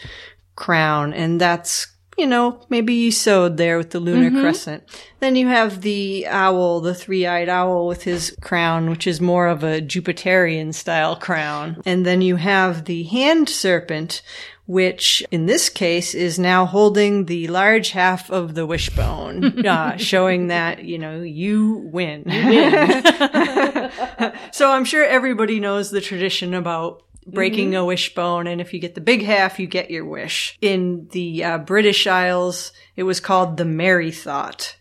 crown, 0.58 1.14
and 1.14 1.40
that's 1.40 1.88
you 2.20 2.28
know 2.28 2.62
maybe 2.70 2.94
you 2.94 3.12
sewed 3.12 3.58
there 3.58 3.78
with 3.78 3.92
the 3.92 4.00
lunar 4.00 4.30
Mm-hmm. 4.30 4.42
crescent. 4.42 4.84
Then 5.20 5.36
you 5.36 5.48
have 5.48 5.82
the 5.82 6.28
owl, 6.28 6.82
the 6.82 6.94
three-eyed 6.94 7.50
owl 7.50 7.88
with 7.88 8.04
his 8.04 8.36
crown, 8.42 8.90
which 8.90 9.08
is 9.08 9.20
more 9.20 9.48
of 9.48 9.64
a 9.64 9.82
Jupiterian 9.82 10.74
style 10.74 11.16
crown, 11.16 11.82
and 11.86 12.06
then 12.06 12.22
you 12.22 12.36
have 12.38 12.86
the 12.86 13.04
hand 13.04 13.50
serpent. 13.50 14.22
Which 14.66 15.24
in 15.32 15.48
this 15.48 15.68
case 15.68 16.14
is 16.14 16.38
now 16.38 16.68
holding 16.68 17.26
the 17.26 17.48
large 17.48 17.90
half 17.90 18.30
of 18.30 18.54
the 18.54 18.68
wishbone, 18.68 19.66
uh, 19.68 19.98
showing 19.98 20.50
that, 20.50 20.84
you 20.84 21.00
know, 21.00 21.22
you 21.24 21.90
win. 21.92 22.24
so 24.52 24.72
I'm 24.72 24.86
sure 24.86 25.04
everybody 25.04 25.60
knows 25.60 25.90
the 25.90 26.02
tradition 26.02 26.54
about 26.54 27.02
breaking 27.26 27.76
a 27.76 27.86
wishbone, 27.86 28.48
and 28.48 28.60
if 28.62 28.74
you 28.74 28.80
get 28.80 28.96
the 28.96 29.02
big 29.02 29.24
half, 29.24 29.60
you 29.60 29.68
get 29.68 29.92
your 29.92 30.06
wish. 30.06 30.58
In 30.62 31.08
the 31.12 31.44
uh, 31.44 31.58
British 31.60 32.08
Isles, 32.08 32.72
it 32.96 33.04
was 33.04 33.20
called 33.20 33.58
the 33.58 33.66
Merry 33.66 34.12
Thought. 34.12 34.76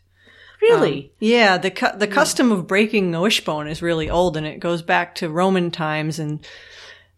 Really? 0.60 1.12
Yeah, 1.20 1.58
the 1.58 1.70
cu- 1.70 1.96
the 1.96 2.08
custom 2.08 2.50
of 2.50 2.66
breaking 2.66 3.14
a 3.14 3.20
wishbone 3.20 3.68
is 3.68 3.82
really 3.82 4.10
old, 4.10 4.36
and 4.36 4.46
it 4.46 4.58
goes 4.60 4.82
back 4.82 5.14
to 5.16 5.28
Roman 5.28 5.70
times, 5.70 6.18
and 6.18 6.44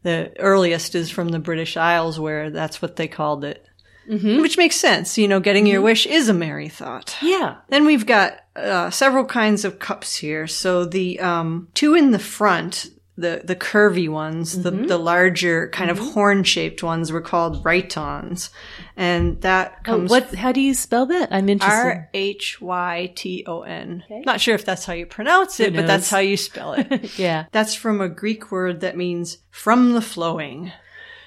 the 0.03 0.33
earliest 0.39 0.95
is 0.95 1.11
from 1.11 1.29
the 1.31 1.39
British 1.39 1.77
Isles, 1.77 2.21
where 2.21 2.51
that's 2.51 2.83
what 2.83 2.97
they 2.97 3.09
called 3.09 3.45
it. 3.45 3.65
Mm-hmm. 4.09 4.41
Which 4.41 4.59
makes 4.59 4.77
sense. 4.77 5.17
You 5.17 5.29
know, 5.29 5.41
getting 5.41 5.67
your 5.67 5.83
wish 5.83 6.05
is 6.05 6.29
a 6.29 6.35
merry 6.35 6.69
thought. 6.69 7.17
yeah. 7.23 7.59
Then 7.69 7.87
we've 7.87 8.07
got 8.07 8.41
uh, 8.57 8.91
several 8.91 9.25
kinds 9.25 9.65
of 9.65 9.79
cups 9.79 10.17
here. 10.17 10.47
So 10.49 10.85
the 10.85 11.21
um, 11.21 11.69
two 11.75 11.95
in 11.95 12.11
the 12.11 12.19
front, 12.19 12.89
the 13.21 13.43
the 13.45 13.57
curvy 13.57 14.09
ones, 14.09 14.63
the 14.63 14.71
the 14.71 14.99
larger 14.99 15.69
kind 15.69 15.91
of 15.91 15.99
horn 15.99 16.45
shaped 16.45 16.83
ones, 16.83 17.13
were 17.13 17.21
called 17.21 17.65
rhytons, 17.65 18.51
and 18.97 19.41
that 19.43 19.75
Oh, 19.81 19.83
comes 19.85 20.11
what? 20.11 20.35
How 20.35 20.53
do 20.53 20.61
you 20.61 20.75
spell 20.75 21.07
that? 21.07 21.33
I'm 21.33 21.49
interested. 21.49 21.77
R 21.77 22.09
H 22.15 22.61
Y 22.61 23.13
T 23.15 23.45
O 23.47 23.63
N. 23.63 24.05
Not 24.11 24.41
sure 24.41 24.55
if 24.55 24.65
that's 24.65 24.85
how 24.85 24.93
you 24.93 25.07
pronounce 25.07 25.61
it, 25.61 25.75
but 25.75 25.87
that's 25.87 26.11
how 26.11 26.19
you 26.19 26.37
spell 26.37 26.73
it. 26.75 27.19
yeah. 27.19 27.47
that's 27.53 27.75
from 27.75 28.01
a 28.01 28.09
Greek 28.09 28.51
word 28.51 28.81
that 28.81 28.97
means 28.97 29.39
from 29.51 29.93
the 29.93 30.03
flowing. 30.03 30.73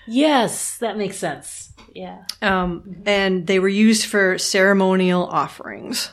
Yes, 0.05 0.77
that 0.79 0.97
makes 0.97 1.17
sense. 1.17 1.71
Yeah. 1.95 2.23
Um, 2.41 3.03
and 3.05 3.47
they 3.47 3.59
were 3.59 3.69
used 3.69 4.05
for 4.05 4.37
ceremonial 4.37 5.25
offerings. 5.27 6.11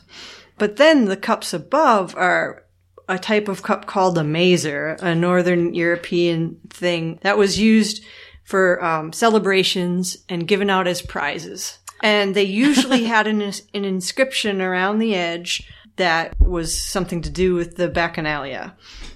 But 0.59 0.77
then 0.77 1.07
the 1.07 1.17
cups 1.17 1.53
above 1.53 2.15
are 2.17 2.65
a 3.11 3.19
type 3.19 3.49
of 3.49 3.65
cup 3.65 3.87
called 3.87 4.17
a 4.17 4.25
mazer, 4.25 4.97
a 5.01 5.15
Northern 5.15 5.75
European 5.75 6.61
thing 6.71 7.19
that 7.23 7.37
was 7.37 7.59
used 7.59 8.05
for 8.45 8.83
um, 8.85 9.13
celebrations 9.13 10.17
and 10.29 10.47
given 10.47 10.71
out 10.71 10.87
as 10.87 11.03
prizes. 11.03 11.79
And 12.03 12.37
they 12.37 12.45
usually 12.45 13.05
had 13.15 13.27
an, 13.27 13.43
an 13.43 13.85
inscription 13.85 14.63
around 14.63 15.01
the 15.01 15.17
edge 15.17 15.69
that 15.97 16.39
was 16.41 16.81
something 16.81 17.21
to 17.23 17.31
do 17.31 17.55
with 17.55 17.77
the 17.77 17.89
bacchanalia. 17.89 18.75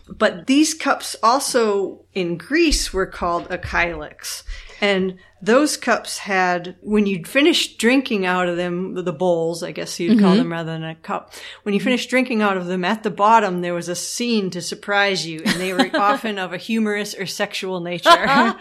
But 0.08 0.48
these 0.48 0.74
cups 0.74 1.14
also 1.22 2.03
in 2.14 2.36
Greece 2.36 2.92
were 2.92 3.06
called 3.06 3.46
a 3.50 3.58
kylix. 3.58 4.42
And 4.80 5.18
those 5.40 5.76
cups 5.76 6.18
had, 6.18 6.76
when 6.80 7.06
you'd 7.06 7.28
finished 7.28 7.78
drinking 7.78 8.24
out 8.24 8.48
of 8.48 8.56
them, 8.56 8.94
the 8.94 9.12
bowls, 9.12 9.62
I 9.62 9.72
guess 9.72 10.00
you'd 10.00 10.18
call 10.18 10.36
them 10.36 10.50
rather 10.50 10.72
than 10.72 10.84
a 10.84 10.94
cup. 10.94 11.32
When 11.64 11.74
you 11.74 11.80
finished 11.80 12.08
drinking 12.08 12.40
out 12.40 12.56
of 12.56 12.66
them, 12.66 12.84
at 12.84 13.02
the 13.02 13.10
bottom 13.10 13.60
there 13.60 13.74
was 13.74 13.88
a 13.88 13.94
scene 13.94 14.50
to 14.50 14.62
surprise 14.62 15.26
you, 15.26 15.42
and 15.44 15.60
they 15.60 15.72
were 15.72 15.90
often 15.94 16.38
of 16.38 16.52
a 16.52 16.56
humorous 16.56 17.14
or 17.14 17.26
sexual 17.26 17.80
nature. 17.80 18.10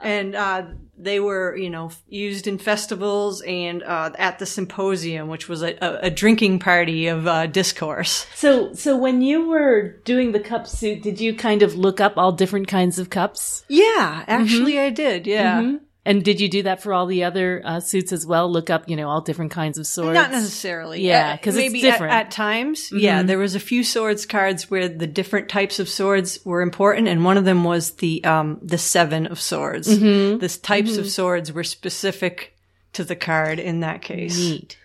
and 0.00 0.34
uh, 0.34 0.64
they 0.98 1.20
were, 1.20 1.54
you 1.56 1.68
know, 1.68 1.90
used 2.08 2.46
in 2.46 2.56
festivals 2.56 3.42
and 3.42 3.82
uh, 3.82 4.10
at 4.18 4.38
the 4.38 4.46
symposium, 4.46 5.28
which 5.28 5.48
was 5.48 5.62
a, 5.62 5.76
a, 5.84 6.06
a 6.06 6.10
drinking 6.10 6.58
party 6.58 7.08
of 7.08 7.26
uh, 7.26 7.46
discourse. 7.46 8.26
So, 8.34 8.72
so 8.72 8.96
when 8.96 9.20
you 9.20 9.48
were 9.48 9.88
doing 10.04 10.32
the 10.32 10.40
cup 10.40 10.66
suit, 10.66 11.02
did 11.02 11.20
you 11.20 11.34
kind 11.34 11.62
of 11.62 11.74
look 11.74 12.00
up 12.00 12.16
all 12.16 12.32
different 12.32 12.68
kinds 12.68 12.75
of 12.98 13.10
cups? 13.10 13.64
Yeah, 13.68 14.24
actually, 14.26 14.78
I 14.78 14.90
did. 14.90 15.26
Yeah. 15.26 15.76
And 16.04 16.24
did 16.24 16.40
you 16.40 16.48
do 16.48 16.62
that 16.62 16.80
for 16.84 16.92
all 16.94 17.06
the 17.06 17.24
other 17.24 17.60
uh, 17.64 17.80
suits 17.80 18.12
as 18.12 18.24
well? 18.24 18.48
Look 18.48 18.70
up, 18.70 18.88
you 18.88 18.94
know, 18.94 19.08
all 19.08 19.22
different 19.22 19.50
kinds 19.50 19.76
of 19.76 19.88
swords. 19.88 20.14
Not 20.14 20.30
necessarily. 20.30 21.04
Yeah, 21.04 21.32
Uh, 21.32 21.36
'cause 21.38 21.56
it's 21.56 21.66
maybe 21.66 21.80
different. 21.80 22.12
At, 22.12 22.26
at 22.26 22.30
times. 22.30 22.92
Yeah, 22.92 23.24
there 23.24 23.38
was 23.38 23.56
a 23.56 23.60
few 23.60 23.82
swords 23.82 24.24
cards 24.24 24.70
where 24.70 24.88
the 24.88 25.08
different 25.08 25.48
types 25.48 25.80
of 25.80 25.88
swords 25.88 26.38
were 26.44 26.62
important, 26.62 27.08
and 27.08 27.24
one 27.24 27.36
of 27.36 27.44
them 27.44 27.64
was 27.64 27.90
the 27.96 28.22
um 28.22 28.58
the 28.62 28.78
seven 28.78 29.26
of 29.26 29.40
swords. 29.40 29.88
The 29.88 30.58
types 30.62 30.96
of 30.96 31.08
swords 31.10 31.52
were 31.52 31.64
specific 31.64 32.56
to 32.92 33.02
the 33.02 33.16
card 33.16 33.58
in 33.58 33.80
that 33.80 34.00
case. 34.00 34.38
Neat. 34.38 34.76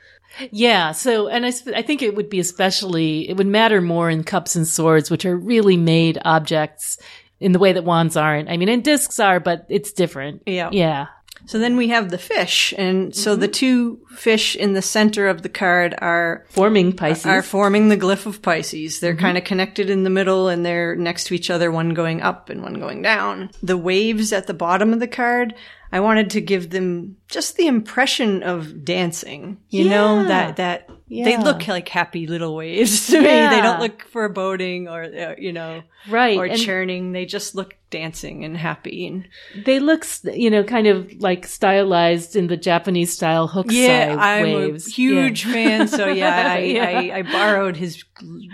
Yeah. 0.49 0.91
So, 0.93 1.27
and 1.27 1.45
I, 1.45 1.51
I 1.75 1.81
think 1.81 2.01
it 2.01 2.15
would 2.15 2.29
be 2.29 2.39
especially, 2.39 3.29
it 3.29 3.35
would 3.37 3.47
matter 3.47 3.81
more 3.81 4.09
in 4.09 4.23
cups 4.23 4.55
and 4.55 4.65
swords, 4.67 5.11
which 5.11 5.25
are 5.25 5.35
really 5.35 5.75
made 5.77 6.17
objects 6.25 6.97
in 7.41 7.51
the 7.51 7.59
way 7.59 7.73
that 7.73 7.83
wands 7.83 8.15
aren't. 8.15 8.49
I 8.49 8.57
mean, 8.57 8.69
and 8.69 8.83
discs 8.83 9.19
are, 9.19 9.39
but 9.39 9.65
it's 9.67 9.91
different. 9.91 10.43
Yeah. 10.45 10.69
Yeah. 10.71 11.07
So 11.47 11.57
then 11.57 11.75
we 11.75 11.87
have 11.87 12.11
the 12.11 12.19
fish, 12.19 12.73
and 12.77 13.15
so 13.15 13.35
the 13.35 13.47
mm-hmm. 13.47 13.51
two 13.51 13.99
fish 14.15 14.55
in 14.55 14.73
the 14.73 14.81
center 14.81 15.27
of 15.27 15.41
the 15.41 15.49
card 15.49 15.95
are 15.97 16.45
Forming 16.49 16.93
Pisces. 16.93 17.25
are 17.25 17.41
forming 17.41 17.89
the 17.89 17.97
glyph 17.97 18.27
of 18.27 18.41
Pisces. 18.41 18.99
They're 18.99 19.13
mm-hmm. 19.13 19.21
kind 19.21 19.37
of 19.37 19.43
connected 19.43 19.89
in 19.89 20.03
the 20.03 20.09
middle 20.09 20.49
and 20.49 20.65
they're 20.65 20.95
next 20.95 21.25
to 21.25 21.33
each 21.33 21.49
other, 21.49 21.71
one 21.71 21.95
going 21.95 22.21
up 22.21 22.49
and 22.49 22.61
one 22.61 22.75
going 22.75 23.01
down. 23.01 23.49
The 23.63 23.77
waves 23.77 24.31
at 24.31 24.47
the 24.47 24.53
bottom 24.53 24.93
of 24.93 24.99
the 24.99 25.07
card, 25.07 25.55
I 25.91 25.99
wanted 25.99 26.29
to 26.31 26.41
give 26.41 26.69
them 26.69 27.17
just 27.27 27.57
the 27.57 27.67
impression 27.67 28.43
of 28.43 28.85
dancing. 28.85 29.57
You 29.69 29.89
know, 29.89 30.23
that 30.27 30.57
that, 30.57 30.89
that 31.11 31.25
They 31.25 31.37
look 31.37 31.67
like 31.67 31.89
happy 31.89 32.25
little 32.25 32.55
waves 32.55 33.07
to 33.11 33.17
me. 33.19 33.25
They 33.25 33.61
don't 33.61 33.79
look 33.81 34.03
foreboding 34.03 34.87
or, 34.87 35.03
uh, 35.03 35.35
you 35.37 35.51
know, 35.51 35.83
right. 36.09 36.37
or 36.37 36.45
and 36.45 36.57
churning. 36.59 37.11
They 37.11 37.25
just 37.25 37.53
look 37.53 37.75
dancing 37.89 38.45
and 38.45 38.55
happy. 38.55 39.07
And 39.07 39.27
they 39.65 39.79
look, 39.79 40.05
you 40.23 40.49
know, 40.49 40.63
kind 40.63 40.87
of 40.87 41.11
like 41.19 41.45
stylized 41.45 42.35
in 42.37 42.47
the 42.47 42.55
Japanese 42.55 43.11
style 43.13 43.47
hook 43.47 43.67
yeah, 43.69 44.15
side 44.15 44.19
I'm 44.19 44.43
waves. 44.45 44.87
a 44.87 44.91
huge 44.91 45.43
fan. 45.43 45.87
So 45.89 46.07
yeah, 46.07 46.53
I, 46.55 46.59
Yeah. 46.59 46.85
I, 46.87 47.17
I 47.17 47.21
borrowed 47.23 47.75
his 47.75 48.03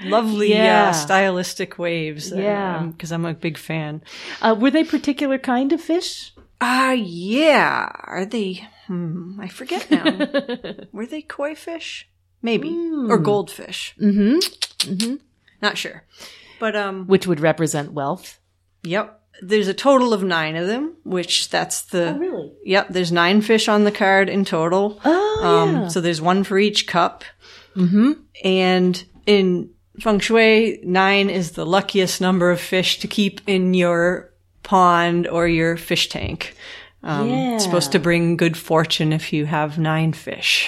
lovely 0.03 0.51
Yeah. 0.53 0.89
uh, 0.89 0.93
stylistic 0.93 1.77
waves. 1.77 2.31
Yeah. 2.35 2.87
Because 2.91 3.11
I'm 3.11 3.25
a 3.25 3.33
big 3.35 3.57
fan. 3.57 4.01
Uh, 4.41 4.55
were 4.59 4.71
they 4.71 4.83
particular 4.83 5.37
kind 5.37 5.71
of 5.73 5.79
fish? 5.79 6.33
Ah, 6.59 6.93
yeah. 6.93 7.91
Are 8.05 8.25
they? 8.25 8.67
Hmm, 8.87 9.39
I 9.39 9.47
forget 9.47 9.91
now. 9.91 10.05
Were 10.91 11.05
they 11.05 11.21
koi 11.21 11.53
fish? 11.53 12.09
Maybe 12.41 12.69
or 13.09 13.17
goldfish. 13.17 13.95
Mm-hmm. 13.99 14.38
Mm-hmm. 14.91 15.15
Not 15.61 15.77
sure. 15.77 16.03
But 16.59 16.75
um, 16.75 17.05
Which 17.07 17.27
would 17.27 17.39
represent 17.39 17.93
wealth. 17.93 18.39
yep. 18.83 19.13
There's 19.39 19.67
a 19.67 19.73
total 19.75 20.13
of 20.13 20.23
nine 20.23 20.55
of 20.55 20.65
them, 20.65 20.95
which 21.03 21.51
that's 21.51 21.83
the. 21.83 22.15
really? 22.19 22.51
Yep. 22.65 22.88
There's 22.89 23.11
nine 23.11 23.41
fish 23.41 23.67
on 23.67 23.83
the 23.83 23.91
card 23.91 24.29
in 24.29 24.43
total. 24.45 24.99
Oh, 25.05 25.43
Um, 25.45 25.75
yeah. 25.75 25.88
so 25.89 26.01
there's 26.01 26.19
one 26.19 26.43
for 26.43 26.57
each 26.57 26.88
cup. 26.88 27.23
mm-hmm. 27.75 28.13
And 28.43 29.03
in 29.27 29.69
feng 29.99 30.17
shui, 30.19 30.79
nine 30.83 31.29
is 31.29 31.51
the 31.51 31.67
luckiest 31.67 32.19
number 32.19 32.49
of 32.49 32.59
fish 32.59 32.97
to 33.01 33.07
keep 33.07 33.41
in 33.45 33.75
your 33.75 34.33
pond 34.63 35.27
or 35.27 35.47
your 35.47 35.77
fish 35.77 36.09
tank. 36.09 36.55
Um, 37.03 37.29
It's 37.29 37.63
supposed 37.63 37.91
to 37.91 37.99
bring 37.99 38.38
good 38.38 38.57
fortune 38.57 39.13
if 39.13 39.31
you 39.31 39.45
have 39.45 39.77
nine 39.77 40.13
fish. 40.13 40.67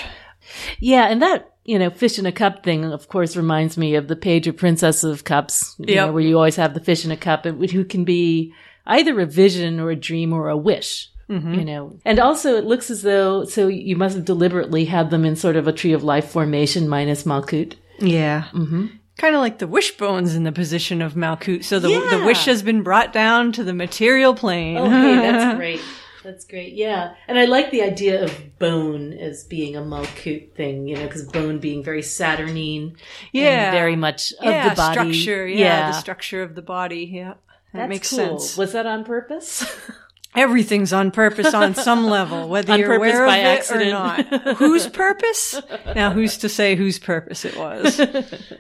Yeah, 0.80 1.08
and 1.08 1.24
that 1.24 1.56
you 1.70 1.78
know, 1.80 1.90
fish 1.90 2.18
in 2.20 2.26
a 2.26 2.32
cup 2.32 2.64
thing, 2.64 2.84
of 2.86 3.08
course, 3.08 3.36
reminds 3.38 3.78
me 3.78 3.96
of 3.96 4.08
the 4.08 4.16
page 4.16 4.48
of 4.48 4.58
Princess 4.58 5.04
of 5.04 5.24
Cups, 5.24 5.76
you 5.80 5.94
Yep. 5.96 6.08
know, 6.08 6.14
where 6.14 6.24
you 6.24 6.36
always 6.36 6.56
have 6.56 6.74
the 6.74 6.80
fish 6.90 7.06
in 7.06 7.12
a 7.12 7.18
cup, 7.18 7.46
and 7.46 7.70
who 7.70 7.84
can 7.86 8.04
be 8.04 8.54
either 8.86 9.20
a 9.22 9.26
vision 9.26 9.80
or 9.80 9.92
a 9.92 9.96
dream 9.96 10.34
or 10.34 10.50
a 10.50 10.58
wish. 10.58 11.10
You 11.32 11.64
know, 11.64 12.00
and 12.06 12.18
also 12.20 12.56
it 12.58 12.66
looks 12.66 12.90
as 12.90 13.04
though 13.04 13.46
so 13.46 13.68
you 13.68 13.96
must 13.96 14.16
have 14.16 14.26
deliberately 14.26 14.86
had 14.86 15.12
them 15.12 15.26
in 15.26 15.36
sort 15.36 15.58
of 15.58 15.68
a 15.68 15.72
tree 15.72 15.94
of 15.94 16.04
life 16.04 16.28
formation 16.32 16.90
minus 16.90 17.24
Malkut. 17.24 17.76
Yeah. 18.00 18.46
Mm-hmm. 18.52 18.88
Kind 19.20 19.36
of 19.36 19.42
like 19.42 19.60
the 19.60 19.68
wishbones 19.68 20.34
in 20.34 20.44
the 20.44 20.52
position 20.52 21.04
of 21.04 21.14
Malkut. 21.14 21.64
So 21.64 21.78
the, 21.78 21.90
the 22.10 22.24
wish 22.26 22.46
has 22.46 22.64
been 22.64 22.82
brought 22.82 23.14
down 23.14 23.52
to 23.52 23.64
the 23.64 23.74
material 23.74 24.34
plane. 24.34 24.78
Okay, 24.78 25.16
that's 25.22 25.56
great. 25.62 25.82
That's 26.24 26.46
great. 26.46 26.74
Yeah. 26.74 27.14
And 27.28 27.40
I 27.40 27.46
like 27.46 27.72
the 27.72 27.82
idea 27.82 28.24
of 28.24 28.60
bone 28.60 29.14
as 29.14 29.44
being 29.44 29.76
a 29.76 29.82
Malkut 29.82 30.54
thing, 30.54 30.88
you 30.88 30.96
know, 30.96 31.04
because 31.04 31.24
bone 31.26 31.60
being 31.60 31.84
very 31.84 32.02
Saturnine. 32.02 32.98
Yeah. 33.32 33.66
And 33.68 33.74
very 33.76 33.96
much 33.96 34.34
of 34.34 34.46
yeah, 34.46 34.70
the 34.70 34.76
body. 34.76 35.14
structure. 35.14 35.48
Yeah, 35.48 35.92
the 35.92 36.00
structure 36.00 36.42
of 36.44 36.56
the 36.56 36.62
body. 36.62 37.10
Yeah. 37.12 37.36
That 37.74 37.80
That's 37.82 37.90
makes 37.90 38.10
cool. 38.10 38.40
sense. 38.40 38.58
Was 38.58 38.74
that 38.74 38.86
on 38.86 39.04
purpose? 39.06 39.66
Everything's 40.36 40.94
on 40.94 41.10
purpose 41.10 41.56
on 41.56 41.74
some 41.74 42.06
level, 42.10 42.50
whether 42.50 42.74
On 42.74 42.80
you're 42.80 42.94
aware 42.94 43.26
by 43.26 43.38
of 43.38 43.46
it 43.46 43.58
accident. 43.60 43.88
or 43.90 43.92
not. 43.92 44.58
whose 44.58 44.88
purpose? 44.88 45.60
Now, 45.96 46.12
who's 46.12 46.38
to 46.38 46.50
say 46.50 46.76
whose 46.76 47.00
purpose 47.00 47.46
it 47.46 47.58
was? 47.58 47.98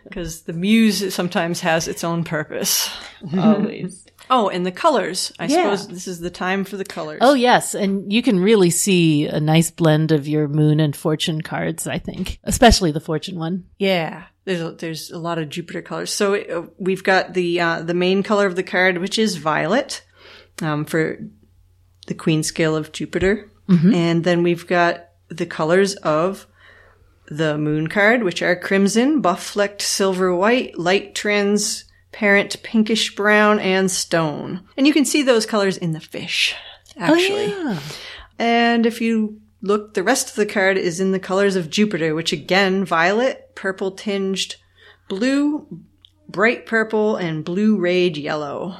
Because 0.03 0.41
the 0.41 0.53
muse 0.53 1.13
sometimes 1.13 1.59
has 1.61 1.87
its 1.87 2.03
own 2.03 2.23
purpose. 2.23 2.89
Always. 3.37 4.03
Oh, 4.29 4.49
and 4.49 4.65
the 4.65 4.71
colors. 4.71 5.31
I 5.39 5.45
Yeah. 5.45 5.75
suppose 5.75 5.87
this 5.87 6.07
is 6.07 6.19
the 6.19 6.29
time 6.29 6.63
for 6.63 6.77
the 6.77 6.85
colors. 6.85 7.19
Oh, 7.21 7.33
yes. 7.33 7.73
And 7.73 8.11
you 8.13 8.21
can 8.21 8.39
really 8.39 8.69
see 8.69 9.25
a 9.25 9.39
nice 9.39 9.71
blend 9.71 10.11
of 10.11 10.27
your 10.27 10.47
moon 10.47 10.79
and 10.79 10.95
fortune 10.95 11.41
cards, 11.41 11.87
I 11.87 11.97
think, 11.97 12.39
especially 12.43 12.91
the 12.91 12.99
fortune 12.99 13.39
one. 13.39 13.65
Yeah, 13.79 14.23
there's 14.45 14.61
a, 14.61 14.71
there's 14.71 15.09
a 15.11 15.17
lot 15.17 15.39
of 15.39 15.49
Jupiter 15.49 15.81
colors. 15.81 16.11
So 16.13 16.35
uh, 16.35 16.67
we've 16.77 17.03
got 17.03 17.33
the 17.33 17.59
uh, 17.59 17.81
the 17.81 17.93
main 17.95 18.21
color 18.23 18.45
of 18.45 18.55
the 18.55 18.63
card, 18.63 18.99
which 18.99 19.17
is 19.17 19.35
violet, 19.37 20.03
um, 20.61 20.85
for 20.85 21.17
the 22.07 22.13
Queen 22.15 22.43
scale 22.43 22.75
of 22.75 22.91
Jupiter, 22.91 23.51
and 23.67 24.23
then 24.23 24.41
we've 24.41 24.65
got 24.65 25.05
the 25.29 25.45
colors 25.45 25.93
of 25.97 26.47
the 27.27 27.55
Moon 27.57 27.85
card, 27.87 28.23
which 28.23 28.41
are 28.41 28.55
crimson, 28.55 29.21
buff 29.21 29.43
flecked 29.43 29.83
silver 29.83 30.33
white, 30.35 30.77
light 30.79 31.13
transparent 32.11 32.61
pinkish 32.63 33.15
brown, 33.15 33.59
and 33.59 33.89
stone. 33.89 34.61
And 34.75 34.85
you 34.85 34.93
can 34.93 35.05
see 35.05 35.23
those 35.23 35.45
colors 35.45 35.77
in 35.77 35.93
the 35.93 35.99
fish, 35.99 36.55
oh, 36.97 37.01
actually. 37.01 37.53
Oh, 37.53 37.71
yeah. 37.71 37.79
And 38.37 38.85
if 38.85 39.01
you 39.01 39.41
look, 39.61 39.93
the 39.93 40.03
rest 40.03 40.29
of 40.29 40.35
the 40.35 40.45
card 40.45 40.77
is 40.77 40.99
in 40.99 41.11
the 41.11 41.19
colors 41.19 41.55
of 41.55 41.69
Jupiter, 41.69 42.15
which 42.15 42.33
again, 42.33 42.85
violet, 42.85 43.55
purple 43.55 43.91
tinged 43.91 44.55
blue, 45.07 45.67
bright 46.27 46.65
purple, 46.65 47.15
and 47.15 47.45
blue 47.45 47.77
rayed 47.77 48.17
yellow. 48.17 48.77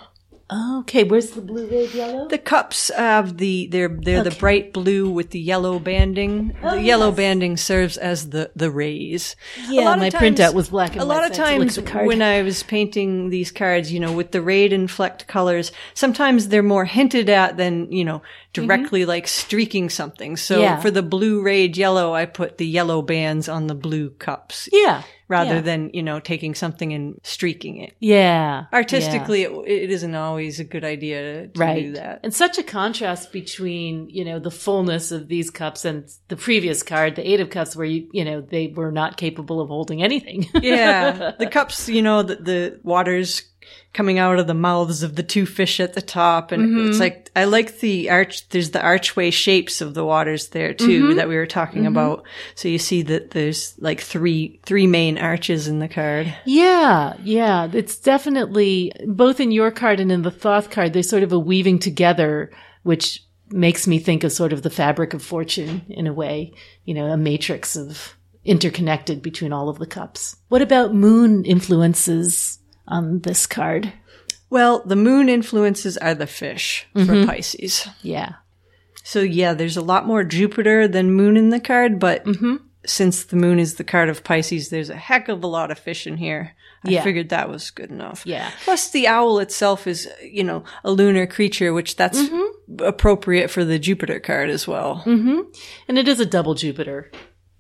Okay, 0.52 1.04
where's 1.04 1.32
the 1.32 1.42
blue 1.42 1.68
red 1.68 1.94
yellow? 1.94 2.28
The 2.28 2.40
cups 2.40 2.90
have 2.96 3.38
the 3.38 3.68
they're 3.68 3.88
they're 3.88 4.24
the 4.24 4.32
bright 4.32 4.74
blue 4.74 5.10
with 5.12 5.30
the 5.30 5.40
yellow 5.40 5.78
banding. 5.78 6.56
the 6.64 6.82
yellow 6.82 7.12
banding 7.12 7.56
serves 7.58 7.98
as 7.98 8.30
the 8.32 8.50
the 8.56 8.72
rays. 8.72 9.36
Yeah, 9.70 9.96
my 9.96 10.10
times- 10.10 10.40
printout 10.40 10.54
was 10.56 10.70
black 10.70 10.94
and 10.94 11.02
a 11.04 11.06
white, 11.06 11.16
lot 11.22 11.30
of 11.30 11.36
so 11.36 11.44
I 11.44 11.48
had 11.50 11.54
to 11.54 11.60
look 11.60 11.68
times 11.68 11.78
at 11.78 11.86
the 11.86 11.92
card. 11.92 12.08
when 12.08 12.22
I 12.24 12.42
was 12.42 12.64
painting 12.64 13.30
these 13.30 13.52
cards, 13.52 13.92
you 13.92 14.00
know, 14.00 14.12
with 14.12 14.32
the 14.32 14.42
rayed 14.42 14.74
and 14.74 14.90
flecked 14.90 15.28
colors, 15.28 15.72
sometimes 15.94 16.48
they're 16.48 16.64
more 16.64 16.86
hinted 16.86 17.30
at 17.30 17.58
than 17.58 17.92
you 17.92 18.04
know 18.04 18.24
directly 18.54 19.06
like 19.06 19.28
streaking 19.28 19.90
something. 19.90 20.36
So 20.36 20.56
Mm-hmm. 20.56 20.64
Yeah. 20.64 20.80
for 20.80 20.90
the 20.90 21.04
blue 21.04 21.44
rayed 21.44 21.78
yellow, 21.78 22.14
I 22.16 22.26
put 22.26 22.58
the 22.58 22.66
yellow 22.66 23.02
bands 23.04 23.48
on 23.48 23.68
the 23.68 23.76
blue 23.76 24.10
cups 24.12 24.68
yeah. 24.74 25.04
Rather 25.30 25.56
yeah. 25.56 25.62
than 25.62 25.92
you 25.94 26.04
know 26.04 26.20
taking 26.20 26.56
something 26.56 26.92
and 26.92 27.20
streaking 27.24 27.78
it. 27.78 27.96
Yeah. 28.00 28.66
Artistically, 28.74 29.44
it, 29.44 29.52
it 29.66 29.92
isn't 29.92 30.16
always 30.16 30.60
a 30.60 30.64
good 30.64 30.84
idea 30.84 31.22
to, 31.22 31.48
to 31.48 31.60
right. 31.60 31.84
do 31.84 31.92
that. 31.94 32.20
And 32.24 32.34
such 32.34 32.58
a 32.58 32.64
contrast 32.64 33.32
between, 33.32 34.10
you 34.10 34.26
know, 34.26 34.40
the 34.40 34.52
fullness 34.52 35.12
of 35.12 35.28
these 35.28 35.50
cups 35.50 35.86
and 35.86 36.10
the 36.28 36.36
previous 36.36 36.84
card, 36.84 37.16
the 37.16 37.30
eight 37.30 37.40
of 37.40 37.50
cups, 37.50 37.76
where 37.76 37.86
you, 37.86 38.10
you 38.12 38.26
know, 38.26 38.42
they 38.42 38.68
were 38.68 38.92
not 38.92 39.16
capable 39.16 39.62
of 39.62 39.70
holding 39.70 40.04
anything. 40.04 40.48
yeah, 40.62 41.32
the 41.40 41.48
cups, 41.48 41.88
you 41.88 42.02
know, 42.02 42.24
the, 42.24 42.36
the 42.36 42.80
water's 42.84 43.44
coming 43.94 44.20
out 44.20 44.38
of 44.40 44.46
the 44.48 44.54
mouths 44.54 45.02
of 45.04 45.16
the 45.16 45.24
two 45.24 45.46
fish 45.46 45.80
at 45.80 45.94
the 45.94 46.02
top, 46.02 46.52
and 46.52 46.64
Mm-hmm. 46.64 46.90
it's 46.90 47.00
like 47.00 47.30
I 47.36 47.46
like 47.46 47.80
the 47.80 48.10
arch. 48.10 48.48
There's 48.50 48.72
the 48.72 48.82
archway 48.82 49.32
shapes 49.32 49.82
of 49.82 49.94
the 49.94 50.06
waters 50.06 50.50
there 50.50 50.74
too 50.74 51.08
Mm-hmm. 51.08 51.16
that 51.18 51.28
we 51.30 51.36
were 51.36 51.46
talking 51.48 51.86
about. 51.86 52.24
So 52.56 52.68
you 52.68 52.78
see 52.80 53.02
that 53.04 53.32
there's 53.32 53.76
like 53.80 54.00
three 54.02 54.60
three 54.66 54.88
main 54.88 55.18
arches 55.18 55.68
in 55.68 55.80
the 55.80 55.88
card. 55.88 56.34
Yeah, 56.46 57.14
yeah. 57.24 57.70
It's 57.74 57.98
definitely 57.98 58.92
both 59.08 59.40
in 59.40 59.52
your 59.52 59.72
card 59.72 60.00
and 60.00 60.12
in 60.12 60.22
the 60.22 60.32
Thoth 60.32 60.70
card, 60.70 60.94
there's 60.94 61.10
sort 61.10 61.24
of 61.24 61.32
a 61.34 61.40
weaving 61.40 61.80
together, 61.80 62.52
which 62.84 63.24
makes 63.52 63.88
me 63.88 63.98
think 63.98 64.24
of 64.24 64.32
sort 64.32 64.54
of 64.54 64.62
the 64.62 64.70
fabric 64.70 65.16
of 65.16 65.24
fortune 65.24 65.82
in 65.90 66.06
a 66.06 66.14
way, 66.14 66.54
you 66.86 66.94
know, 66.94 67.06
a 67.08 67.18
matrix 67.18 67.76
of 67.76 68.16
interconnected 68.46 69.22
between 69.24 69.52
all 69.52 69.70
of 69.70 69.80
the 69.80 69.88
cups. 69.88 70.36
What 70.50 70.62
about 70.62 70.94
moon 70.94 71.46
influences 71.46 72.59
on 72.90 73.22
this 73.22 73.46
card? 73.48 73.94
Well, 74.50 74.82
the 74.86 74.96
moon 74.96 75.30
influences 75.30 75.98
are 75.98 76.16
the 76.16 76.28
fish 76.28 76.88
Mm-hmm. 76.96 77.06
for 77.22 77.26
Pisces. 77.28 77.88
Yeah. 78.02 78.34
So 79.04 79.22
yeah, 79.22 79.54
there's 79.54 79.78
a 79.78 79.82
lot 79.82 80.06
more 80.08 80.24
Jupiter 80.24 80.88
than 80.88 81.12
moon 81.12 81.38
in 81.38 81.50
the 81.50 81.60
card, 81.60 82.00
but 82.00 82.26
Mm-hmm. 82.26 82.56
since 82.86 83.24
the 83.26 83.36
moon 83.36 83.60
is 83.60 83.76
the 83.76 83.84
card 83.84 84.10
of 84.10 84.24
Pisces, 84.24 84.70
there's 84.70 84.90
a 84.90 84.96
heck 84.96 85.30
of 85.30 85.44
a 85.44 85.48
lot 85.48 85.72
of 85.72 85.80
fish 85.80 86.06
in 86.08 86.18
here. 86.18 86.56
I 86.86 86.92
Yeah. 86.92 87.04
figured 87.04 87.30
that 87.30 87.50
was 87.50 87.72
good 87.72 87.90
enough. 87.92 88.24
Yeah. 88.26 88.50
Plus 88.64 88.90
the 88.92 89.08
owl 89.08 89.40
itself 89.40 89.86
is, 89.86 90.08
you 90.24 90.44
know, 90.46 90.64
a 90.84 90.92
lunar 90.92 91.28
creature, 91.28 91.74
which 91.74 91.96
that's 91.98 92.18
Mm-hmm. 92.20 92.84
appropriate 92.86 93.50
for 93.52 93.66
the 93.66 93.78
Jupiter 93.80 94.20
card 94.20 94.50
as 94.50 94.68
well. 94.68 95.04
And 95.06 95.98
it 95.98 96.08
is 96.08 96.20
a 96.20 96.26
double 96.26 96.54
Jupiter 96.56 97.12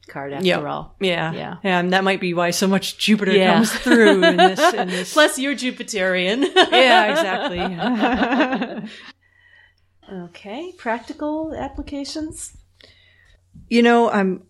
card 0.09 0.33
after 0.33 0.45
Yep. 0.45 0.63
all. 0.63 0.95
Yeah. 0.99 1.31
Yeah. 1.31 1.57
And 1.63 1.93
that 1.93 2.03
might 2.03 2.19
be 2.19 2.33
why 2.33 2.49
so 2.51 2.67
much 2.67 2.97
Jupiter 2.97 3.31
Yeah. 3.31 3.53
comes 3.55 3.71
through 3.71 4.23
in 4.23 4.37
this, 4.37 4.73
in 4.73 4.87
this. 4.95 5.13
Plus 5.13 5.39
you're 5.39 5.55
Jupiterian. 5.55 6.45
yeah, 6.71 7.11
exactly. 8.79 8.89
okay. 10.25 10.73
Practical 10.77 11.53
applications? 11.55 12.55
you 13.67 13.81
know, 13.81 14.09
I'm 14.09 14.43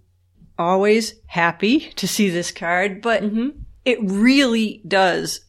always 0.57 1.15
happy 1.27 1.91
to 1.95 2.07
see 2.07 2.29
this 2.29 2.51
card, 2.51 3.01
but 3.01 3.23
mm-hmm. 3.23 3.49
it 3.85 3.97
really 4.01 4.81
does 4.87 5.41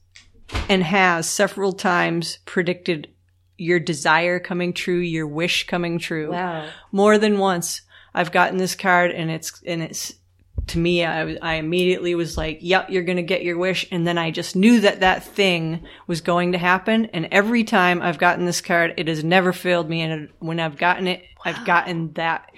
and 0.69 0.83
has 0.83 1.29
several 1.29 1.73
times 1.73 2.39
predicted 2.45 3.09
your 3.57 3.79
desire 3.79 4.41
coming 4.41 4.73
true, 4.73 4.99
your 4.99 5.27
wish 5.27 5.67
coming 5.67 5.99
true. 5.99 6.33
Wow. 6.33 6.69
More 6.93 7.19
than 7.19 7.39
once 7.39 7.83
I've 8.15 8.33
gotten 8.33 8.59
this 8.59 8.75
card 8.75 9.11
and 9.11 9.31
it's, 9.31 9.63
and 9.67 9.83
it's, 9.83 10.15
to 10.69 10.79
me, 10.79 11.05
I, 11.05 11.37
I 11.43 11.55
immediately 11.55 12.15
was 12.15 12.37
like, 12.37 12.59
yep, 12.61 12.91
you're 12.91 13.03
going 13.03 13.17
to 13.17 13.23
get 13.23 13.43
your 13.43 13.59
wish. 13.59 13.87
And 13.91 14.07
then 14.07 14.19
I 14.19 14.31
just 14.31 14.55
knew 14.55 14.81
that 14.81 15.01
that 15.01 15.25
thing 15.25 15.85
was 16.07 16.21
going 16.21 16.53
to 16.53 16.59
happen. 16.59 17.07
And 17.07 17.29
every 17.33 17.65
time 17.65 18.01
I've 18.03 18.19
gotten 18.19 18.45
this 18.45 18.61
card, 18.61 18.95
it 18.97 19.09
has 19.09 19.25
never 19.25 19.53
failed 19.53 19.89
me. 19.89 20.03
And 20.03 20.29
when 20.39 20.61
I've 20.61 20.77
gotten 20.77 21.09
it, 21.09 21.25
I've 21.45 21.65
gotten 21.65 22.13
that 22.13 22.51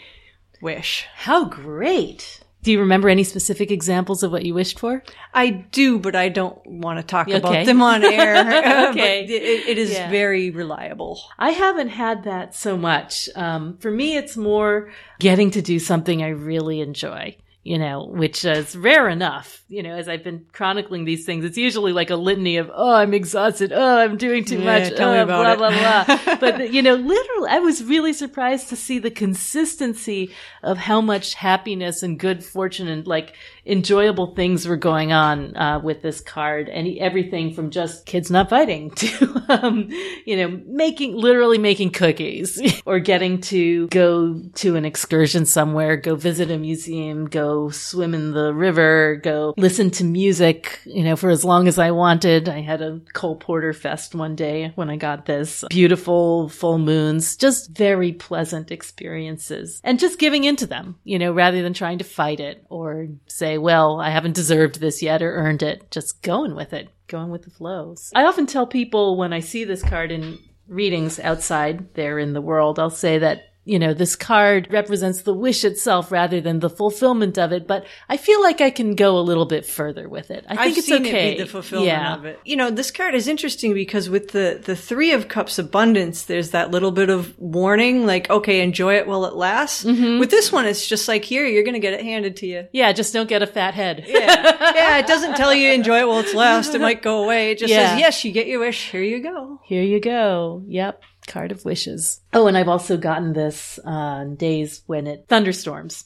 wish. 0.60 1.06
How 1.14 1.46
great. 1.46 2.41
Do 2.62 2.70
you 2.70 2.78
remember 2.80 3.08
any 3.08 3.24
specific 3.24 3.70
examples 3.72 4.22
of 4.22 4.30
what 4.30 4.44
you 4.44 4.54
wished 4.54 4.78
for? 4.78 5.02
I 5.34 5.50
do, 5.50 5.98
but 5.98 6.14
I 6.14 6.28
don't 6.28 6.64
want 6.64 7.00
to 7.00 7.02
talk 7.02 7.26
Okay. 7.26 7.36
about 7.38 7.66
them 7.66 7.82
on 7.82 8.04
air. 8.04 8.88
Okay. 8.92 9.24
It, 9.28 9.68
it 9.68 9.78
is 9.78 9.90
Yeah. 9.90 10.08
very 10.10 10.50
reliable. 10.50 11.20
I 11.38 11.50
haven't 11.50 11.88
had 11.88 12.24
that 12.24 12.54
so 12.54 12.76
much. 12.76 13.28
Um, 13.34 13.76
for 13.78 13.90
me, 13.90 14.16
it's 14.16 14.36
more 14.36 14.90
getting 15.18 15.50
to 15.52 15.62
do 15.62 15.78
something 15.78 16.22
I 16.22 16.28
really 16.28 16.80
enjoy, 16.80 17.36
you 17.64 17.78
know, 17.78 18.06
which 18.06 18.44
is 18.44 18.74
rare 18.76 19.08
enough. 19.08 19.62
You 19.68 19.84
know, 19.84 19.94
as 19.94 20.08
I've 20.08 20.24
been 20.24 20.46
chronicling 20.52 21.04
these 21.04 21.24
things, 21.24 21.44
it's 21.44 21.56
usually 21.56 21.92
like 21.92 22.10
a 22.10 22.16
litany 22.16 22.56
of, 22.56 22.70
oh, 22.74 22.94
I'm 22.94 23.14
exhausted. 23.14 23.72
Oh, 23.72 23.98
I'm 23.98 24.16
doing 24.16 24.44
too 24.44 24.58
Yeah, 24.58 24.64
much. 24.80 24.92
oh, 24.94 25.26
blah, 25.26 25.52
it. 25.52 25.58
blah, 25.58 25.70
blah. 25.70 26.36
but, 26.40 26.72
you 26.72 26.82
know, 26.82 26.94
literally, 26.94 27.48
I 27.48 27.60
was 27.60 27.84
really 27.84 28.12
surprised 28.12 28.68
to 28.70 28.76
see 28.76 28.98
the 28.98 29.12
consistency 29.12 30.32
of 30.64 30.76
how 30.78 31.00
much 31.00 31.34
happiness 31.34 32.02
and 32.02 32.18
good 32.18 32.44
fortune 32.44 32.88
and 32.88 33.06
like 33.06 33.34
enjoyable 33.64 34.34
things 34.34 34.66
were 34.66 34.76
going 34.76 35.12
on 35.12 35.56
uh, 35.56 35.80
with 35.82 36.02
this 36.02 36.20
card. 36.20 36.68
And 36.68 36.88
everything 36.98 37.54
from 37.54 37.70
just 37.70 38.06
kids 38.06 38.30
not 38.30 38.50
fighting 38.50 38.90
to 38.96 39.44
um, 39.48 39.88
you 40.24 40.36
know 40.36 40.60
making 40.66 41.16
literally 41.16 41.58
making 41.58 41.90
cookies 41.90 42.60
or 42.86 42.98
getting 42.98 43.40
to 43.40 43.86
go 43.88 44.40
to 44.54 44.76
an 44.76 44.84
excursion 44.84 45.46
somewhere 45.46 45.96
go 45.96 46.14
visit 46.14 46.50
a 46.50 46.58
museum 46.58 47.26
go 47.26 47.70
swim 47.70 48.14
in 48.14 48.32
the 48.32 48.52
river 48.52 49.20
go 49.22 49.54
listen 49.56 49.90
to 49.90 50.04
music 50.04 50.80
you 50.84 51.02
know 51.02 51.16
for 51.16 51.30
as 51.30 51.44
long 51.44 51.68
as 51.68 51.78
i 51.78 51.90
wanted. 51.90 52.48
I 52.48 52.60
had 52.60 52.82
a 52.82 53.00
cole 53.12 53.36
porter 53.36 53.72
fest 53.72 54.14
one 54.14 54.36
day 54.36 54.72
when 54.74 54.90
i 54.90 54.96
got 54.96 55.26
this. 55.26 55.64
Beautiful 55.70 56.48
full 56.48 56.78
moons 56.78 57.36
just 57.36 57.70
very 57.70 58.12
pleasant 58.12 58.70
experiences 58.70 59.80
and 59.84 59.98
just 59.98 60.18
giving 60.18 60.44
into 60.44 60.66
them 60.66 60.96
you 61.04 61.18
know 61.18 61.32
rather 61.32 61.62
than 61.62 61.74
trying 61.74 61.98
to 61.98 62.04
fight 62.04 62.40
it 62.40 62.64
or 62.68 63.08
say 63.26 63.51
well 63.58 64.00
i 64.00 64.10
haven't 64.10 64.34
deserved 64.34 64.80
this 64.80 65.02
yet 65.02 65.22
or 65.22 65.34
earned 65.34 65.62
it. 65.62 65.90
Just 65.90 66.22
going 66.22 66.54
with 66.54 66.72
it. 66.72 66.88
Going 67.08 67.30
with 67.30 67.42
the 67.42 67.50
flows. 67.50 68.10
I 68.14 68.24
often 68.24 68.46
tell 68.46 68.66
people 68.66 69.16
when 69.16 69.32
i 69.32 69.40
see 69.40 69.64
this 69.64 69.82
card 69.82 70.10
in 70.10 70.38
readings 70.68 71.18
outside 71.20 71.92
there 71.94 72.18
in 72.18 72.32
the 72.32 72.40
world 72.40 72.78
i'll 72.78 72.88
say 72.88 73.18
that 73.18 73.51
you 73.64 73.78
know, 73.78 73.94
this 73.94 74.16
card 74.16 74.66
represents 74.70 75.22
the 75.22 75.32
wish 75.32 75.64
itself 75.64 76.10
rather 76.10 76.40
than 76.40 76.58
the 76.58 76.68
fulfillment 76.70 77.38
of 77.38 77.52
it, 77.52 77.68
but 77.68 77.86
I 78.08 78.16
feel 78.16 78.42
like 78.42 78.60
I 78.60 78.70
can 78.70 78.96
go 78.96 79.16
a 79.16 79.20
little 79.20 79.46
bit 79.46 79.64
further 79.64 80.08
with 80.08 80.32
it. 80.32 80.44
I 80.48 80.56
think 80.56 80.72
I've 80.72 80.78
it's 80.78 80.90
okay. 80.90 81.32
it 81.34 81.38
the 81.38 81.46
fulfillment 81.46 81.86
yeah. 81.86 82.14
of 82.16 82.24
it. 82.24 82.40
You 82.44 82.56
know, 82.56 82.70
this 82.70 82.90
card 82.90 83.14
is 83.14 83.28
interesting 83.28 83.72
because 83.72 84.10
with 84.10 84.32
the 84.32 84.60
the 84.62 84.74
three 84.74 85.12
of 85.12 85.28
cups 85.28 85.60
abundance, 85.60 86.24
there's 86.24 86.50
that 86.50 86.72
little 86.72 86.90
bit 86.90 87.08
of 87.08 87.38
warning, 87.38 88.04
like 88.04 88.28
okay, 88.30 88.62
enjoy 88.62 88.96
it 88.96 89.06
while 89.06 89.24
it 89.26 89.34
lasts. 89.34 89.84
Mm-hmm. 89.84 90.18
With 90.18 90.30
this 90.30 90.50
one, 90.50 90.66
it's 90.66 90.86
just 90.86 91.06
like 91.06 91.24
here, 91.24 91.46
you're 91.46 91.62
gonna 91.62 91.78
get 91.78 91.94
it 91.94 92.02
handed 92.02 92.36
to 92.38 92.46
you. 92.46 92.66
Yeah, 92.72 92.90
just 92.92 93.12
don't 93.12 93.28
get 93.28 93.42
a 93.42 93.46
fat 93.46 93.74
head. 93.74 94.04
Yeah, 94.08 94.72
yeah. 94.74 94.98
It 94.98 95.06
doesn't 95.06 95.36
tell 95.36 95.54
you 95.54 95.70
enjoy 95.70 96.00
it 96.00 96.08
while 96.08 96.18
it's 96.18 96.34
last. 96.42 96.74
It 96.74 96.80
might 96.80 97.00
go 97.00 97.22
away. 97.22 97.52
It 97.52 97.58
just 97.58 97.72
Yeah. 97.72 97.90
says 97.90 98.00
yes, 98.00 98.24
you 98.24 98.32
get 98.32 98.48
your 98.48 98.58
wish. 98.58 98.90
Here 98.90 99.02
you 99.02 99.22
go. 99.22 99.60
Here 99.64 99.82
you 99.84 100.00
go. 100.00 100.64
Yep. 100.66 101.02
Card 101.32 101.50
of 101.52 101.64
wishes. 101.64 102.20
Oh, 102.34 102.46
and 102.46 102.56
I've 102.58 102.68
also 102.68 102.96
gotten 102.96 103.32
this 103.32 103.78
on 103.84 104.36
days 104.36 104.82
when 104.86 105.06
it 105.06 105.24
thunderstorms. 105.28 106.04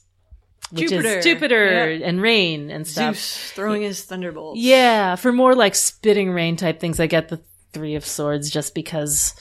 Which 0.71 0.91
Jupiter. 0.91 1.19
is 1.19 1.25
Jupiter 1.25 1.93
Yeah. 1.95 2.07
and 2.07 2.21
rain 2.21 2.71
and 2.71 2.87
stuff. 2.87 3.15
Zeus 3.17 3.53
throwing 3.53 3.83
his 3.83 4.03
thunderbolts. 4.05 4.61
Yeah, 4.61 5.15
for 5.17 5.33
more 5.33 5.55
like 5.55 5.75
spitting 5.75 6.31
rain 6.31 6.57
type 6.57 6.81
things, 6.81 6.99
I 7.01 7.07
get 7.07 7.29
the 7.29 7.41
Three 7.73 7.95
of 7.95 8.05
Swords 8.07 8.51
just 8.51 8.75
because 8.75 9.35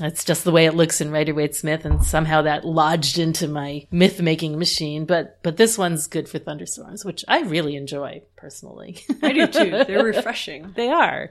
it's 0.00 0.22
just 0.24 0.44
the 0.44 0.52
way 0.52 0.66
it 0.66 0.74
looks 0.74 1.00
in 1.00 1.10
Rider 1.10 1.34
Waite 1.34 1.54
Smith, 1.56 1.84
and 1.84 2.04
somehow 2.04 2.42
that 2.42 2.64
lodged 2.64 3.18
into 3.18 3.48
my 3.48 3.86
myth 3.90 4.20
making 4.20 4.58
machine. 4.58 5.04
But 5.06 5.38
but 5.42 5.56
this 5.56 5.78
one's 5.78 6.06
good 6.06 6.28
for 6.28 6.38
thunderstorms, 6.38 7.04
which 7.04 7.24
I 7.26 7.40
really 7.40 7.74
enjoy 7.74 8.22
personally. 8.36 8.98
I 9.22 9.32
do 9.32 9.46
too. 9.46 9.70
They're 9.86 10.04
refreshing. 10.04 10.72
they 10.76 10.90
are. 10.90 11.30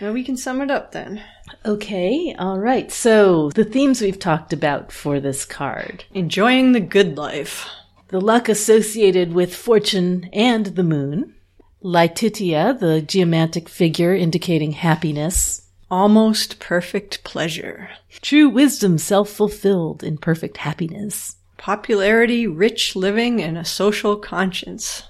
Now 0.00 0.12
we 0.12 0.24
can 0.24 0.36
sum 0.36 0.60
it 0.60 0.70
up 0.70 0.92
then. 0.92 1.22
Okay, 1.64 2.34
all 2.38 2.58
right. 2.58 2.90
So 2.92 3.50
the 3.50 3.64
themes 3.64 4.00
we've 4.00 4.18
talked 4.18 4.52
about 4.52 4.92
for 4.92 5.20
this 5.20 5.44
card 5.44 6.04
Enjoying 6.12 6.72
the 6.72 6.80
good 6.80 7.16
life. 7.16 7.66
the 8.08 8.20
luck 8.20 8.48
associated 8.48 9.32
with 9.32 9.54
fortune 9.56 10.28
and 10.32 10.66
the 10.66 10.82
moon, 10.82 11.34
Laetitia, 11.82 12.76
the 12.80 13.00
geomantic 13.00 13.68
figure 13.68 14.14
indicating 14.14 14.72
happiness, 14.72 15.62
Almost 15.88 16.58
perfect 16.58 17.22
pleasure. 17.22 17.88
true 18.20 18.48
wisdom 18.48 18.98
self 18.98 19.30
fulfilled 19.30 20.02
in 20.02 20.18
perfect 20.18 20.56
happiness, 20.58 21.36
Popularity, 21.58 22.46
rich 22.46 22.94
living, 22.96 23.40
and 23.42 23.56
a 23.56 23.64
social 23.64 24.16
conscience. 24.16 25.04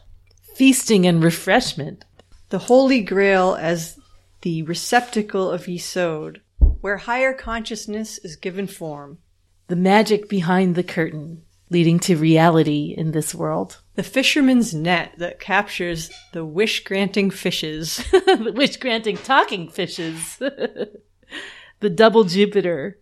feasting 0.54 1.06
and 1.06 1.24
refreshment, 1.24 2.04
The 2.50 2.58
Holy 2.58 3.00
Grail 3.00 3.56
as 3.58 3.98
the 4.46 4.62
receptacle 4.62 5.50
of 5.50 5.62
Yesod, 5.62 6.36
where 6.80 6.98
higher 6.98 7.32
consciousness 7.32 8.16
is 8.18 8.36
given 8.36 8.68
form. 8.68 9.18
the 9.66 9.74
magic 9.74 10.28
behind 10.28 10.76
the 10.76 10.84
curtain, 10.84 11.42
leading 11.68 11.98
to 11.98 12.16
reality 12.16 12.94
in 12.96 13.10
this 13.10 13.34
world. 13.34 13.78
The 13.96 14.04
fisherman's 14.04 14.72
net 14.72 15.14
that 15.18 15.40
captures 15.40 16.12
the 16.32 16.44
wish 16.44 16.84
granting 16.84 17.32
fishes. 17.32 17.96
the 18.12 18.52
wish 18.54 18.76
granting 18.76 19.16
talking 19.16 19.68
fishes, 19.68 20.36
the 21.80 21.90
double 21.92 22.22
Jupiter, 22.22 23.00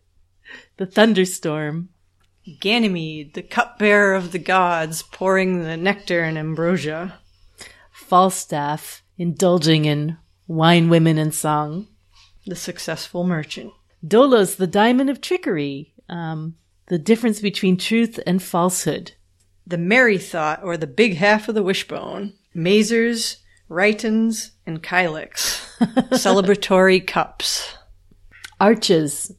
the 0.79 0.87
thunderstorm, 0.87 1.91
Ganymede, 2.59 3.35
the 3.35 3.43
cupbearer 3.43 4.15
of 4.15 4.33
the 4.33 4.39
gods, 4.39 5.03
pouring 5.03 5.63
the 5.63 5.77
nectar 5.77 6.23
and 6.23 6.39
ambrosia. 6.39 7.19
Falstaff, 7.93 9.03
indulging 9.19 9.85
in 9.85 10.17
wine, 10.47 10.89
women, 10.89 11.19
and 11.19 11.35
song. 11.35 11.89
The 12.47 12.57
successful 12.57 13.25
merchant. 13.25 13.73
Dolos, 14.07 14.57
the 14.57 14.67
daemon 14.67 15.09
of 15.09 15.21
trickery, 15.21 15.95
um, 16.09 16.57
the 16.89 16.99
difference 16.99 17.41
between 17.41 17.77
truth 17.77 18.21
and 18.27 18.43
falsehood. 18.43 19.13
The 19.67 19.79
merry 19.79 20.19
thought, 20.19 20.63
or 20.63 20.77
the 20.77 20.87
big 20.87 21.17
half 21.17 21.49
of 21.49 21.55
the 21.55 21.63
wishbone. 21.63 22.35
Mazers, 22.55 23.37
Rhytons, 23.71 24.51
and 24.67 24.83
Kylix. 24.83 25.79
Celebratory 26.11 27.05
cups. 27.07 27.75
Arches 28.61 29.33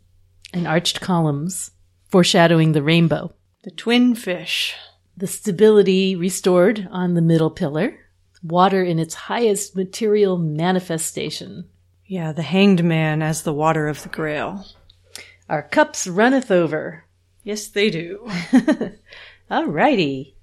and 0.54 0.68
arched 0.68 1.02
columns, 1.02 1.72
foreshadowing 2.10 2.72
the 2.72 2.82
rainbow. 2.82 3.34
The 3.64 3.72
twin 3.72 4.16
fish. 4.16 4.74
The 5.18 5.28
stability 5.28 6.16
restored 6.16 6.88
on 6.92 7.14
the 7.14 7.22
middle 7.22 7.52
pillar. 7.52 7.98
Water 8.46 8.84
in 8.84 9.00
its 9.00 9.16
highest 9.16 9.76
material 9.76 10.38
manifestation. 10.38 11.66
Yeah, 12.06 12.32
the 12.32 12.44
hanged 12.44 12.84
man 12.84 13.24
as 13.24 13.42
the 13.42 13.54
water 13.54 13.88
of 13.88 14.04
the 14.04 14.10
grail. 14.10 14.66
Our 15.50 15.64
cups 15.64 16.06
runneth 16.06 16.52
over. 16.52 17.06
Yes, 17.44 17.68
they 17.68 17.90
do. 17.90 18.20
Alrighty. 19.52 20.34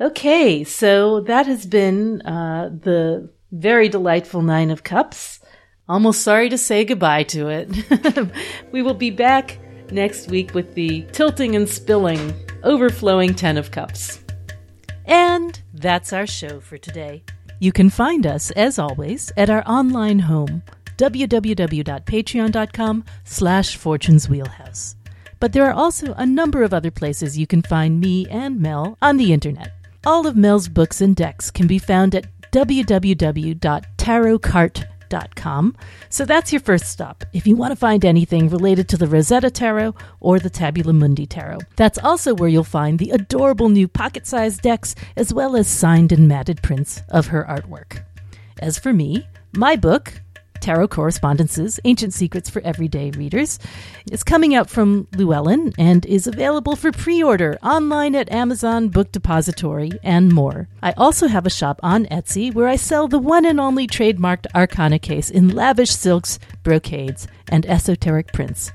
Okay, 0.00 0.62
so 0.62 1.20
that 1.22 1.46
has 1.46 1.66
been 1.66 2.22
uh, 2.22 2.70
the 2.72 3.28
very 3.50 3.88
delightful 3.88 4.42
Nine 4.42 4.70
of 4.70 4.84
Cups. 4.84 5.40
Almost 5.88 6.22
sorry 6.22 6.48
to 6.48 6.58
say 6.58 6.84
goodbye 6.84 7.24
to 7.24 7.48
it. 7.48 8.30
we 8.72 8.82
will 8.82 8.94
be 8.94 9.10
back 9.10 9.58
next 9.90 10.28
week 10.28 10.54
with 10.54 10.74
the 10.74 11.02
tilting 11.12 11.56
and 11.56 11.68
spilling, 11.68 12.32
overflowing 12.62 13.34
Ten 13.34 13.56
of 13.56 13.72
Cups. 13.72 14.20
And 15.06 15.60
that's 15.80 16.12
our 16.12 16.26
show 16.26 16.60
for 16.60 16.76
today. 16.78 17.22
You 17.58 17.72
can 17.72 17.90
find 17.90 18.24
us, 18.26 18.52
as 18.52 18.78
always, 18.78 19.32
at 19.36 19.50
our 19.50 19.64
online 19.66 20.20
home, 20.20 20.62
www.patreon.com 20.96 23.04
slash 23.24 23.76
Fortune's 23.76 24.28
Wheelhouse. 24.28 24.94
But 25.38 25.52
there 25.52 25.66
are 25.66 25.72
also 25.72 26.14
a 26.14 26.24
number 26.26 26.62
of 26.62 26.72
other 26.74 26.90
places 26.90 27.38
you 27.38 27.46
can 27.46 27.62
find 27.62 28.00
me 28.00 28.26
and 28.28 28.60
Mel 28.60 28.98
on 29.00 29.16
the 29.16 29.32
internet. 29.32 29.72
All 30.04 30.26
of 30.26 30.36
Mel's 30.36 30.68
books 30.68 31.00
and 31.00 31.16
decks 31.16 31.50
can 31.50 31.66
be 31.66 31.78
found 31.78 32.14
at 32.14 32.26
www.tarotcart.com. 32.52 34.89
So 36.08 36.24
that's 36.24 36.52
your 36.52 36.60
first 36.60 36.86
stop 36.86 37.24
if 37.32 37.46
you 37.46 37.56
want 37.56 37.72
to 37.72 37.76
find 37.76 38.04
anything 38.04 38.48
related 38.48 38.88
to 38.88 38.96
the 38.96 39.06
Rosetta 39.06 39.50
Tarot 39.50 39.94
or 40.20 40.38
the 40.38 40.50
Tabula 40.50 40.92
Mundi 40.92 41.26
Tarot. 41.26 41.60
That's 41.76 41.98
also 41.98 42.34
where 42.34 42.48
you'll 42.48 42.64
find 42.64 42.98
the 42.98 43.10
adorable 43.10 43.68
new 43.68 43.88
pocket 43.88 44.26
sized 44.26 44.62
decks 44.62 44.94
as 45.16 45.32
well 45.32 45.56
as 45.56 45.68
signed 45.68 46.12
and 46.12 46.28
matted 46.28 46.62
prints 46.62 47.02
of 47.08 47.26
her 47.28 47.44
artwork. 47.48 48.04
As 48.60 48.78
for 48.78 48.92
me, 48.92 49.26
my 49.52 49.76
book, 49.76 50.22
Tarot 50.60 50.88
Correspondences 50.88 51.80
Ancient 51.84 52.12
Secrets 52.12 52.50
for 52.50 52.62
Everyday 52.62 53.10
Readers, 53.10 53.58
is 54.10 54.22
coming 54.22 54.54
out 54.54 54.68
from 54.68 55.08
Llewellyn 55.16 55.72
and 55.78 56.04
is 56.06 56.26
available 56.26 56.76
for 56.76 56.92
pre 56.92 57.22
order 57.22 57.58
online 57.62 58.14
at 58.14 58.30
Amazon, 58.30 58.88
Book 58.88 59.12
Depository, 59.12 59.92
and 60.02 60.32
more. 60.32 60.68
I 60.82 60.92
also 60.92 61.28
have 61.28 61.46
a 61.46 61.50
shop 61.50 61.80
on 61.82 62.06
Etsy 62.06 62.52
where 62.52 62.68
I 62.68 62.76
sell 62.76 63.08
the 63.08 63.18
one 63.18 63.44
and 63.44 63.60
only 63.60 63.86
trademarked 63.86 64.46
Arcana 64.54 64.98
case 64.98 65.30
in 65.30 65.48
lavish 65.48 65.90
silks, 65.90 66.38
brocades, 66.62 67.26
and 67.48 67.66
esoteric 67.66 68.32
prints, 68.32 68.72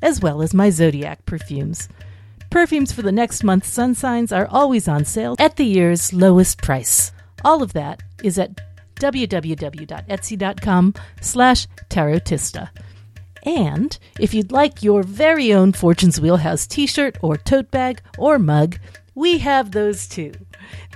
as 0.00 0.20
well 0.20 0.42
as 0.42 0.54
my 0.54 0.70
Zodiac 0.70 1.26
perfumes. 1.26 1.88
Perfumes 2.50 2.92
for 2.92 3.02
the 3.02 3.10
next 3.10 3.42
month's 3.42 3.68
sun 3.68 3.96
signs 3.96 4.30
are 4.30 4.46
always 4.46 4.86
on 4.86 5.04
sale 5.04 5.34
at 5.38 5.56
the 5.56 5.64
year's 5.64 6.12
lowest 6.12 6.62
price. 6.62 7.10
All 7.44 7.62
of 7.62 7.72
that 7.72 8.02
is 8.22 8.38
at 8.38 8.60
www.etsy.com 8.96 10.94
slash 11.20 11.66
tarotista. 11.88 12.70
And 13.44 13.98
if 14.18 14.32
you'd 14.32 14.52
like 14.52 14.82
your 14.82 15.02
very 15.02 15.52
own 15.52 15.72
Fortune's 15.72 16.20
Wheelhouse 16.20 16.66
t 16.66 16.86
shirt 16.86 17.18
or 17.22 17.36
tote 17.36 17.70
bag 17.70 18.00
or 18.18 18.38
mug, 18.38 18.78
we 19.14 19.38
have 19.38 19.72
those 19.72 20.08
too. 20.08 20.32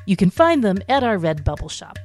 You 0.07 0.17
can 0.17 0.31
find 0.31 0.65
them 0.65 0.79
at 0.89 1.05
our 1.05 1.19
Redbubble 1.19 1.71
shop. 1.71 1.99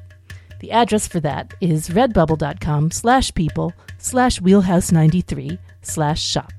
The 0.60 0.72
address 0.72 1.08
for 1.08 1.20
that 1.22 1.54
is 1.60 1.90
redbubble.com 1.90 2.92
slash 2.92 3.34
people 3.34 3.74
slash 3.98 4.40
wheelhouse93 4.40 5.58
slash 5.82 6.24
shop. 6.24 6.52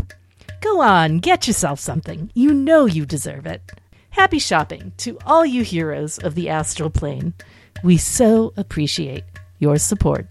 Go 0.61 0.81
on, 0.81 1.19
get 1.19 1.47
yourself 1.47 1.79
something. 1.81 2.31
You 2.35 2.53
know 2.53 2.87
you 2.87 3.07
deserve 3.07 3.47
it. 3.47 3.63
Happy 4.11 4.39
shopping 4.39 4.93
to 4.99 5.19
all 5.27 5.45
you 5.45 5.63
heroes 5.63 6.19
of 6.19 6.35
the 6.35 6.49
astral 6.49 6.89
plane. 6.89 7.35
We 7.85 7.99
so 7.99 8.55
appreciate 8.57 9.25
your 9.59 9.77
support. 9.77 10.27